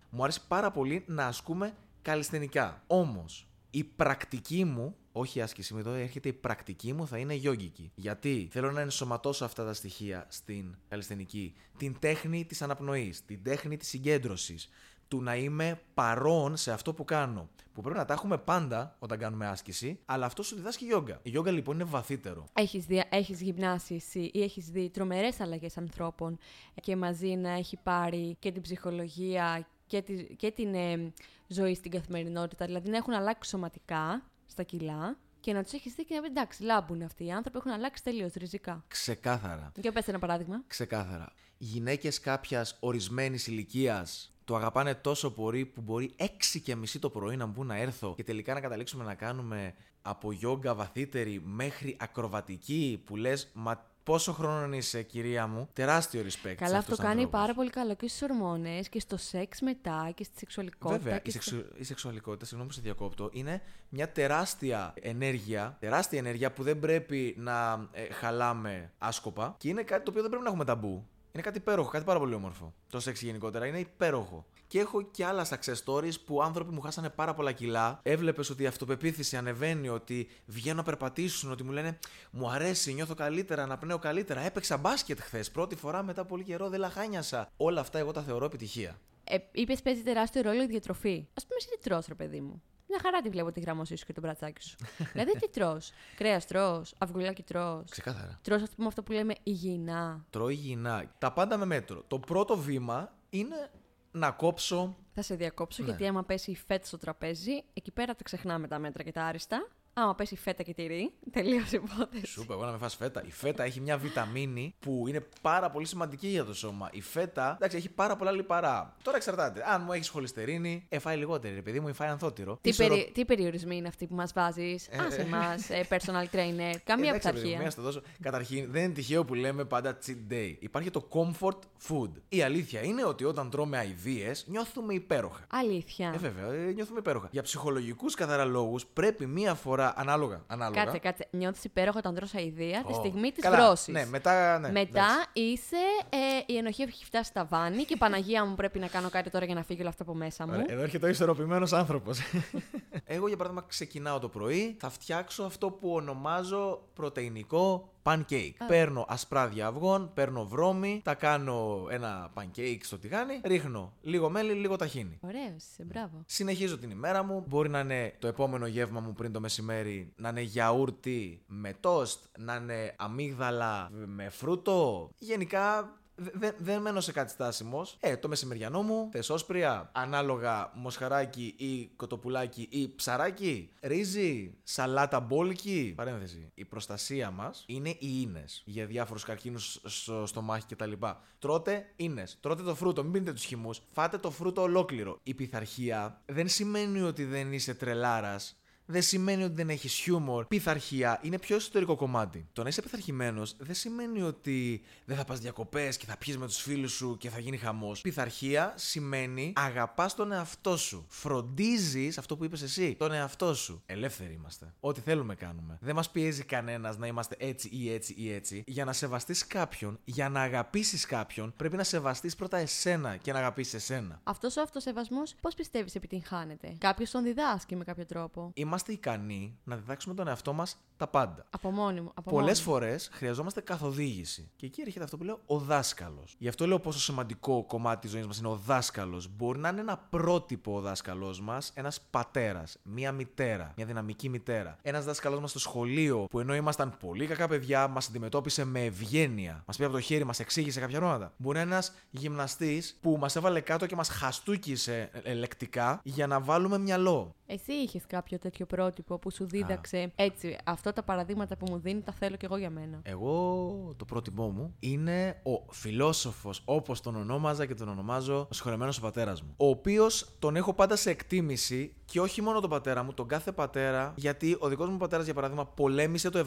μου 0.10 0.24
άρεσε 0.24 0.42
πάρα 0.48 0.72
πολύ 0.72 1.04
να 1.08 1.26
ασκούμε 1.26 1.76
καλλισθενικά. 2.02 2.84
Όμως, 2.88 3.48
η 3.70 3.84
πρακτική 3.84 4.66
μου, 4.66 4.96
όχι 5.12 5.40
η 5.40 5.42
άσκηση 5.42 5.74
μου, 5.74 5.80
εδώ 5.80 5.92
έρχεται 5.92 6.30
η 6.30 6.34
πρακτική 6.34 6.94
μου, 6.94 7.08
θα 7.08 7.18
είναι 7.18 7.34
γιόγκικη. 7.34 7.92
Γιατί 7.96 8.48
θέλω 8.52 8.72
να 8.72 8.82
ενσωματώσω 8.82 9.46
αυτά 9.46 9.66
τα 9.66 9.74
στοιχεία 9.74 10.26
στην 10.30 10.76
καλλισθενική. 10.90 11.54
Την 11.78 11.96
τέχνη 12.00 12.46
της 12.46 12.62
αναπνοής, 12.62 13.26
την 13.26 13.44
τέχνη 13.44 13.78
της 13.78 13.88
συγκέντρωσης, 13.88 14.70
του 15.08 15.22
να 15.22 15.36
είμαι 15.36 15.82
παρόν 15.94 16.58
σε 16.58 16.72
αυτό 16.72 16.94
που 16.94 17.06
κάνω. 17.06 17.50
Που 17.74 17.82
πρέπει 17.82 17.98
να 17.98 18.06
τα 18.06 18.14
έχουμε 18.14 18.38
πάντα 18.38 18.96
όταν 19.00 19.18
κάνουμε 19.18 19.48
άσκηση, 19.48 20.00
αλλά 20.06 20.26
αυτό 20.26 20.44
σου 20.44 20.56
διδάσκει 20.56 20.84
η 20.84 20.88
γιόγκα. 20.88 21.20
Η 21.24 21.30
γιόγκα 21.30 21.52
λοιπόν 21.52 21.76
είναι 21.76 21.84
βαθύτερο. 21.84 22.46
Έχεις, 22.54 22.86
δει, 22.86 23.04
έχεις 23.10 23.42
γυμνάσει 23.42 23.96
εσύ 23.96 24.30
ή 24.34 24.42
έχεις 24.42 24.70
δει 24.70 24.90
τρομερές 24.90 25.40
αλλαγές 25.40 25.78
ανθρώπων 25.78 26.38
και 26.82 26.96
μαζί 26.96 27.28
να 27.28 27.50
έχει 27.50 27.78
πάρει 27.84 28.36
και 28.40 28.52
την 28.52 28.62
ψυχολογία 28.62 29.68
και, 29.88 30.02
τη, 30.02 30.36
και 30.36 30.52
την 30.52 30.74
ε, 30.74 31.14
ζωή 31.48 31.76
στην 31.76 31.92
καθημερινότητα. 31.92 32.66
Δηλαδή 32.66 32.90
να 32.90 32.98
έχουν 32.98 33.14
αλλάξει 33.14 33.50
σωματικά 33.50 34.24
στα 34.46 34.64
κιλά 34.64 35.18
και 35.40 35.54
να 35.54 35.64
τους 35.64 35.74
έχεις 35.74 35.94
δει 35.94 36.06
και 36.06 36.16
να 36.16 36.22
πεις 36.22 36.30
εντάξει, 36.30 36.64
λάμπουν 36.64 37.02
αυτοί 37.02 37.26
οι 37.26 37.32
άνθρωποι, 37.32 37.58
έχουν 37.58 37.72
αλλάξει 37.72 38.04
τελείως 38.04 38.34
ριζικά. 38.34 38.84
Ξεκάθαρα. 38.88 39.72
Για 39.76 39.92
πες 39.92 40.08
ένα 40.08 40.20
παράδειγμα. 40.20 40.64
Ξεκάθαρα. 40.68 41.34
Γυναίκες 41.58 42.20
κάποιας 42.20 42.78
ορισμένης 42.80 43.48
ηλικίας 43.48 44.33
το 44.46 44.56
αγαπάνε 44.56 44.96
τόσο 44.96 45.32
πολύ 45.32 45.66
που 45.66 45.82
μπορεί 45.82 46.16
6 46.20 46.26
και 46.64 46.76
μισή 46.76 47.00
το 47.00 47.10
πρωί 47.10 47.36
να 47.36 47.46
μπουν 47.46 47.68
να 47.68 47.78
έρθω 47.78 48.14
και 48.16 48.24
τελικά 48.24 48.54
να 48.54 48.60
καταλήξουμε 48.60 49.04
να 49.04 49.14
κάνουμε 49.16 49.74
από 50.02 50.32
γιόγκα 50.32 50.76
βαθύτερη 50.76 51.42
μέχρι 51.46 51.98
ακροβατική 52.00 53.02
που 53.06 53.16
λες, 53.16 53.50
μα 53.54 53.86
πόσο 54.04 54.34
χρόνο 54.34 54.76
είσαι, 54.76 55.02
κυρία 55.04 55.48
μου; 55.48 55.70
Τεράστιο 55.74 56.22
respect. 56.22 56.28
σε 56.28 56.54
Καλά, 56.56 56.78
αυτούς 56.78 56.78
αυτό 56.78 56.90
τους 56.90 57.00
κάνει 57.00 57.10
ανθρώπους. 57.24 57.40
πάρα 57.40 57.54
πολύ 57.54 57.70
καλό 57.70 57.96
και 57.96 58.08
στις 58.08 58.22
ορμόνες 58.22 58.90
και 58.90 59.00
στο 59.00 59.18
σεξ 59.18 59.62
μετά 59.62 60.12
και 60.16 60.24
στη 60.24 60.38
σεξουαλικότητα. 60.38 61.00
Βέβαια, 61.00 61.20
και 61.20 61.30
η, 61.30 61.32
στο- 61.32 61.42
σεξου... 61.42 61.66
η 61.78 61.84
σεξουαλικότητα, 61.84 62.46
συγγνώμη 62.46 62.70
που 62.70 62.76
σε 62.76 62.82
διακόπτω, 62.82 63.30
είναι 63.34 63.62
μια 63.90 64.12
τεράστια 64.12 64.94
ενέργεια, 65.02 65.78
τεράστια 65.80 66.20
ενέργεια 66.20 66.52
που 66.52 66.64
δεν 66.64 66.80
πρέπει 66.80 67.36
να 67.38 67.88
ε, 67.92 68.14
χαλάμε 68.14 68.92
άσκοπα 68.98 69.56
και 69.58 69.70
είναι 69.70 69.82
κάτι 69.84 70.04
το 70.04 70.10
οποίο 70.10 70.22
δεν 70.22 70.30
πρέπει 70.30 70.44
να 70.46 70.50
έχουμε 70.50 70.66
ταμπού. 70.66 71.08
Είναι 71.36 71.44
κάτι 71.44 71.58
υπέροχο, 71.58 71.90
κάτι 71.90 72.06
πάρα 72.06 72.20
πολύ 72.20 72.34
όμορφο. 72.34 72.74
Το 72.90 73.00
σεξ 73.00 73.22
γενικότερα 73.22 73.66
είναι 73.66 73.80
υπέροχο. 73.80 74.46
Και 74.68 74.80
έχω 74.80 75.02
και 75.02 75.26
άλλα 75.26 75.48
success 75.48 75.84
stories 75.86 76.22
που 76.26 76.42
άνθρωποι 76.44 76.74
μου 76.74 76.82
χάσανε 76.82 77.10
πάρα 77.10 77.34
πολλά 77.34 77.52
κιλά. 77.52 78.00
Έβλεπες 78.04 78.50
ότι 78.50 78.64
η 78.64 78.66
αυτοπεποίθηση 78.66 79.38
ανεβαίνει, 79.38 79.90
ότι 79.90 80.30
βγαίνουν 80.46 80.78
να 80.78 80.84
περπατήσουν, 80.84 81.52
ότι 81.52 81.64
μου 81.64 81.72
λένε 81.72 82.00
Μου 82.32 82.50
αρέσει, 82.50 82.94
νιώθω 82.94 83.14
καλύτερα, 83.14 83.64
αναπνέω 83.64 84.00
καλύτερα. 84.00 84.42
Έπαιξα 84.42 84.78
μπάσκετ 84.78 85.20
χθες. 85.20 85.52
Πρώτη 85.52 85.76
φορά 85.76 86.04
μετά 86.04 86.26
πολύ 86.26 86.44
καιρό 86.44 86.70
δεν 86.70 86.80
λαχάνιασα. 86.80 87.50
Όλα 87.58 87.82
αυτά 87.82 88.00
εγώ 88.00 88.12
τα 88.12 88.22
θεωρώ 88.22 88.46
επιτυχία. 88.46 89.00
Ε, 89.24 89.38
Είπες 89.52 89.82
παίζει 89.82 90.02
τεράστιο 90.02 90.42
ρόλο 90.42 90.62
η 90.62 90.68
διατροφή. 90.68 91.28
Α 91.34 91.42
πούμε, 91.42 91.56
εσύ 91.58 91.68
τι 91.68 91.78
τρως, 91.90 92.06
ρε 92.08 92.16
παιδί 92.16 92.42
μου. 92.42 92.62
Μια 92.96 93.02
χαρά 93.02 93.22
τη 93.22 93.30
βλέπω 93.30 93.52
τη 93.52 93.60
γραμμωσή 93.60 93.96
σου 93.96 94.06
και 94.06 94.14
το 94.14 94.22
μπρατσάκι 94.22 94.62
σου. 94.64 94.76
δηλαδή, 95.14 95.32
τι 95.40 95.50
τρώ. 95.50 95.78
Κρέας 96.16 96.46
τρώ, 96.48 96.84
αυγουλάκι 96.98 97.44
τρώ. 97.44 97.84
Ξεκάθαρα. 97.90 98.40
Τρώ, 98.42 98.56
α 98.56 98.76
πούμε, 98.76 98.88
αυτό 98.88 99.04
που 99.04 99.12
λέμε 99.12 99.34
υγιεινά. 99.44 100.26
Τρώει 100.30 100.54
υγιεινά. 100.54 101.12
Τα 101.18 101.32
πάντα 101.34 101.58
με 101.58 101.66
μέτρο. 101.66 102.04
Το 102.08 102.20
πρώτο 102.20 102.58
βήμα 102.58 103.14
είναι 103.30 103.70
να 104.12 104.32
κόψω. 104.32 104.96
Θα 105.14 105.22
σε 105.22 105.36
διακόψω 105.36 105.82
Ναι. 105.84 105.90
γιατί 105.90 106.08
άμα 106.08 106.24
πέσει 106.24 106.52
η 106.52 106.56
φέτα 106.56 106.86
στο 106.86 106.98
τραπέζι, 106.98 107.64
εκεί 107.74 107.92
πέρα 107.92 108.16
τα 108.16 108.24
ξεχνάμε 108.24 108.68
τα 108.68 108.80
μέτρα 108.80 109.04
και 109.04 109.12
τα 109.12 109.24
άριστα. 109.24 109.68
Άμα 109.94 110.16
πέσει 110.16 110.36
φέτα 110.38 110.64
και 110.64 110.74
τυρί, 110.74 111.12
τελείωσε 111.32 111.76
η 111.76 111.82
υπόθεση. 111.84 112.26
Σου 112.26 112.42
είπα 112.42 112.54
εγώ 112.54 112.66
να 112.66 112.72
με 112.72 112.78
φας 112.78 112.96
φέτα. 112.96 113.24
Η 113.26 113.32
φέτα 113.32 113.64
έχει 113.64 113.80
μια 113.80 113.98
βιταμίνη 113.98 114.76
που 114.80 115.06
είναι 115.08 115.26
πάρα 115.42 115.70
πολύ 115.70 115.86
σημαντική 115.86 116.28
για 116.28 116.44
το 116.46 116.54
σώμα. 116.54 116.90
Η 116.92 117.02
φέτα, 117.02 117.54
εντάξει, 117.56 117.78
έχει 117.78 117.90
πάρα 117.90 118.16
πολλά 118.16 118.32
λιπαρά. 118.32 118.96
Τώρα 119.04 119.18
εξαρτάται. 119.18 119.64
Αν 119.74 119.82
μου 119.86 119.92
έχεις 119.94 120.10
χολυστερίνη, 120.10 120.86
ε, 120.90 121.00
φάει 121.00 121.18
λιγότερη. 121.18 121.58
Επειδή 121.58 121.80
μου 121.80 121.94
φάει 121.94 122.10
ανθότυρο. 122.10 122.58
Τι, 122.62 122.70
Ισορο- 122.70 122.90
περι... 122.90 123.12
τι 123.14 123.26
περιορισμοί 123.26 123.76
είναι 123.76 123.88
αυτοί 123.88 124.08
που 124.08 124.16
μας 124.16 124.34
βάζεις; 124.34 124.90
Άσε 125.08 125.22
εμά, 125.22 125.56
personal 125.90 126.36
trainer. 126.36 126.76
Καμία 126.84 127.10
Εντάξει, 127.10 127.28
ρε 127.28 127.34
παιδί 127.34 127.44
μου, 127.44 127.44
πειθαρχία. 127.44 127.58
μία 127.60 127.70
στο 127.70 127.82
δώσω. 127.82 128.02
Καταρχήν, 128.22 128.72
δεν 128.72 128.84
είναι 128.84 128.94
τυχαίο 128.94 129.26
που 129.26 129.34
λέμε 129.34 129.66
πάντα 129.66 129.98
cheat 130.06 130.34
day. 130.34 130.56
Υπάρχει 130.60 130.90
το 130.90 131.08
comfort 131.10 131.60
food. 131.88 132.10
Η 132.30 132.42
αλήθεια 132.42 132.82
είναι 132.84 133.06
ότι 133.06 133.24
όταν 133.24 133.50
τρώμε 133.50 133.78
αηδίε, 133.78 134.32
νιώθουμε 134.46 134.94
υπέροχα. 134.94 135.46
Αλήθεια. 135.52 136.12
Ε, 136.16 136.18
βέβαια, 136.18 136.54
ε, 136.54 136.72
νιώθουμε 136.72 137.00
υπέροχα. 137.00 137.28
Για 137.32 137.42
ψυχολογικούς 137.42 138.16
καθαρά 138.16 138.46
λόγους, 138.46 138.86
πρέπει 138.86 139.26
μία 139.26 139.54
φορά 139.54 139.82
ανάλογα. 139.96 140.44
ανάλογα 140.48 140.84
Κάτσε, 140.84 141.00
κάτσε. 141.00 141.28
Νιώθεις 141.32 141.64
υπέροχα 141.64 141.98
όταν 141.98 142.16
τρως 142.16 142.34
αηδία 142.36 142.84
τη 142.88 142.94
Ω, 142.94 142.96
στιγμή 142.96 143.32
της 143.32 143.44
καλά, 143.44 143.66
βρόση. 143.66 143.92
Ναι, 143.92 144.06
μετά. 144.06 144.60
Ναι, 144.60 144.72
Μετά 144.72 145.00
εντάξει. 145.00 145.30
είσαι. 145.34 145.78
Ε, 146.10 146.18
η 146.54 146.58
ενοχή 146.58 146.82
έχει 146.82 147.06
φτάσει 147.06 147.30
στα 147.30 147.46
βάνη 147.46 147.84
και 147.84 147.98
Παναγία 147.98 148.46
μου 148.46 148.56
πρέπει 148.56 148.80
να 148.80 148.88
κάνω 148.88 149.10
κάτι 149.10 149.30
τώρα 149.30 149.46
για 149.46 149.56
να 149.56 149.64
φύγει 149.64 149.80
όλο 149.80 149.90
αυτό 149.90 150.04
από 150.04 150.14
μέσα 150.14 150.46
μου. 150.46 150.54
Ωραία, 150.54 150.66
Εδώ 150.70 150.82
έρχεται 150.82 151.06
ο 151.06 151.10
ισορροπημένος 151.10 151.74
άνθρωπος. 151.74 152.20
Εγώ 153.06 153.28
για 153.28 153.38
παράδειγμα 153.38 153.66
ξεκινάω 153.68 154.20
το 154.20 154.30
πρωί, 154.30 154.76
θα 154.80 154.90
φτιάξω 154.90 155.44
αυτό 155.44 155.70
που 155.70 155.94
ονομάζω 155.94 156.82
πρωτεϊνικό 156.94 157.93
pancake. 158.04 158.54
Παίρνω 158.68 159.06
ασπράδια 159.10 159.68
αυγών, 159.68 160.12
παίρνω 160.14 160.46
βρώμη, 160.46 161.02
τα 161.04 161.14
κάνω 161.14 161.88
ένα 161.90 162.32
pancake 162.36 162.78
στο 162.82 162.98
τηγάνι, 162.98 163.42
ρίχνω 163.44 163.94
λίγο 164.02 164.30
μέλι, 164.30 164.54
λίγο 164.54 164.76
ταχίνι. 164.76 165.18
Ωραίος, 165.22 165.64
είσαι, 165.72 165.84
μπράβο. 165.84 166.24
Συνεχίζω 166.26 166.78
την 166.78 166.90
ημέρα 166.92 167.24
μου. 167.24 167.44
Μπορεί 167.48 167.70
να 167.70 167.80
είναι 167.80 168.14
το 168.20 168.28
επόμενο 168.28 168.66
γεύμα 168.68 169.00
μου 169.00 169.14
πριν 169.14 169.32
το 169.32 169.40
μεσημέρι, 169.40 170.14
να 170.16 170.30
είναι 170.30 170.42
γιαούρτι 170.42 171.44
με 171.48 171.74
τόστ, 171.80 172.24
να 172.40 172.56
είναι 172.56 172.96
αμύγδαλα 172.98 173.90
με 173.92 174.30
φρούτο. 174.30 175.10
Γενικά 175.18 175.82
δε- 175.82 176.03
δεν 176.34 176.56
δεν 176.58 176.82
μένω 176.82 177.02
σε 177.02 177.12
κάτι 177.12 177.32
στάσιμος. 177.32 177.98
Ε, 178.00 178.18
το 178.18 178.28
μεσημεριανό 178.28 178.82
μου, 178.82 179.10
θεσόσπρια, 179.12 179.90
ανάλογα 179.94 180.72
μοσχαράκι 180.74 181.56
ή 181.58 181.86
κοτοπουλάκι 181.96 182.68
ή 182.72 182.96
ψαράκι, 182.96 183.70
ρύζι, 183.82 184.54
σαλάτα 184.64 185.20
μπόλικη. 185.20 185.94
Παρένθεση. 185.96 186.52
Η 186.54 186.66
προστασία 186.66 187.32
μας 187.32 187.64
είναι 187.68 187.90
οι 187.90 187.98
ίνες 188.22 188.64
για 188.66 188.86
διάφορους 188.86 189.24
καρκίνους 189.24 189.82
στο 189.84 190.26
στομάχι 190.26 190.66
κτλ. 190.66 190.92
Τρώτε 191.40 191.86
ίνες. 191.96 192.38
Τρώτε 192.42 192.64
το 192.64 192.76
φρούτο, 192.76 193.04
μην 193.04 193.12
πίνετε 193.12 193.34
τους 193.34 193.44
χυμούς. 193.44 193.82
Φάτε 193.92 194.18
το 194.18 194.32
φρούτο 194.32 194.62
ολόκληρο. 194.62 195.20
Η 195.24 195.34
πειθαρχία 195.34 196.22
δεν 196.26 196.48
σημαίνει 196.48 197.02
ότι 197.02 197.26
δεν 197.26 197.54
είσαι 197.54 197.74
τρελάρας. 197.74 198.58
Δεν 198.86 199.02
σημαίνει 199.02 199.44
ότι 199.44 199.54
δεν 199.54 199.70
έχεις 199.70 199.94
χιούμορ. 199.94 200.46
Πειθαρχία 200.46 201.20
είναι 201.22 201.40
πιο 201.40 201.56
εσωτερικό 201.56 201.96
κομμάτι. 201.96 202.48
Το 202.54 202.64
να 202.64 202.70
είσαι 202.70 202.82
πειθαρχημένος 202.82 203.56
δεν 203.60 203.76
σημαίνει 203.76 204.22
ότι 204.22 204.82
δεν 205.06 205.18
θα 205.18 205.24
πας 205.24 205.40
διακοπές 205.40 205.98
και 205.98 206.06
θα 206.06 206.18
πιεις 206.18 206.38
με 206.38 206.46
τους 206.46 206.58
φίλους 206.58 206.92
σου 206.92 207.18
και 207.18 207.30
θα 207.30 207.40
γίνει 207.40 207.58
χαμός. 207.58 208.02
Πειθαρχία 208.02 208.74
σημαίνει 208.76 209.54
αγαπάς 209.56 210.16
τον 210.16 210.32
εαυτό 210.32 210.78
σου. 210.78 211.06
Φροντίζεις 211.10 212.18
αυτό 212.18 212.38
που 212.38 212.44
είπες 212.44 212.62
εσύ, 212.62 212.96
τον 212.96 213.12
εαυτό 213.12 213.54
σου. 213.56 213.82
Ελεύθεροι 213.86 214.34
είμαστε. 214.34 214.74
Ό,τι 214.80 215.02
θέλουμε 215.02 215.36
κάνουμε. 215.36 215.78
Δεν 215.82 215.96
μας 215.96 216.10
πιέζει 216.12 216.44
κανένας 216.44 216.98
να 216.98 217.08
είμαστε 217.08 217.36
έτσι 217.40 217.70
ή 217.72 217.92
έτσι 217.92 218.14
ή 218.18 218.34
έτσι. 218.34 218.64
Για 218.68 218.86
να 218.86 218.94
σεβαστείς 218.94 219.48
κάποιον, 219.48 220.00
για 220.04 220.30
να 220.30 220.42
αγαπήσεις 220.42 221.06
κάποιον, 221.06 221.54
πρέπει 221.58 221.76
να 221.76 221.84
σεβαστείς 221.84 222.36
πρώτα 222.36 222.58
εσένα 222.58 223.16
και 223.16 223.32
να 223.32 223.40
αγαπήσεις 223.40 223.74
εσένα. 223.74 224.20
Αυτός 224.24 224.58
ο 224.58 224.62
αυτοσεβασμός 224.62 225.36
πώς 225.42 225.54
πιστεύεις 225.56 225.96
επιτυγχάνεται. 225.96 226.76
Κάποιος 226.78 227.12
τον 227.12 227.24
διδάσκει 227.24 227.76
με 227.76 227.84
κάποιο 227.84 228.06
τρόπο; 228.06 228.52
Είμαστε 228.54 228.73
ικανοί 228.82 229.58
να 229.64 229.76
διδάξουμε 229.76 230.16
τον 230.16 230.28
εαυτό 230.28 230.54
μας 230.54 230.78
τα 230.98 231.08
πάντα. 231.08 231.46
Από 231.50 231.72
μόνοι 231.72 232.02
μου. 232.02 232.12
Από 232.14 232.30
Πολλές 232.30 232.66
μόνοι 232.66 232.78
μου. 232.78 232.84
φορές 232.86 233.10
χρειαζόμαστε 233.14 233.62
καθοδήγηση. 233.62 234.52
Και 234.56 234.66
εκεί 234.66 234.82
έρχεται 234.82 235.04
αυτό 235.04 235.18
που 235.18 235.24
λέω 235.24 235.40
ο 235.46 235.58
δάσκαλος. 235.58 236.36
Γι' 236.38 236.48
αυτό 236.48 236.68
λέω 236.68 236.80
πόσο 236.80 237.00
σημαντικό 237.00 237.64
κομμάτι 237.66 238.02
της 238.02 238.12
ζωής 238.12 238.28
μας 238.28 238.38
είναι 238.38 238.48
ο 238.48 238.56
δάσκαλος. 238.66 239.28
Μπορεί 239.36 239.60
να 239.60 239.70
είναι 239.70 239.80
ένα 239.80 239.98
πρότυπο 239.98 240.76
ο 240.76 240.82
δάσκαλός 240.82 241.42
μας, 241.42 241.72
ένας 241.74 242.02
πατέρας, 242.02 242.78
μία 242.84 243.12
μητέρα, 243.12 243.74
μια 243.76 243.86
δυναμική 243.86 244.30
μητέρα. 244.30 244.78
Ένας 244.82 245.06
δάσκαλός 245.06 245.40
μας 245.40 245.50
στο 245.50 245.60
σχολείο 245.60 246.26
που 246.30 246.40
ενώ 246.40 246.56
ήμασταν 246.56 246.98
πολύ 246.98 247.28
κακά 247.28 247.48
παιδιά, 247.48 247.88
μας 247.88 248.08
αντιμετώπισε 248.08 248.64
με 248.66 248.84
ευγένεια. 248.84 249.64
Μας 249.68 249.76
πήρε 249.76 249.88
από 249.88 249.98
το 249.98 250.04
χέρι, 250.04 250.24
μας 250.24 250.40
εξήγησε 250.40 250.80
κάποια 250.80 251.00
πράγματα. 251.00 251.34
Μπορεί 251.38 251.58
να 251.58 251.64
είναι 251.64 251.72
ένας 251.74 251.94
γυμναστής 252.12 252.98
που 253.02 253.18
μας 253.20 253.36
έβαλε 253.36 253.60
κάτω 253.60 253.86
και 253.86 253.96
μας 253.96 254.10
χαστούκισε 254.10 255.10
ε, 255.24 255.34
λεκτικά 255.34 256.00
για 256.04 256.28
να 256.28 256.40
βάλουμε 256.40 256.78
μυαλό. 256.78 257.36
Εσύ 257.46 257.74
είχες 257.74 258.06
κάποιο 258.08 258.40
τέτοιο 258.40 258.63
πρότυπο 258.66 259.20
που 259.20 259.32
σου 259.32 259.46
δίδαξε. 259.46 260.12
Έτσι, 260.16 260.58
αυτά 260.64 260.94
τα 260.94 261.04
παραδείγματα 261.04 261.58
που 261.58 261.66
μου 261.70 261.78
δίνει 261.78 262.02
τα 262.02 262.12
θέλω 262.12 262.36
κι 262.36 262.46
εγώ 262.46 262.58
για 262.58 262.70
μένα. 262.70 263.00
Εγώ 263.04 263.94
το 263.98 264.06
πρότυπό 264.06 264.50
μου 264.50 264.76
είναι 264.80 265.42
ο 265.44 265.74
φιλόσοφος 265.74 266.62
όπως 266.66 267.02
τον 267.02 267.16
ονόμαζα 267.16 267.66
και 267.66 267.74
τον 267.74 267.88
ονομάζω 267.88 268.40
ο 268.40 268.54
συγχωρεμένος 268.54 268.98
ο 268.98 269.02
πατέρας 269.02 269.42
μου. 269.42 269.54
Ο 269.58 269.68
οποίος 269.68 270.36
τον 270.40 270.56
έχω 270.56 270.74
πάντα 270.74 270.96
σε 270.96 271.10
εκτίμηση 271.10 271.96
και 272.06 272.20
όχι 272.20 272.42
μόνο 272.42 272.60
τον 272.60 272.70
πατέρα 272.70 273.04
μου, 273.04 273.14
τον 273.14 273.28
κάθε 273.28 273.52
πατέρα, 273.52 274.14
γιατί 274.16 274.58
ο 274.60 274.68
δικός 274.68 274.90
μου 274.90 274.98
πατέρας 274.98 275.26
για 275.26 275.34
παράδειγμα 275.34 275.66
πολέμησε 275.66 276.30
το 276.30 276.40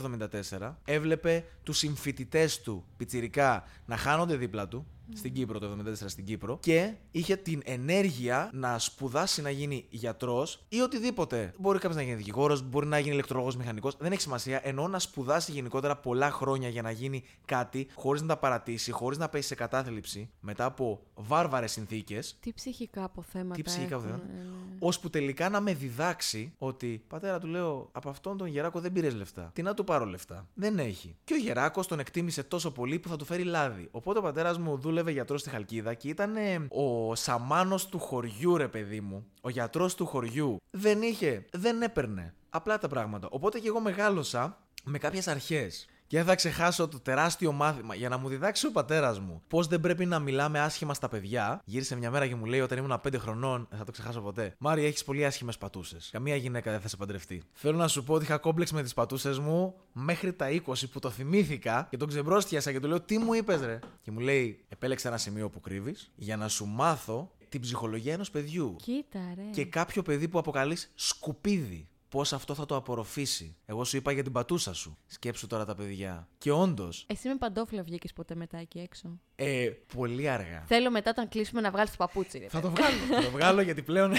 1974, 0.60 0.74
έβλεπε 0.84 1.44
τους 1.62 1.78
συμφοιτητές 1.78 2.60
του 2.60 2.84
πιτσιρικά 2.96 3.64
να 3.86 3.96
χάνονται 3.96 4.36
δίπλα 4.36 4.68
του, 4.68 4.86
στην 5.14 5.32
Κύπρο, 5.32 5.58
το 5.58 5.76
1974 5.86 5.92
στην 6.06 6.24
Κύπρο, 6.24 6.58
και 6.60 6.92
είχε 7.10 7.36
την 7.36 7.62
ενέργεια 7.64 8.50
να 8.52 8.78
σπουδάσει 8.78 9.42
να 9.42 9.50
γίνει 9.50 9.86
γιατρός 9.90 10.64
ή 10.68 10.80
οτιδήποτε. 10.80 11.54
Μπορεί 11.58 11.78
κάποιος 11.78 11.96
να 11.96 12.02
γίνει 12.02 12.14
δικηγόρος, 12.16 12.62
μπορεί 12.62 12.86
να 12.86 12.98
γίνει 12.98 13.12
ηλεκτρολόγος 13.12 13.56
μηχανικός, 13.56 13.96
δεν 13.98 14.12
έχει 14.12 14.20
σημασία. 14.20 14.60
Ενώ 14.64 14.88
να 14.88 14.98
σπουδάσει 14.98 15.52
γενικότερα 15.52 15.96
πολλά 15.96 16.30
χρόνια 16.30 16.68
για 16.68 16.82
να 16.82 16.90
γίνει 16.90 17.24
κάτι, 17.44 17.86
χωρίς 17.94 18.20
να 18.20 18.26
τα 18.28 18.36
παρατήσει, 18.36 18.90
χωρίς 18.90 19.18
να 19.18 19.28
πέσει 19.28 19.48
σε 19.48 19.54
κατάθλιψη, 19.54 20.30
μετά 20.40 20.64
από 20.64 21.00
βάρβαρες 21.14 21.72
συνθήκες, 21.72 22.36
Τι 22.40 22.52
ψυχικά 22.52 23.04
αποθέματα. 23.04 23.54
τι 23.54 23.62
ψυχικά 23.62 23.94
έχουν, 23.94 24.08
βέβαια, 24.08 24.24
ε, 24.24 24.42
ναι. 24.42 24.48
Ώσπου 24.78 25.10
τελικά 25.10 25.48
να 25.48 25.60
με 25.60 25.74
διδάξει 25.74 26.52
ότι 26.58 27.04
πατέρα 27.08 27.38
του 27.38 27.46
λέω 27.46 27.88
από 27.92 28.08
αυτόν 28.08 28.36
τον 28.36 28.46
Γεράκο 28.46 28.80
δεν 28.80 28.92
πήρες 28.92 29.14
λεφτά. 29.14 29.50
Τι 29.52 29.62
να 29.62 29.74
του 29.74 29.84
πάρω 29.84 30.04
λεφτά; 30.04 30.48
Δεν 30.54 30.78
έχει. 30.78 31.16
Και 31.24 31.34
ο 31.34 31.36
Γεράκος 31.36 31.86
τον 31.86 31.98
εκτίμησε 31.98 32.42
τόσο 32.42 32.70
πολύ 32.70 32.98
που 32.98 33.08
θα 33.08 33.16
του 33.16 33.24
φέρει 33.24 33.42
λάδι. 33.42 33.88
Οπότε 33.90 34.18
ο 34.18 34.22
πατέρας 34.22 34.58
μου 34.58 34.78
δούλευε 34.78 35.10
γιατρός 35.10 35.40
στη 35.40 35.50
Χαλκίδα 35.50 35.94
και 35.94 36.08
ήταν 36.08 36.36
ε, 36.36 36.66
ο 36.68 37.14
σαμάνος 37.14 37.88
του 37.88 37.98
χωριού, 37.98 38.56
ρε 38.56 38.68
παιδί 38.68 39.00
μου. 39.00 39.26
Ο 39.40 39.48
γιατρός 39.48 39.94
του 39.94 40.06
χωριού. 40.06 40.56
Δεν 40.70 41.02
είχε, 41.02 41.44
δεν 41.50 41.82
έπαιρνε. 41.82 42.34
Απλά 42.50 42.78
τα 42.78 42.88
πράγματα. 42.88 43.28
Οπότε 43.30 43.58
και 43.58 43.68
εγώ 43.68 43.80
μεγάλωσα 43.80 44.58
με 44.84 44.98
κάποιες 44.98 45.28
αρχές. 45.28 45.86
Και 46.06 46.16
δεν 46.16 46.26
θα 46.26 46.34
ξεχάσω 46.34 46.88
το 46.88 47.00
τεράστιο 47.00 47.52
μάθημα 47.52 47.94
για 47.94 48.08
να 48.08 48.16
μου 48.16 48.28
διδάξει 48.28 48.66
ο 48.66 48.70
πατέρας 48.70 49.20
μου 49.20 49.42
πώς 49.48 49.66
δεν 49.66 49.80
πρέπει 49.80 50.06
να 50.06 50.18
μιλάμε 50.18 50.60
άσχημα 50.60 50.94
στα 50.94 51.08
παιδιά. 51.08 51.60
Γύρισε 51.64 51.96
μια 51.96 52.10
μέρα 52.10 52.26
και 52.26 52.34
μου 52.34 52.44
λέει 52.44 52.60
όταν 52.60 52.78
ήμουν 52.78 53.00
5 53.08 53.18
χρονών, 53.18 53.66
δεν 53.70 53.78
θα 53.78 53.84
το 53.84 53.92
ξεχάσω 53.92 54.20
ποτέ. 54.20 54.54
Μάρι, 54.58 54.84
έχεις 54.84 55.04
πολύ 55.04 55.24
άσχημες 55.24 55.58
πατούσες. 55.58 56.08
Καμία 56.12 56.36
γυναίκα 56.36 56.70
δεν 56.70 56.80
θα 56.80 56.88
σε 56.88 56.96
παντρευτεί. 56.96 57.42
Θέλω 57.52 57.76
να 57.76 57.88
σου 57.88 58.04
πω 58.04 58.14
ότι 58.14 58.24
είχα 58.24 58.38
κόμπλεξ 58.38 58.72
με 58.72 58.82
τις 58.82 58.94
πατούσες 58.94 59.38
μου 59.38 59.74
μέχρι 59.92 60.32
τα 60.32 60.46
20 60.50 60.60
που 60.92 60.98
το 60.98 61.10
θυμήθηκα 61.10 61.86
και 61.90 61.96
τον 61.96 62.08
ξεμπρόστιασα 62.08 62.72
και 62.72 62.80
του 62.80 62.88
λέω 62.88 63.00
Τι 63.00 63.18
μου 63.18 63.34
είπες, 63.34 63.60
ρε; 63.60 63.78
Και 64.02 64.10
μου 64.10 64.18
λέει, 64.18 64.64
Επέλεξε 64.68 65.08
ένα 65.08 65.16
σημείο 65.16 65.50
που 65.50 65.60
κρύβεις 65.60 66.10
για 66.14 66.36
να 66.36 66.48
σου 66.48 66.66
μάθω 66.66 67.30
την 67.48 67.60
ψυχολογία 67.60 68.12
ενός 68.12 68.30
παιδιού. 68.30 68.76
Κοίτα, 68.82 69.32
ρε. 69.34 69.42
Και 69.50 69.64
κάποιο 69.64 70.02
παιδί 70.02 70.28
που 70.28 70.38
αποκαλείς 70.38 70.92
σκουπίδι. 70.94 71.88
Πώς 72.08 72.32
αυτό 72.32 72.54
θα 72.54 72.66
το 72.66 72.76
απορροφήσει. 72.76 73.56
Εγώ 73.66 73.84
σου 73.84 73.96
είπα 73.96 74.12
για 74.12 74.22
την 74.22 74.32
πατούσα 74.32 74.74
σου. 74.74 74.96
Σκέψου 75.06 75.46
τώρα 75.46 75.64
τα 75.64 75.74
παιδιά. 75.74 76.28
Και 76.38 76.50
όντω, 76.52 76.88
Εσύ 77.06 77.28
με 77.28 77.36
παντόφλα 77.36 77.82
βγήκες 77.82 78.12
ποτέ 78.12 78.34
μετά 78.34 78.58
εκεί 78.58 78.78
έξω; 78.78 79.20
ε, 79.36 79.68
πολύ 79.96 80.28
αργά. 80.28 80.62
Θέλω 80.66 80.90
μετά 80.90 81.10
όταν 81.10 81.28
κλείσουμε 81.28 81.60
να 81.60 81.70
βγάλεις 81.70 81.96
παπούτσι. 81.96 82.38
Ρε. 82.38 82.48
Θα 82.48 82.60
το 82.60 82.70
βγάλω. 82.70 82.96
θα 83.14 83.22
το 83.22 83.30
βγάλω 83.30 83.60
γιατί 83.68 83.82
πλέον 83.82 84.12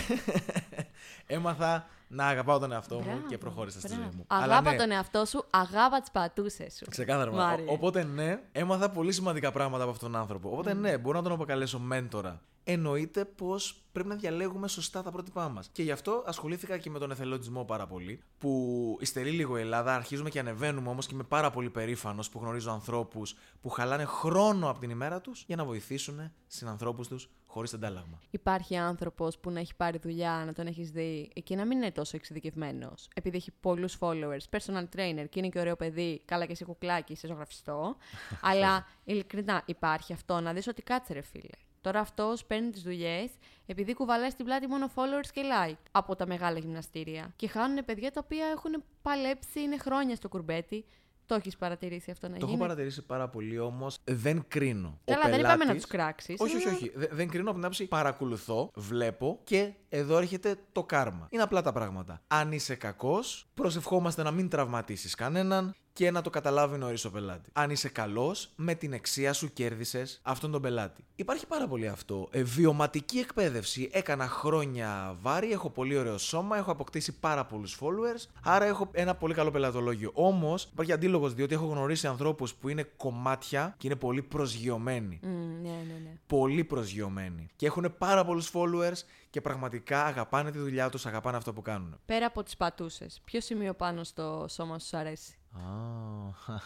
έμαθα 1.27 1.87
να 2.07 2.27
αγαπάω 2.27 2.59
τον 2.59 2.71
εαυτό 2.71 2.95
μου 2.95 3.01
Μπράβο, 3.03 3.27
και 3.27 3.37
προχώρησα 3.37 3.79
στη 3.79 3.87
μπράβο. 3.87 4.03
ζωή 4.03 4.11
μου. 4.15 4.23
Αγάπα 4.27 4.71
ναι, 4.71 4.77
τον 4.77 4.91
εαυτό 4.91 5.25
σου, 5.25 5.45
αγάπα 5.49 5.99
τις 5.99 6.11
πατούσες 6.11 6.75
σου. 6.75 6.85
Ξεκάθαρα. 6.89 7.31
Μάρια. 7.31 7.65
Ο- 7.69 7.73
Οπότε 7.73 8.03
ναι, 8.03 8.39
έμαθα 8.51 8.89
πολύ 8.89 9.11
σημαντικά 9.11 9.51
πράγματα 9.51 9.83
από 9.83 9.91
αυτόν 9.91 10.11
τον 10.11 10.21
άνθρωπο. 10.21 10.49
Οπότε 10.49 10.73
ναι, 10.73 10.97
μπορώ 10.97 11.17
να 11.17 11.23
τον 11.23 11.31
αποκαλέσω 11.31 11.79
μέντορα. 11.79 12.41
Εννοείται 12.69 13.25
πως 13.25 13.81
πρέπει 13.91 14.07
να 14.07 14.15
διαλέγουμε 14.15 14.67
σωστά 14.67 15.03
τα 15.03 15.11
πρότυπά 15.11 15.49
μας. 15.49 15.69
Και 15.71 15.83
γι' 15.83 15.91
αυτό 15.91 16.23
ασχολήθηκα 16.25 16.77
και 16.77 16.89
με 16.89 16.99
τον 16.99 17.11
εθελοντισμό 17.11 17.65
πάρα 17.65 17.87
πολύ. 17.87 18.21
Που 18.37 18.97
υστερεί 19.01 19.31
λίγο 19.31 19.57
η 19.57 19.61
Ελλάδα, 19.61 19.95
αρχίζουμε 19.95 20.29
και 20.29 20.39
ανεβαίνουμε 20.39 20.89
όμως 20.89 21.05
και 21.05 21.13
είμαι 21.13 21.23
πάρα 21.23 21.49
πολύ 21.51 21.69
περήφανος 21.69 22.29
που 22.29 22.39
γνωρίζω 22.39 22.71
ανθρώπους 22.71 23.35
που 23.61 23.69
χαλάνε 23.69 24.03
χρόνο 24.05 24.69
από 24.69 24.79
την 24.79 24.89
ημέρα 24.89 25.21
τους 25.21 25.43
για 25.47 25.55
να 25.55 25.65
βοηθήσουν 25.65 26.31
συνανθρώπου 26.47 27.07
τους 27.07 27.29
χωρίς 27.45 27.73
αντάλλαγμα. 27.73 28.21
Υπάρχει 28.29 28.75
άνθρωπος 28.75 29.37
που 29.37 29.51
να 29.51 29.59
έχει 29.59 29.75
πάρει 29.75 29.97
δουλειά, 29.97 30.43
να 30.45 30.53
τον 30.53 30.67
έχεις 30.67 30.91
δει 30.91 31.31
και 31.43 31.55
να 31.55 31.65
μην 31.65 31.77
είναι 31.77 31.91
τόσο 31.91 32.17
εξειδικευμένος. 32.17 33.07
Επειδή 33.13 33.37
έχει 33.37 33.51
πολλούς 33.59 33.97
followers, 33.99 34.57
personal 34.57 34.83
trainer 34.95 35.25
και 35.29 35.39
είναι 35.39 35.49
και 35.49 35.59
ωραίο 35.59 35.75
παιδί, 35.75 36.21
καλά 36.25 36.45
και 36.45 36.55
σε 36.55 36.65
κουκλάκι, 36.65 37.15
σε 37.15 37.27
ζωγραφιστό. 37.27 37.95
αλλά 38.51 38.85
ειλικρινά 39.03 39.61
υπάρχει 39.65 40.13
αυτό 40.13 40.39
να 40.39 40.53
δεις 40.53 40.67
ότι 40.67 40.81
κάτσε 40.81 41.13
ρε 41.13 41.21
φίλε. 41.21 41.66
Τώρα 41.87 41.99
αυτός 41.99 42.45
παίρνει 42.45 42.69
τις 42.69 42.81
δουλειές 42.81 43.31
επειδή 43.65 43.93
κουβαλάει 43.93 44.29
στην 44.29 44.45
πλάτη 44.45 44.67
μόνο 44.67 44.91
followers 44.95 45.27
και 45.33 45.41
like 45.41 45.77
από 45.91 46.15
τα 46.15 46.27
μεγάλα 46.27 46.59
γυμναστήρια. 46.59 47.33
Και 47.35 47.47
χάνουν 47.47 47.85
παιδιά 47.85 48.11
τα 48.11 48.21
οποία 48.23 48.45
έχουν 48.45 48.83
παλέψει, 49.01 49.59
είναι 49.61 49.77
χρόνια 49.77 50.15
στο 50.15 50.27
κουρμπέτι. 50.27 50.85
Το 51.25 51.35
έχεις 51.35 51.57
παρατηρήσει 51.57 52.11
αυτό 52.11 52.27
να 52.27 52.33
Το 52.33 52.39
γίνει; 52.39 52.51
έχω 52.51 52.61
παρατηρήσει 52.61 53.01
πάρα 53.05 53.29
πολύ 53.29 53.59
όμως. 53.59 53.97
Δεν 54.03 54.43
κρίνω. 54.47 54.99
Καλά, 55.05 55.19
Ο 55.25 55.29
δεν 55.29 55.39
είπαμε 55.39 55.51
να 55.53 55.57
πελάτης- 55.57 55.81
τους 55.81 55.91
κράξεις. 55.91 56.35
Όχι, 56.39 56.55
όχι, 56.55 56.67
όχι. 56.67 56.91
Δε- 56.95 57.07
δεν 57.11 57.27
κρίνω 57.29 57.43
από 57.45 57.53
την 57.53 57.63
άποψη 57.65 57.87
παρακολουθώ, 57.87 58.71
βλέπω 58.75 59.39
και 59.43 59.71
εδώ 59.89 60.17
έρχεται 60.17 60.55
το 60.71 60.83
κάρμα. 60.83 61.27
Είναι 61.29 61.43
απλά 61.43 61.61
τα 61.61 61.71
πράγματα. 61.71 62.21
Αν 62.27 62.51
είσαι 62.51 62.75
κακός, 62.75 63.47
προσευχόμαστε 63.53 64.23
να 64.23 64.31
μην 64.31 64.49
τραυματίσεις 64.49 65.15
κανέναν 65.15 65.75
και 65.97 66.11
να 66.11 66.21
το 66.21 66.29
καταλάβει 66.29 66.77
νωρίς 66.77 67.05
ο 67.05 67.11
πελάτης. 67.11 67.51
Αν 67.53 67.69
είσαι 67.69 67.89
καλός, 67.89 68.51
με 68.55 68.75
την 68.75 68.93
εξία 68.93 69.33
σου 69.33 69.53
κέρδισες 69.53 70.19
αυτόν 70.23 70.51
τον 70.51 70.61
πελάτη. 70.61 71.05
Υπάρχει 71.15 71.47
πάρα 71.47 71.67
πολύ 71.67 71.87
αυτό. 71.87 72.27
Ε, 72.31 72.43
βιωματική 72.43 73.17
εκπαίδευση. 73.17 73.89
Έκανα 73.93 74.27
χρόνια 74.27 75.17
βάρη, 75.21 75.51
έχω 75.51 75.69
πολύ 75.69 75.97
ωραίο 75.97 76.17
σώμα, 76.17 76.57
έχω 76.57 76.71
αποκτήσει 76.71 77.19
πάρα 77.19 77.45
πολλούς 77.45 77.79
followers, 77.81 78.25
άρα 78.43 78.65
έχω 78.65 78.89
ένα 78.91 79.15
πολύ 79.15 79.33
καλό 79.33 79.51
πελατολόγιο. 79.51 80.11
Όμως 80.13 80.63
υπάρχει 80.63 80.91
αντίλογος 80.91 81.33
διότι 81.33 81.53
έχω 81.53 81.65
γνωρίσει 81.65 82.07
ανθρώπους 82.07 82.53
που 82.53 82.69
είναι 82.69 82.83
κομμάτια 82.83 83.75
και 83.77 83.87
είναι 83.87 83.95
πολύ 83.95 84.21
προσγειωμένοι 84.21 85.19
Μμ, 85.23 85.29
ναι, 85.61 85.69
ναι, 85.69 85.99
ναι. 86.03 86.17
πολύ 86.27 86.63
προσγειωμένοι 86.63 87.47
και 87.55 87.65
έχουν 87.65 87.95
πάρα 87.97 88.25
πολλούς 88.25 88.51
followers 88.53 89.01
και 89.29 89.41
πραγματικά 89.41 90.05
αγαπάνε 90.05 90.51
τη 90.51 90.57
δουλειά 90.57 90.89
τους, 90.89 91.05
αγαπάνε 91.05 91.37
αυτό 91.37 91.53
που 91.53 91.61
κάνουν. 91.61 91.99
Πέρα 92.05 92.25
από 92.25 92.43
τις 92.43 92.57
πατούσες, 92.57 93.21
ποιο 93.23 93.41
σημείο 93.41 93.73
πάνω 93.73 94.03
στο 94.03 94.45
σώμα 94.49 94.79
σου 94.79 94.87
σου 94.87 95.37
αρέσει. 95.57 96.61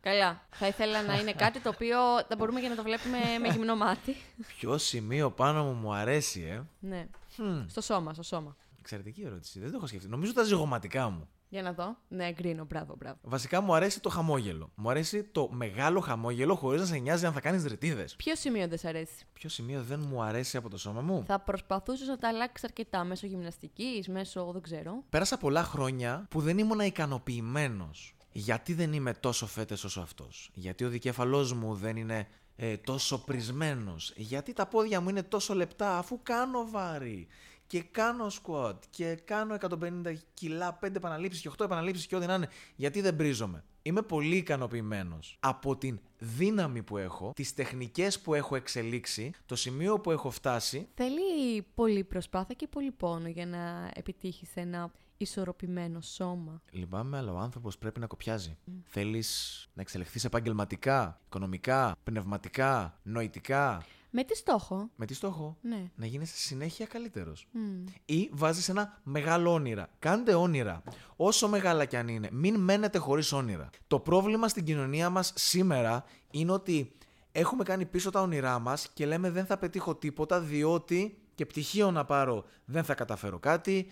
Καλά. 0.00 0.40
Θα 0.50 0.66
ήθελα 0.66 1.02
να 1.02 1.14
είναι 1.18 1.32
κάτι 1.32 1.60
το 1.60 1.68
οποίο 1.68 1.98
θα 2.28 2.36
μπορούμε 2.38 2.60
και 2.60 2.68
να 2.68 2.74
το 2.74 2.82
βλέπουμε 2.82 3.18
με 3.40 3.48
γυμνό 3.48 3.76
μάτι. 3.76 4.16
Ποιο 4.46 4.78
σημείο 4.78 5.30
πάνω 5.30 5.64
μου 5.64 5.72
μου 5.72 5.92
αρέσει, 5.94 6.40
ε. 6.40 6.62
ναι. 6.80 7.06
Hm, 7.38 7.64
Στο 7.68 7.80
σώμα, 7.80 8.12
στο 8.12 8.22
σώμα. 8.22 8.56
εξαιρετική 8.78 9.22
ερώτηση. 9.22 9.60
Δεν 9.60 9.70
το 9.70 9.76
έχω 9.76 9.86
σκεφτεί. 9.86 10.08
Νομίζω 10.08 10.32
τα 10.32 10.42
ζυγωματικά 10.42 11.08
μου. 11.08 11.28
Για 11.52 11.62
να 11.62 11.72
δω. 11.72 11.96
Ναι, 12.08 12.26
εγκρίνω. 12.26 12.64
Μπράβο, 12.64 12.94
μπράβο. 12.98 13.18
Βασικά 13.22 13.60
μου 13.60 13.74
αρέσει 13.74 14.00
το 14.00 14.08
χαμόγελο. 14.08 14.70
Μου 14.74 14.90
αρέσει 14.90 15.24
το 15.24 15.48
μεγάλο 15.52 16.00
χαμόγελο 16.00 16.54
χωρίς 16.54 16.80
να 16.80 16.86
σε 16.86 16.96
νοιάζει 16.96 17.26
αν 17.26 17.32
θα 17.32 17.40
κάνεις 17.40 17.64
ρετίδε. 17.64 18.04
Ποιο 18.16 18.36
σημείο 18.36 18.68
δεν 18.68 18.78
σ' 18.78 18.84
αρέσει; 18.84 19.26
Ποιο 19.32 19.48
σημείο 19.48 19.82
δεν 19.82 20.00
μου 20.08 20.22
αρέσει 20.22 20.56
από 20.56 20.68
το 20.68 20.78
σώμα 20.78 21.00
μου; 21.00 21.24
Θα 21.26 21.40
προσπαθούσες 21.40 22.08
να 22.08 22.16
τα 22.16 22.28
αλλάξεις 22.28 22.64
αρκετά 22.64 23.04
μέσω 23.04 23.26
γυμναστικής, 23.26 24.08
μέσω. 24.08 24.50
δεν 24.52 24.62
ξέρω. 24.62 25.02
Πέρασα 25.10 25.36
πολλά 25.36 25.62
χρόνια 25.62 26.26
που 26.30 26.40
δεν 26.40 26.58
ήμουν 26.58 26.80
ικανοποιημένος. 26.80 28.14
Γιατί 28.32 28.74
δεν 28.74 28.92
είμαι 28.92 29.14
τόσο 29.14 29.46
φέτες 29.46 29.84
όσο 29.84 30.00
αυτός; 30.00 30.50
Γιατί 30.54 30.84
ο 30.84 30.88
δικέφαλός 30.88 31.52
μου 31.52 31.74
δεν 31.74 31.96
είναι 31.96 32.28
ε, 32.56 32.76
τόσο 32.76 33.24
πρισμένος; 33.24 34.12
Γιατί 34.16 34.52
τα 34.52 34.66
πόδια 34.66 35.00
μου 35.00 35.08
είναι 35.08 35.22
τόσο 35.22 35.54
λεπτά; 35.54 35.98
Αφού 35.98 36.20
κάνω 36.22 36.66
βάρη. 36.70 37.26
Και 37.72 37.82
κάνω 37.82 38.26
squat 38.42 38.74
και 38.90 39.14
κάνω 39.14 39.56
150 39.60 40.14
κιλά, 40.34 40.78
5 40.82 40.94
επαναλήψεις 40.94 41.42
και 41.42 41.48
8 41.58 41.64
επαναλήψεις 41.64 42.06
και 42.06 42.16
ό,τι 42.16 42.26
να 42.26 42.34
είναι, 42.34 42.48
γιατί 42.76 43.00
δεν 43.00 43.16
βρίζομαι. 43.16 43.64
Είμαι 43.82 44.02
πολύ 44.02 44.36
ικανοποιημένος 44.36 45.36
από 45.40 45.76
την 45.76 46.00
δύναμη 46.18 46.82
που 46.82 46.96
έχω, 46.96 47.32
τις 47.34 47.54
τεχνικές 47.54 48.20
που 48.20 48.34
έχω 48.34 48.56
εξελίξει, 48.56 49.30
το 49.46 49.56
σημείο 49.56 50.00
που 50.00 50.10
έχω 50.10 50.30
φτάσει. 50.30 50.88
Θέλει 50.94 51.62
πολύ 51.74 52.04
προσπάθεια 52.04 52.54
και 52.54 52.66
πολύ 52.66 52.90
πόνο 52.90 53.28
για 53.28 53.46
να 53.46 53.90
επιτύχεις 53.94 54.56
ένα 54.56 54.92
ισορροπημένο 55.16 56.00
σώμα. 56.00 56.62
Λυπάμαι, 56.70 57.16
αλλά 57.16 57.32
ο 57.32 57.38
άνθρωπος 57.38 57.78
πρέπει 57.78 58.00
να 58.00 58.06
κοπιάζει. 58.06 58.58
Θέλεις 58.84 59.68
να 59.74 59.82
εξελιχθείς 59.82 60.24
επαγγελματικά, 60.24 61.20
οικονομικά, 61.26 61.96
πνευματικά, 62.04 62.98
νοητικά; 63.02 63.84
Με 64.14 64.24
τι 64.24 64.36
στόχο; 64.36 64.90
Με 64.96 65.06
τι 65.06 65.14
στόχο, 65.14 65.56
Ναι. 65.60 65.90
να 65.94 66.06
γίνεσαι 66.06 66.36
συνέχεια 66.36 66.86
καλύτερος. 66.86 67.46
Μμ. 67.52 67.84
Ή 68.04 68.28
βάζεις 68.32 68.68
ένα 68.68 69.00
μεγάλο 69.02 69.52
όνειρα. 69.52 69.88
Κάντε 69.98 70.34
όνειρα. 70.34 70.82
Όσο 71.16 71.48
μεγάλα 71.48 71.84
κι 71.84 71.96
αν 71.96 72.08
είναι. 72.08 72.28
Μην 72.32 72.60
μένετε 72.60 72.98
χωρίς 72.98 73.32
όνειρα. 73.32 73.70
Το 73.86 74.00
πρόβλημα 74.00 74.48
στην 74.48 74.64
κοινωνία 74.64 75.10
μας 75.10 75.32
σήμερα 75.36 76.04
είναι 76.30 76.52
ότι 76.52 76.92
έχουμε 77.32 77.64
κάνει 77.64 77.84
πίσω 77.86 78.10
τα 78.10 78.20
όνειρά 78.20 78.58
μας 78.58 78.88
και 78.94 79.06
λέμε 79.06 79.30
δεν 79.30 79.46
θα 79.46 79.58
πετύχω 79.58 79.94
τίποτα 79.94 80.40
διότι 80.40 81.18
και 81.34 81.46
πτυχίο 81.46 81.90
να 81.90 82.04
πάρω 82.04 82.44
δεν 82.64 82.84
θα 82.84 82.94
καταφέρω 82.94 83.38
κάτι. 83.38 83.86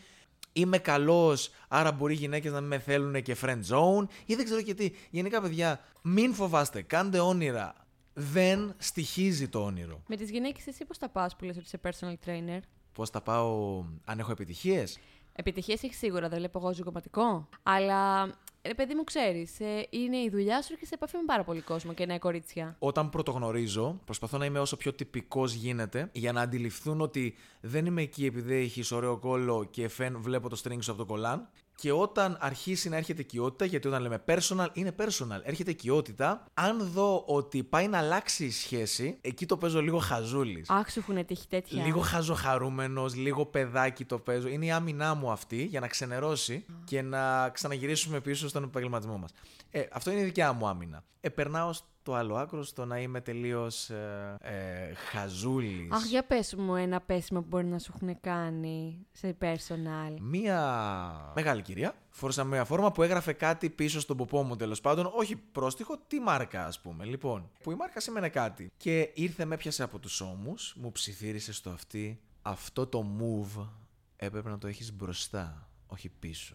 Είμαι 0.52 0.78
καλός, 0.78 1.50
άρα 1.68 1.92
μπορεί 1.92 2.12
οι 2.14 2.16
γυναίκες 2.16 2.52
να 2.52 2.60
μην 2.60 2.68
με 2.68 2.78
θέλουν 2.78 3.22
και 3.22 3.36
friend 3.42 3.60
zone 3.68 4.06
ή 4.26 4.34
δεν 4.34 4.44
ξέρω 4.44 4.62
και 4.62 4.74
τι. 4.74 4.90
Γενικά, 5.10 5.40
παιδιά, 5.40 5.80
μην 6.02 6.34
φοβάστε. 6.34 6.82
Κάντε 6.82 7.18
όνειρα. 7.18 7.74
Δεν 8.12 8.74
στοιχίζει 8.78 9.48
το 9.48 9.64
όνειρο. 9.64 10.02
Με 10.06 10.16
τις 10.16 10.30
γυναίκες 10.30 10.66
εσύ 10.66 10.84
πώς 10.84 10.98
τα 10.98 11.08
πας 11.08 11.36
που 11.36 11.44
λες 11.44 11.56
ότι 11.56 11.64
είσαι 11.64 11.80
personal 11.82 12.28
trainer; 12.28 12.60
Πώς 12.92 13.10
θα 13.10 13.20
πάω 13.20 13.84
αν 14.04 14.18
έχω 14.18 14.32
επιτυχίες; 14.32 14.98
Επιτυχίες 15.32 15.82
έχεις 15.82 15.98
σίγουρα, 15.98 16.28
δεν 16.28 16.38
βλέπω 16.38 16.58
εγώ 16.58 16.74
ζυγοματικό. 16.74 17.48
Αλλά, 17.62 18.26
ρε 18.62 18.74
παιδί 18.74 18.94
μου, 18.94 19.04
ξέρεις, 19.04 19.58
είναι 19.90 20.16
η 20.16 20.28
δουλειά 20.30 20.62
σου, 20.62 20.72
έρχεσαι 20.72 20.88
σε 20.88 20.94
επαφή 20.94 21.16
με 21.16 21.22
πάρα 21.26 21.44
πολύ 21.44 21.60
κόσμο 21.60 21.92
και 21.92 22.06
νέα 22.06 22.18
κορίτσια. 22.18 22.76
Όταν 22.78 23.10
πρωτογνωρίζω, 23.10 24.00
προσπαθώ 24.04 24.38
να 24.38 24.44
είμαι 24.44 24.58
όσο 24.58 24.76
πιο 24.76 24.92
τυπικός 24.92 25.52
γίνεται 25.52 26.08
για 26.12 26.32
να 26.32 26.40
αντιληφθούν 26.40 27.00
ότι 27.00 27.34
δεν 27.60 27.86
είμαι 27.86 28.02
εκεί 28.02 28.24
επειδή 28.26 28.54
έχεις 28.54 28.92
ωραίο 28.92 29.18
κόλλο 29.18 29.64
και 29.64 29.88
φεν 29.88 30.20
βλέπω 30.20 30.48
το 30.48 30.60
string 30.64 30.78
σου 30.80 30.90
από 30.90 31.00
το 31.00 31.06
κολάν. 31.06 31.48
Και 31.80 31.92
όταν 31.92 32.36
αρχίσει 32.40 32.88
να 32.88 32.96
έρχεται 32.96 33.20
οικειότητα, 33.20 33.64
γιατί 33.64 33.88
όταν 33.88 34.02
λέμε 34.02 34.24
personal, 34.26 34.66
είναι 34.72 34.94
personal, 34.98 35.40
έρχεται 35.42 35.70
οικειότητα. 35.70 36.44
Αν 36.54 36.90
δω 36.92 37.24
ότι 37.26 37.62
πάει 37.62 37.88
να 37.88 37.98
αλλάξει 37.98 38.44
η 38.44 38.50
σχέση, 38.50 39.18
εκεί 39.20 39.46
το 39.46 39.56
παίζω 39.56 39.82
λίγο 39.82 39.98
χαζούλης. 39.98 40.70
Αχ, 40.70 40.90
σου 40.90 40.98
έχουν 40.98 41.26
τύχει 41.26 41.46
τέτοια. 41.46 41.84
Λίγο 41.84 42.00
χαζοχαρούμενος, 42.00 43.14
λίγο 43.14 43.46
παιδάκι 43.46 44.04
το 44.04 44.18
παίζω. 44.18 44.48
Είναι 44.48 44.64
η 44.64 44.70
άμυνά 44.70 45.14
μου 45.14 45.30
αυτή 45.30 45.64
για 45.64 45.80
να 45.80 45.86
ξενερώσει 45.86 46.64
και 46.84 47.02
να 47.02 47.48
ξαναγυρίσουμε 47.48 48.20
πίσω 48.20 48.48
στον 48.48 48.62
επαγγελματισμό 48.62 49.18
μας. 49.18 49.30
Ε, 49.70 49.82
αυτό 49.92 50.10
είναι 50.10 50.20
η 50.20 50.24
δικιά 50.24 50.52
μου 50.52 50.68
άμυνα. 50.68 51.04
Ε, 51.20 51.28
περνάω 51.28 51.70
στο 52.00 52.14
άλλο 52.14 52.36
άκρο, 52.36 52.62
στο 52.62 52.84
να 52.84 52.98
είμαι 52.98 53.20
τελείως 53.20 53.90
ε, 53.90 54.36
ε, 54.40 54.94
χαζούλης. 54.94 55.90
Αχ, 55.90 56.04
για 56.04 56.24
πες 56.24 56.54
μου 56.54 56.74
ένα 56.74 57.00
πέσιμο 57.00 57.40
που 57.40 57.46
μπορεί 57.48 57.66
να 57.66 57.78
σου 57.78 57.92
έχουν 57.94 58.20
κάνει 58.20 59.06
σε 59.12 59.36
personal. 59.40 60.16
Μία 60.20 61.32
μεγάλη 61.34 61.62
κυρία 61.62 61.94
φόρεσα 62.10 62.44
μια 62.44 62.64
φόρμα 62.64 62.92
που 62.92 63.02
έγραφε 63.02 63.32
κάτι 63.32 63.70
πίσω 63.70 64.00
στον 64.00 64.16
ποπό 64.16 64.42
μου 64.42 64.56
τέλος 64.56 64.80
πάντων. 64.80 65.10
Όχι 65.14 65.36
πρόστιχο, 65.36 65.98
τι 66.06 66.20
μάρκα 66.20 66.66
ας 66.66 66.80
πούμε. 66.80 67.04
Λοιπόν, 67.04 67.50
που 67.62 67.70
η 67.70 67.74
μάρκα 67.74 68.00
σήμαινε 68.00 68.28
κάτι. 68.28 68.72
Και 68.76 69.10
ήρθε, 69.14 69.44
με 69.44 69.54
έπιασε 69.54 69.82
από 69.82 69.98
τους 69.98 70.20
ώμους, 70.20 70.74
μου 70.76 70.92
ψιθύρισε 70.92 71.52
στο 71.52 71.70
αυτή. 71.70 72.20
Αυτό 72.42 72.86
το 72.86 73.04
move 73.20 73.66
έπρεπε 74.16 74.48
να 74.48 74.58
το 74.58 74.66
έχεις 74.66 74.92
μπροστά, 74.92 75.68
όχι 75.86 76.08
πίσω. 76.08 76.54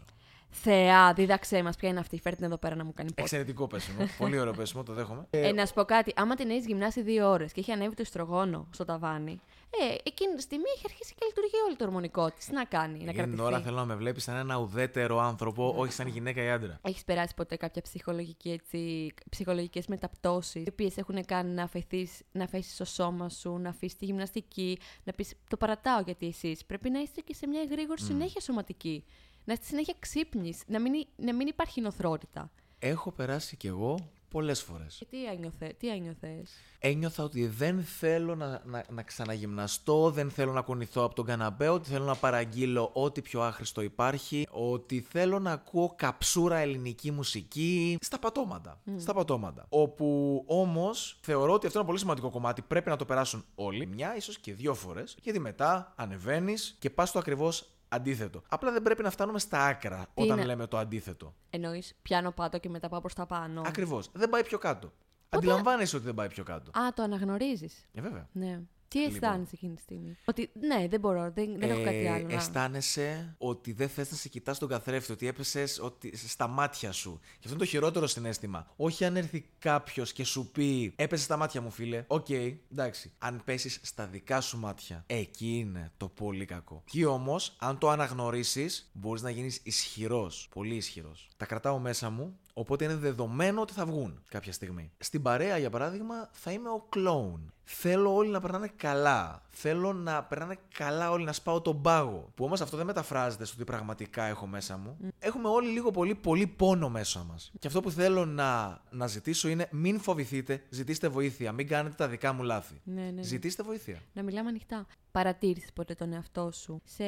Θεά, 0.50 1.14
δίδαξέ 1.14 1.64
μας 1.64 1.76
ποια 1.76 1.90
είναι 1.90 2.00
αυτή. 2.00 2.20
Φέρτε 2.20 2.36
την 2.36 2.46
εδώ 2.46 2.58
πέρα 2.58 2.76
να 2.76 2.84
μου 2.84 2.94
κάνει 2.94 3.10
podcast. 3.12 3.22
Εξαιρετικό 3.22 3.68
πέσιμο. 3.68 3.98
Πολύ 4.18 4.40
ωραίο 4.40 4.54
πέσιμο, 4.54 4.84
το 4.84 4.94
δέχομαι. 4.94 5.28
Ε, 5.30 5.52
να 5.52 5.66
σου 5.66 5.74
πω 5.74 5.84
κάτι. 5.84 6.14
Άμα 6.16 6.36
την 6.36 6.50
έχεις 6.50 6.66
γυμνάσει 6.66 7.02
δύο 7.02 7.30
ώρες 7.30 7.52
και 7.52 7.60
έχει 7.60 7.72
ανέβει 7.72 7.96
το 7.96 8.02
ιστρογόνο 8.02 8.68
στο 8.72 8.86
ταβάνι, 8.86 9.42
ε, 9.70 9.96
εκείνη 10.04 10.36
τη 10.36 10.42
στιγμή 10.42 10.64
έχει 10.76 10.82
αρχίσει 10.86 11.14
και 11.14 11.26
λειτουργεί 11.26 11.56
όλο 11.66 11.76
το 11.76 11.86
ορμονικό 11.86 12.32
της. 12.32 12.46
Τι 12.46 12.54
να 12.54 12.66
κάνει, 12.66 13.04
να 13.04 13.10
Εκείνη 13.10 13.12
την 13.12 13.16
κρατηθεί; 13.16 13.42
ώρα 13.42 13.60
θέλω 13.60 13.76
να 13.76 13.86
με 13.86 13.96
βλέπεις 13.96 14.24
σαν 14.24 14.36
ένα 14.36 14.58
ουδέτερο 14.58 15.20
άνθρωπο, 15.20 15.74
όχι 15.78 15.92
σαν 15.92 16.08
γυναίκα 16.08 16.44
ή 16.44 16.50
άντρα. 16.50 16.80
Έχεις 16.82 17.04
περάσει 17.04 17.34
ποτέ 17.34 17.56
κάποια 17.56 17.82
ψυχολογική, 17.82 18.52
έτσι, 18.52 19.14
ψυχολογικές 19.30 19.88
μεταπτώσεις 19.88 20.66
οι 20.66 20.70
οποίες 20.72 20.98
έχουν 20.98 21.26
κάνει 21.26 21.52
να 21.52 21.64
αφαιθείς, 21.64 22.22
να 22.32 22.44
αφήσεις 22.44 22.76
το 22.76 22.86
σώμα 22.86 23.30
σου, 23.30 23.58
να 23.58 23.70
αφήσεις 23.70 23.98
τη 23.98 24.06
γυμναστική, 24.06 24.80
να 25.04 25.14
πεις 25.14 25.34
το 25.50 25.58
παρατάω 25.58 26.02
γιατί 26.02 26.28
εσείς 26.28 26.66
πρέπει 26.66 26.90
να 26.90 27.00
είστε 27.00 27.22
και 27.22 27.34
σε 27.34 27.48
μια 27.48 27.64
γρήγορη 27.70 28.02
συνέχεια 28.02 28.42
σωματική. 28.42 29.04
Να 29.46 29.54
είστε 29.54 29.66
συνέχεια 29.66 29.96
ξύπνης, 30.00 30.64
να 30.68 30.80
μην, 30.80 30.94
να 31.16 31.34
μην 31.34 31.48
υπάρχει 31.48 31.82
νοθρότητα. 31.82 32.52
Έχω 32.80 33.12
περάσει 33.12 33.58
κι 33.58 33.68
εγώ 33.68 34.12
πολλές 34.30 34.62
φορές. 34.62 34.96
Και 35.00 35.06
τι, 35.06 35.26
ένιωθε, 35.26 35.74
τι 35.78 35.90
ένιωθες; 35.90 36.52
Ένιωθα 36.80 37.24
ότι 37.24 37.48
δεν 37.48 37.84
θέλω 37.84 38.36
να, 38.36 38.62
να, 38.66 38.86
να 38.90 39.04
ξαναγυμναστώ, 39.04 40.12
δεν 40.12 40.32
θέλω 40.32 40.52
να 40.52 40.62
κουνηθώ 40.62 41.04
από 41.04 41.16
τον 41.16 41.26
καναπέ, 41.26 41.68
ότι 41.68 41.90
θέλω 41.90 42.06
να 42.06 42.16
παραγγείλω 42.16 42.90
ό,τι 42.94 43.22
πιο 43.22 43.42
άχρηστο 43.42 43.82
υπάρχει, 43.82 44.48
ότι 44.52 45.02
θέλω 45.10 45.40
να 45.40 45.52
ακούω 45.52 45.94
καψούρα 45.96 46.58
ελληνική 46.58 47.12
μουσική. 47.12 47.98
Στα 48.02 48.20
πατώματα. 48.20 48.82
Στα 48.98 49.14
πατώματα. 49.14 49.66
Όπου 49.70 50.44
όμως 50.48 51.20
θεωρώ 51.22 51.54
ότι 51.54 51.68
αυτό 51.68 51.68
είναι 51.68 51.78
ένα 51.78 51.86
πολύ 51.86 52.00
σημαντικό 52.00 52.30
κομμάτι. 52.30 52.62
Πρέπει 52.62 52.90
να 52.90 52.96
το 52.96 53.06
περάσουν 53.06 53.46
όλοι. 53.56 53.86
Μια, 53.86 54.16
ίσως 54.16 54.40
και 54.40 54.54
δύο 54.54 54.74
φορές. 54.74 55.18
Γιατί 55.22 55.40
μετά 55.40 55.94
ανεβαίνεις 55.96 56.76
και 56.80 56.90
πας 56.90 57.10
στο 57.10 57.20
ακριβώς 57.20 57.75
αντίθετο. 57.88 58.42
Απλά 58.50 58.72
δεν 58.72 58.82
πρέπει 58.82 59.04
να 59.04 59.10
φτάνουμε 59.10 59.40
στα 59.40 59.66
άκρα 59.66 60.08
όταν 60.14 60.38
είναι; 60.38 60.46
λέμε 60.46 60.68
το 60.68 60.78
αντίθετο. 60.78 61.36
Εννοείς 61.50 61.96
πιάνω 62.02 62.32
πάτο 62.32 62.58
και 62.58 62.70
μετά 62.70 62.90
πάω 62.90 63.02
προς 63.02 63.14
τα 63.14 63.26
πάνω. 63.26 63.62
Ακριβώς. 63.66 64.10
Δεν 64.14 64.30
πάει 64.30 64.44
πιο 64.44 64.58
κάτω. 64.58 64.92
Αντιλαμβάνεσαι 65.30 65.96
ότι 65.96 66.06
δεν 66.06 66.14
πάει 66.14 66.28
πιο 66.28 66.44
κάτω. 66.44 66.80
Α, 66.80 66.94
το 66.94 67.04
αναγνωρίζεις. 67.04 67.86
Ε, 67.94 68.02
βέβαια. 68.02 68.28
Ναι. 68.32 68.62
Τι 68.96 69.02
Λοιπόν. 69.02 69.16
αισθάνεσαι 69.16 69.52
εκείνη 69.54 69.76
τη 69.76 69.82
στιγμή; 69.82 70.18
Ότι 70.26 70.50
ναι, 70.60 70.88
δεν 70.88 71.00
μπορώ, 71.00 71.32
δεν, 71.32 71.60
δεν 71.60 71.70
έχω 71.70 71.84
κάτι 71.84 71.96
Ε, 72.06 72.10
άλλο. 72.12 72.28
να- 72.28 72.34
Αισθάνεσαι 72.34 73.36
ότι 73.38 73.72
δεν 73.72 73.90
θες 73.90 74.12
να 74.12 74.18
σε 74.18 74.30
κοιτάς 74.30 74.56
στον 74.56 74.70
καθρέφτη, 74.70 75.12
ότι 75.12 75.28
έπεσες 75.28 75.80
ότι, 75.80 76.18
στα 76.18 76.48
μάτια 76.48 76.92
σου. 76.92 77.20
Και 77.24 77.36
αυτό 77.38 77.50
είναι 77.50 77.58
το 77.58 77.66
χειρότερο 77.66 78.08
συναίσθημα. 78.08 78.68
Όχι 78.76 79.06
αν 79.06 79.16
έρθει 79.16 79.46
κάποιος 79.60 80.14
και 80.14 80.24
σου 80.24 80.52
πει 80.52 80.94
Έπεσε 80.96 81.24
στα 81.24 81.38
μάτια 81.38 81.62
μου, 81.62 81.70
φίλε. 81.72 82.04
Οκ, 82.08 82.30
εντάξει. 82.72 83.12
Αν 83.18 83.42
πέσεις 83.46 83.80
στα 83.84 84.06
δικά 84.08 84.42
σου 84.42 84.58
μάτια, 84.60 85.04
εκεί 85.08 85.58
είναι 85.58 85.92
το 85.98 86.08
πολύ 86.08 86.46
κακό. 86.46 86.84
Και 86.86 87.06
όμως, 87.06 87.56
αν 87.60 87.78
το 87.78 87.90
αναγνωρίσεις, 87.90 88.90
μπορείς 88.94 89.22
να 89.22 89.30
γίνεις 89.30 89.60
ισχυρός. 89.64 90.48
Πολύ 90.54 90.76
ισχυρός. 90.76 91.30
Τα 91.38 91.46
κρατάω 91.46 91.80
μέσα 91.80 92.10
μου, 92.10 92.40
οπότε 92.58 92.84
είναι 92.84 92.96
δεδομένο 92.96 93.62
ότι 93.62 93.74
θα 93.74 93.86
βγουν 93.86 94.22
κάποια 94.30 94.52
στιγμή. 94.52 94.92
Στην 94.98 95.22
παρέα, 95.22 95.58
για 95.58 95.70
παράδειγμα, 95.70 96.30
θα 96.32 96.52
είμαι 96.52 96.70
ο 96.70 96.86
κλόουν. 96.90 97.54
Θέλω 97.64 98.16
όλοι 98.16 98.30
να 98.30 98.40
περνάνε 98.40 98.72
καλά. 98.76 99.42
Θέλω 99.50 99.94
να 99.94 100.24
περνάνε 100.24 100.58
καλά 100.74 101.12
όλοι, 101.12 101.24
να 101.24 101.34
σπάω 101.34 101.62
τον 101.62 101.82
πάγο. 101.82 102.32
Που 102.36 102.46
όμως 102.46 102.62
αυτό 102.62 102.78
δεν 102.78 102.86
μεταφράζεται 102.86 103.46
στο 103.46 103.54
ότι 103.56 103.64
πραγματικά 103.64 104.24
έχω 104.24 104.48
μέσα 104.48 104.78
μου. 104.78 104.98
Έχουμε 105.20 105.48
όλοι 105.48 105.70
λίγο 105.70 105.92
πολύ, 105.92 106.16
πολύ 106.16 106.48
πόνο 106.48 106.90
μέσα 106.90 107.24
μας. 107.24 107.52
Και 107.60 107.68
αυτό 107.68 107.82
που 107.82 107.92
θέλω 107.92 108.26
να, 108.26 108.82
να 108.90 109.08
ζητήσω 109.08 109.48
είναι 109.48 109.68
μην 109.72 110.00
φοβηθείτε, 110.00 110.64
ζητήστε 110.70 111.08
βοήθεια. 111.08 111.52
Μην 111.52 111.68
κάνετε 111.68 111.96
τα 111.96 112.08
δικά 112.08 112.34
μου 112.34 112.44
λάθη. 112.44 112.82
Ναι, 112.84 113.02
ναι, 113.02 113.12
ναι. 113.12 113.22
Ζητήστε 113.22 113.64
βοήθεια. 113.64 114.02
Να 114.14 114.24
μιλάμε 114.24 114.50
ανοιχτά. 114.50 114.86
Παρατήρησες 115.16 115.74
ποτέ 115.74 115.94
τον 115.94 116.14
εαυτό 116.14 116.52
σου 116.52 116.82
σε 116.86 117.06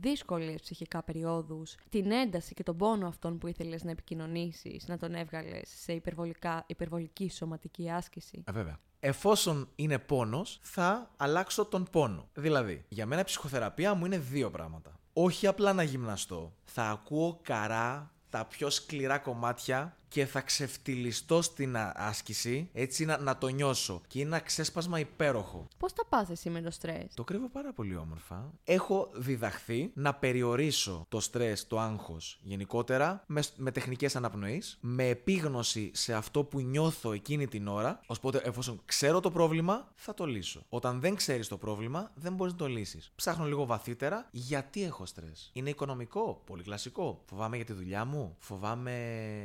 δύσκολες 0.00 0.60
ψυχικά 0.60 1.02
περιόδους, 1.02 1.74
την 1.88 2.10
ένταση 2.10 2.54
και 2.54 2.62
τον 2.62 2.76
πόνο 2.76 3.06
αυτών 3.06 3.38
που 3.38 3.46
ήθελες 3.46 3.84
να 3.84 3.90
επικοινωνήσεις, 3.90 4.86
να 4.88 4.96
τον 4.96 5.14
έβγαλες 5.14 5.68
σε 5.82 5.92
υπερβολικά, 5.92 6.64
υπερβολική 6.66 7.30
σωματική 7.30 7.90
άσκηση; 7.90 8.42
Ε, 8.46 8.52
βέβαια. 8.52 8.78
Εφόσον 9.00 9.68
είναι 9.74 9.98
πόνος, 9.98 10.58
θα 10.62 11.10
αλλάξω 11.16 11.64
τον 11.64 11.86
πόνο. 11.90 12.28
Δηλαδή, 12.34 12.84
για 12.88 13.06
μένα 13.06 13.20
η 13.20 13.24
ψυχοθεραπεία 13.24 13.94
μου 13.94 14.06
είναι 14.06 14.18
δύο 14.18 14.50
πράγματα. 14.50 14.98
Όχι 15.12 15.46
απλά 15.46 15.72
να 15.72 15.82
γυμναστώ. 15.82 16.52
Θα 16.64 16.82
ακούω 16.82 17.40
καρά 17.42 18.12
τα 18.30 18.44
πιο 18.44 18.70
σκληρά 18.70 19.18
κομμάτια 19.18 19.96
και 20.08 20.26
θα 20.26 20.40
ξεφτυλιστώ 20.40 21.42
στην 21.42 21.76
α- 21.76 21.92
άσκηση 21.96 22.68
έτσι 22.72 23.04
να, 23.04 23.18
να 23.18 23.38
το 23.38 23.48
νιώσω. 23.48 24.00
Και 24.06 24.18
είναι 24.18 24.28
ένα 24.28 24.38
ξέσπασμα 24.38 24.98
υπέροχο. 24.98 25.68
Πώς 25.78 25.92
τα 25.92 26.04
πας 26.08 26.30
εσύ 26.30 26.50
με 26.50 26.60
το 26.60 26.70
στρες; 26.70 27.14
Το 27.14 27.24
κρύβω 27.24 27.48
πάρα 27.48 27.72
πολύ 27.72 27.96
όμορφα. 27.96 28.52
Έχω 28.64 29.10
διδαχθεί 29.14 29.90
να 29.94 30.14
περιορίσω 30.14 31.06
το 31.08 31.20
στρες, 31.20 31.66
το 31.66 31.78
άγχος 31.80 32.38
γενικότερα 32.42 33.24
με, 33.26 33.42
με 33.56 33.70
τεχνικές 33.70 34.16
αναπνοής, 34.16 34.78
με 34.80 35.08
επίγνωση 35.08 35.90
σε 35.94 36.14
αυτό 36.14 36.44
που 36.44 36.60
νιώθω 36.60 37.12
εκείνη 37.12 37.46
την 37.46 37.68
ώρα, 37.68 38.00
οπότε 38.06 38.40
εφόσον 38.44 38.80
ξέρω 38.84 39.20
το 39.20 39.30
πρόβλημα, 39.30 39.92
θα 39.94 40.14
το 40.14 40.26
λύσω. 40.26 40.62
Όταν 40.68 41.00
δεν 41.00 41.14
ξέρεις 41.14 41.48
το 41.48 41.56
πρόβλημα, 41.56 42.10
δεν 42.14 42.34
μπορείς 42.34 42.52
να 42.52 42.58
το 42.58 42.66
λύσεις. 42.66 43.12
Ψάχνω 43.16 43.46
λίγο 43.46 43.66
βαθύτερα 43.66 44.28
γιατί 44.30 44.84
έχω 44.84 45.06
στρες. 45.06 45.50
Είναι 45.52 45.70
οικονομικό, 45.70 46.42
πολύ 46.46 46.62
κλασικό. 46.62 47.22
Φοβάμαι 47.26 47.56
για 47.56 47.64
τη 47.64 47.72
δουλειά 47.72 48.04
μου, 48.04 48.36
φοβάμαι 48.38 48.92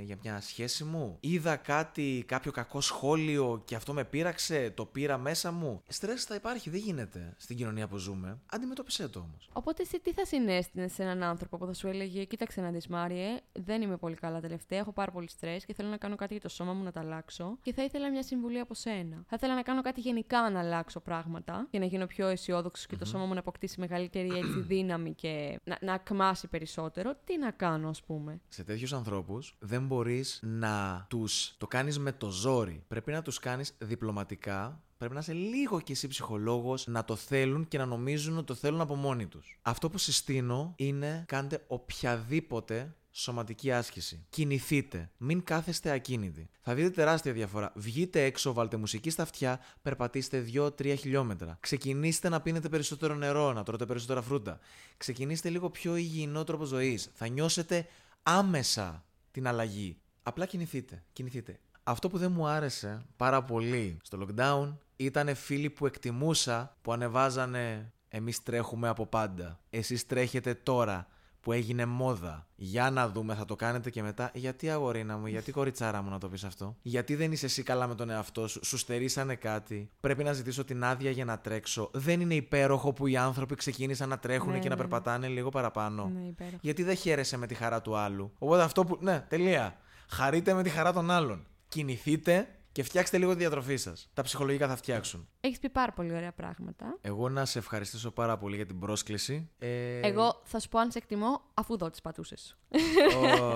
για 0.04 0.18
μια 0.24 0.42
σχέση 0.54 0.84
μου; 0.84 1.18
Είδα 1.20 1.56
κάτι, 1.56 2.24
κάποιο 2.28 2.52
κακό 2.52 2.82
σχόλιο 2.82 3.62
και 3.66 3.76
αυτό 3.76 3.94
με 3.94 4.04
πείραξε, 4.04 4.72
το 4.76 4.86
πήρα 4.86 5.18
μέσα 5.18 5.52
μου; 5.52 5.82
Στρες 5.88 6.24
θα 6.24 6.36
υπάρχει, 6.36 6.70
δεν 6.70 6.80
γίνεται 6.80 7.34
στην 7.38 7.58
κοινωνία 7.58 7.88
που 7.88 7.98
ζούμε. 7.98 8.40
Αντιμετώπισε 8.46 9.08
το 9.08 9.20
όμως. 9.20 9.50
Οπότε 9.54 9.82
εσύ 9.82 10.00
τι 10.00 10.14
θα 10.14 10.26
συνέστηνες 10.26 10.94
σε 10.94 11.04
έναν 11.04 11.24
άνθρωπο 11.24 11.58
που 11.58 11.66
θα 11.66 11.74
σου 11.74 11.88
έλεγε: 11.88 12.24
Κοίταξε 12.24 12.62
να 12.62 12.72
δεις, 12.72 12.88
Μάριε, 12.88 13.40
δεν 13.52 13.82
είμαι 13.82 13.98
πολύ 13.98 14.16
καλά 14.16 14.40
τελευταία. 14.40 14.80
Έχω 14.80 14.92
πάρα 14.92 15.12
πολύ 15.12 15.30
στρες 15.30 15.66
και 15.66 15.74
θέλω 15.74 15.90
να 15.90 15.98
κάνω 15.98 16.16
κάτι 16.16 16.34
για 16.34 16.42
το 16.42 16.50
σώμα 16.50 16.74
μου 16.74 16.84
να 16.84 16.92
τα 16.92 17.00
αλλάξω. 17.00 17.58
Και 17.62 17.74
θα 17.74 17.84
ήθελα 17.84 18.12
μια 18.12 18.24
συμβουλή 18.24 18.60
από 18.60 18.74
σένα. 18.74 19.24
Θα 19.28 19.36
ήθελα 19.36 19.56
να 19.56 19.62
κάνω 19.62 19.82
κάτι 19.82 20.02
γενικά 20.02 20.50
να 20.50 20.60
αλλάξω 20.60 21.00
πράγματα 21.00 21.68
για 21.70 21.80
να 21.80 21.86
γίνω 21.86 22.06
πιο 22.06 22.28
αισιόδοξος 22.28 22.86
και 22.86 22.96
το 22.96 23.06
σώμα 23.06 23.26
μου 23.26 23.34
να 23.34 23.40
αποκτήσει 23.40 23.80
μεγαλύτερη 23.80 24.28
έτσι, 24.28 24.60
δύναμη 24.74 25.14
και 25.14 25.60
να, 25.64 25.78
να 25.82 25.94
ακμάσει 25.94 26.48
περισσότερο. 26.48 27.16
Τι 27.24 27.38
να 27.38 27.52
κάνω, 27.52 27.90
ας 27.90 28.04
πούμε; 28.04 28.42
Σε 28.48 28.64
τέτοιους 28.64 28.94
ανθρώπους 28.94 29.56
δεν 29.60 29.86
μπορείς 29.86 30.40
να 30.46 31.06
τους 31.10 31.54
το 31.58 31.68
κάνεις 31.68 32.00
με 32.00 32.12
το 32.12 32.30
ζόρι. 32.30 32.84
Πρέπει 32.88 33.12
να 33.12 33.22
τους 33.22 33.40
κάνεις 33.40 33.76
διπλωματικά. 33.78 34.82
Πρέπει 34.98 35.14
να 35.14 35.20
είσαι 35.20 35.34
λίγο 35.34 35.82
κι 35.82 35.92
εσύ 35.92 36.08
ψυχολόγος, 36.08 36.88
να 36.88 37.06
το 37.06 37.16
θέλουν 37.16 37.68
και 37.68 37.78
να 37.78 37.86
νομίζουν 37.86 38.38
ότι 38.38 38.46
το 38.46 38.54
θέλουν 38.54 38.82
από 38.82 38.96
μόνοι 38.96 39.26
τους. 39.26 39.60
Αυτό 39.62 39.90
που 39.90 39.98
συστήνω 39.98 40.74
είναι 40.76 41.24
κάντε 41.28 41.64
οποιαδήποτε 41.68 42.96
σωματική 43.12 43.72
άσκηση. 43.72 44.26
Κινηθείτε. 44.30 45.12
Μην 45.18 45.44
κάθεστε 45.44 45.92
ακίνητοι. 45.92 46.50
Θα 46.62 46.74
δείτε 46.74 46.90
τεράστια 46.90 47.34
διαφορά. 47.34 47.72
Βγείτε 47.76 48.24
έξω, 48.24 48.54
βάλτε 48.54 48.78
μουσική 48.78 49.10
στα 49.10 49.24
αυτιά, 49.24 49.60
περπατήστε 49.82 50.46
2-3 50.54 50.96
χιλιόμετρα. 50.98 51.58
Ξεκινήστε 51.60 52.30
να 52.30 52.42
πίνετε 52.42 52.70
περισσότερο 52.70 53.16
νερό, 53.16 53.54
να 53.54 53.64
τρώτε 53.64 53.86
περισσότερα 53.86 54.22
φρούτα. 54.22 54.60
Ξεκινήστε 54.98 55.50
λίγο 55.50 55.70
πιο 55.70 55.96
υγιεινό 55.96 56.44
τρόπο 56.44 56.64
ζωής. 56.64 57.12
Θα 57.14 57.28
νιώσετε 57.28 57.88
άμεσα 58.24 59.06
την 59.32 59.48
αλλαγή. 59.48 59.98
Απλά 60.24 60.46
κινηθείτε. 60.46 61.04
Κινηθείτε. 61.14 61.60
Αυτό 61.84 62.10
που 62.10 62.18
δεν 62.18 62.32
μου 62.32 62.48
άρεσε 62.48 63.06
πάρα 63.18 63.44
πολύ 63.44 63.98
στο 64.04 64.18
lockdown 64.22 64.78
ήταν 64.96 65.36
φίλοι 65.36 65.70
που 65.70 65.86
εκτιμούσα 65.86 66.76
που 66.82 66.92
ανεβάζανε 66.94 67.92
εμείς 68.08 68.44
τρέχουμε 68.44 68.88
από 68.88 69.06
πάντα. 69.06 69.60
Εσείς 69.70 70.06
τρέχετε 70.06 70.54
τώρα 70.54 71.08
που 71.40 71.52
έγινε 71.52 71.86
μόδα. 71.86 72.48
Για 72.56 72.90
να 72.90 73.10
δούμε, 73.10 73.34
θα 73.36 73.46
το 73.46 73.56
κάνετε 73.56 73.90
και 73.90 74.02
μετά. 74.02 74.32
Γιατί 74.34 74.70
αγορίνα 74.70 75.18
μου, 75.18 75.28
γιατί 75.28 75.52
κοριτσάρα 75.52 76.02
μου 76.02 76.10
να 76.10 76.18
το 76.18 76.30
πεις 76.30 76.44
αυτό; 76.44 76.76
Γιατί 76.82 77.16
δεν 77.16 77.32
είσαι 77.32 77.46
εσύ 77.46 77.64
καλά 77.64 77.88
με 77.88 77.96
τον 77.96 78.10
εαυτό 78.10 78.48
σου, 78.48 78.66
σου 78.66 78.78
στερήσανε 78.78 79.36
κάτι. 79.36 79.90
Πρέπει 80.00 80.24
να 80.24 80.34
ζητήσω 80.34 80.64
την 80.64 80.84
άδεια 80.84 81.12
για 81.12 81.26
να 81.26 81.40
τρέξω. 81.40 81.90
Δεν 81.94 82.22
είναι 82.22 82.36
υπέροχο 82.36 82.94
που 82.94 83.08
οι 83.08 83.18
άνθρωποι 83.18 83.56
ξεκίνησαν 83.56 84.10
να 84.10 84.20
τρέχουν 84.20 84.52
Ναι, 84.52 84.60
και 84.60 84.70
να 84.70 84.76
ναι, 84.76 84.82
ναι. 84.82 84.90
περπατάνε 84.90 85.28
λίγο 85.28 85.50
παραπάνω. 85.50 86.12
Ναι, 86.14 86.28
υπέροχο. 86.28 86.58
Γιατί 86.62 86.84
δεν 86.84 86.96
χαίρεσαι 86.96 87.38
με 87.38 87.48
τη 87.48 87.54
χαρά 87.54 87.82
του 87.82 87.96
άλλου. 87.96 88.32
Οπότε 88.40 88.62
αυτό 88.64 88.84
που. 88.84 88.98
Ναι, 89.02 89.26
τελεία. 89.30 89.78
Χαρείτε 90.10 90.54
με 90.54 90.64
τη 90.64 90.70
χαρά 90.70 90.94
των 90.94 91.12
άλλων. 91.12 91.48
Κινηθείτε 91.68 92.48
και 92.72 92.84
φτιάξτε 92.84 93.18
λίγο 93.18 93.32
τη 93.32 93.38
διατροφή 93.38 93.78
σας. 93.78 94.10
Τα 94.14 94.22
ψυχολογικά 94.22 94.68
θα 94.68 94.76
φτιάξουν. 94.76 95.28
Έχεις 95.40 95.60
πει 95.60 95.70
πάρα 95.70 95.92
πολύ 95.92 96.14
ωραία 96.16 96.32
πράγματα. 96.32 96.98
Εγώ 97.02 97.30
να 97.30 97.46
σε 97.46 97.60
ευχαριστήσω 97.60 98.12
πάρα 98.12 98.38
πολύ 98.38 98.56
για 98.56 98.66
την 98.66 98.80
πρόσκληση. 98.80 99.50
Ε... 99.60 100.00
Εγώ 100.08 100.42
θα 100.44 100.60
σου 100.60 100.70
πω 100.70 100.80
αν 100.80 100.92
σε 100.92 100.98
εκτιμώ 100.98 101.42
αφού 101.54 101.78
δω 101.78 101.90
τις 101.90 102.02
πατούσες 102.02 102.42
σου. 102.48 102.58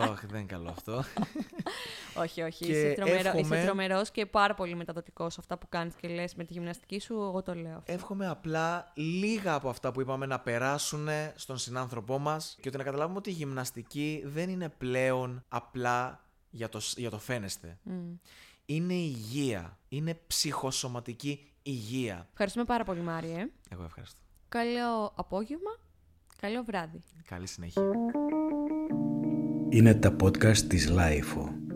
Ωχ, 0.09 0.25
δεν 0.25 0.39
είναι 0.39 0.47
καλό 0.47 0.69
αυτό. 0.69 1.03
όχι, 2.23 2.41
όχι. 2.41 2.65
Και 2.65 2.71
είσαι, 2.71 2.93
τρομερό, 2.93 3.17
εύχομαι- 3.29 3.57
είσαι 3.57 3.65
τρομερός 3.65 4.11
και 4.11 4.25
πάρα 4.25 4.53
πολύ 4.53 4.75
μεταδοτικό 4.75 5.29
σε 5.29 5.37
αυτά 5.39 5.57
που 5.57 5.65
κάνεις 5.69 5.93
και 5.95 6.07
λες 6.07 6.35
με 6.35 6.43
τη 6.43 6.53
γυμναστική 6.53 6.99
σου. 6.99 7.13
Εγώ 7.13 7.41
το 7.41 7.53
λέω. 7.53 7.77
αυτό. 7.77 7.91
Εύχομαι 7.93 8.27
απλά 8.27 8.91
λίγα 8.95 9.53
από 9.53 9.69
αυτά 9.69 9.91
που 9.91 10.01
είπαμε 10.01 10.25
να 10.25 10.39
περάσουν 10.39 11.07
στον 11.35 11.57
συνάνθρωπό 11.57 12.17
μας 12.17 12.57
και 12.61 12.67
ότι 12.67 12.77
να 12.77 12.83
καταλάβουμε 12.83 13.17
ότι 13.17 13.29
η 13.29 13.33
γυμναστική 13.33 14.23
δεν 14.25 14.49
είναι 14.49 14.69
πλέον 14.69 15.43
απλά 15.47 16.21
για 16.57 16.69
το, 16.69 16.79
για 16.95 17.09
το 17.09 17.19
φαίνεσθαι. 17.19 17.77
Μμ. 17.83 18.13
Είναι 18.65 18.93
υγεία. 18.93 19.77
Είναι 19.89 20.19
ψυχοσωματική 20.27 21.45
υγεία. 21.63 22.27
Ευχαριστούμε 22.31 22.65
πάρα 22.65 22.83
πολύ, 22.83 22.99
Μάριε. 22.99 23.49
Εγώ 23.69 23.83
ευχαριστώ. 23.83 24.19
Καλό 24.49 25.13
απόγευμα. 25.15 25.77
Καλό 26.41 26.63
βράδυ. 26.63 26.99
Καλή 27.25 27.47
συνέχεια. 27.47 27.81
Είναι 29.69 29.93
τα 29.95 30.15
podcast 30.23 30.57
της 30.57 30.89
LiFO. 30.89 31.66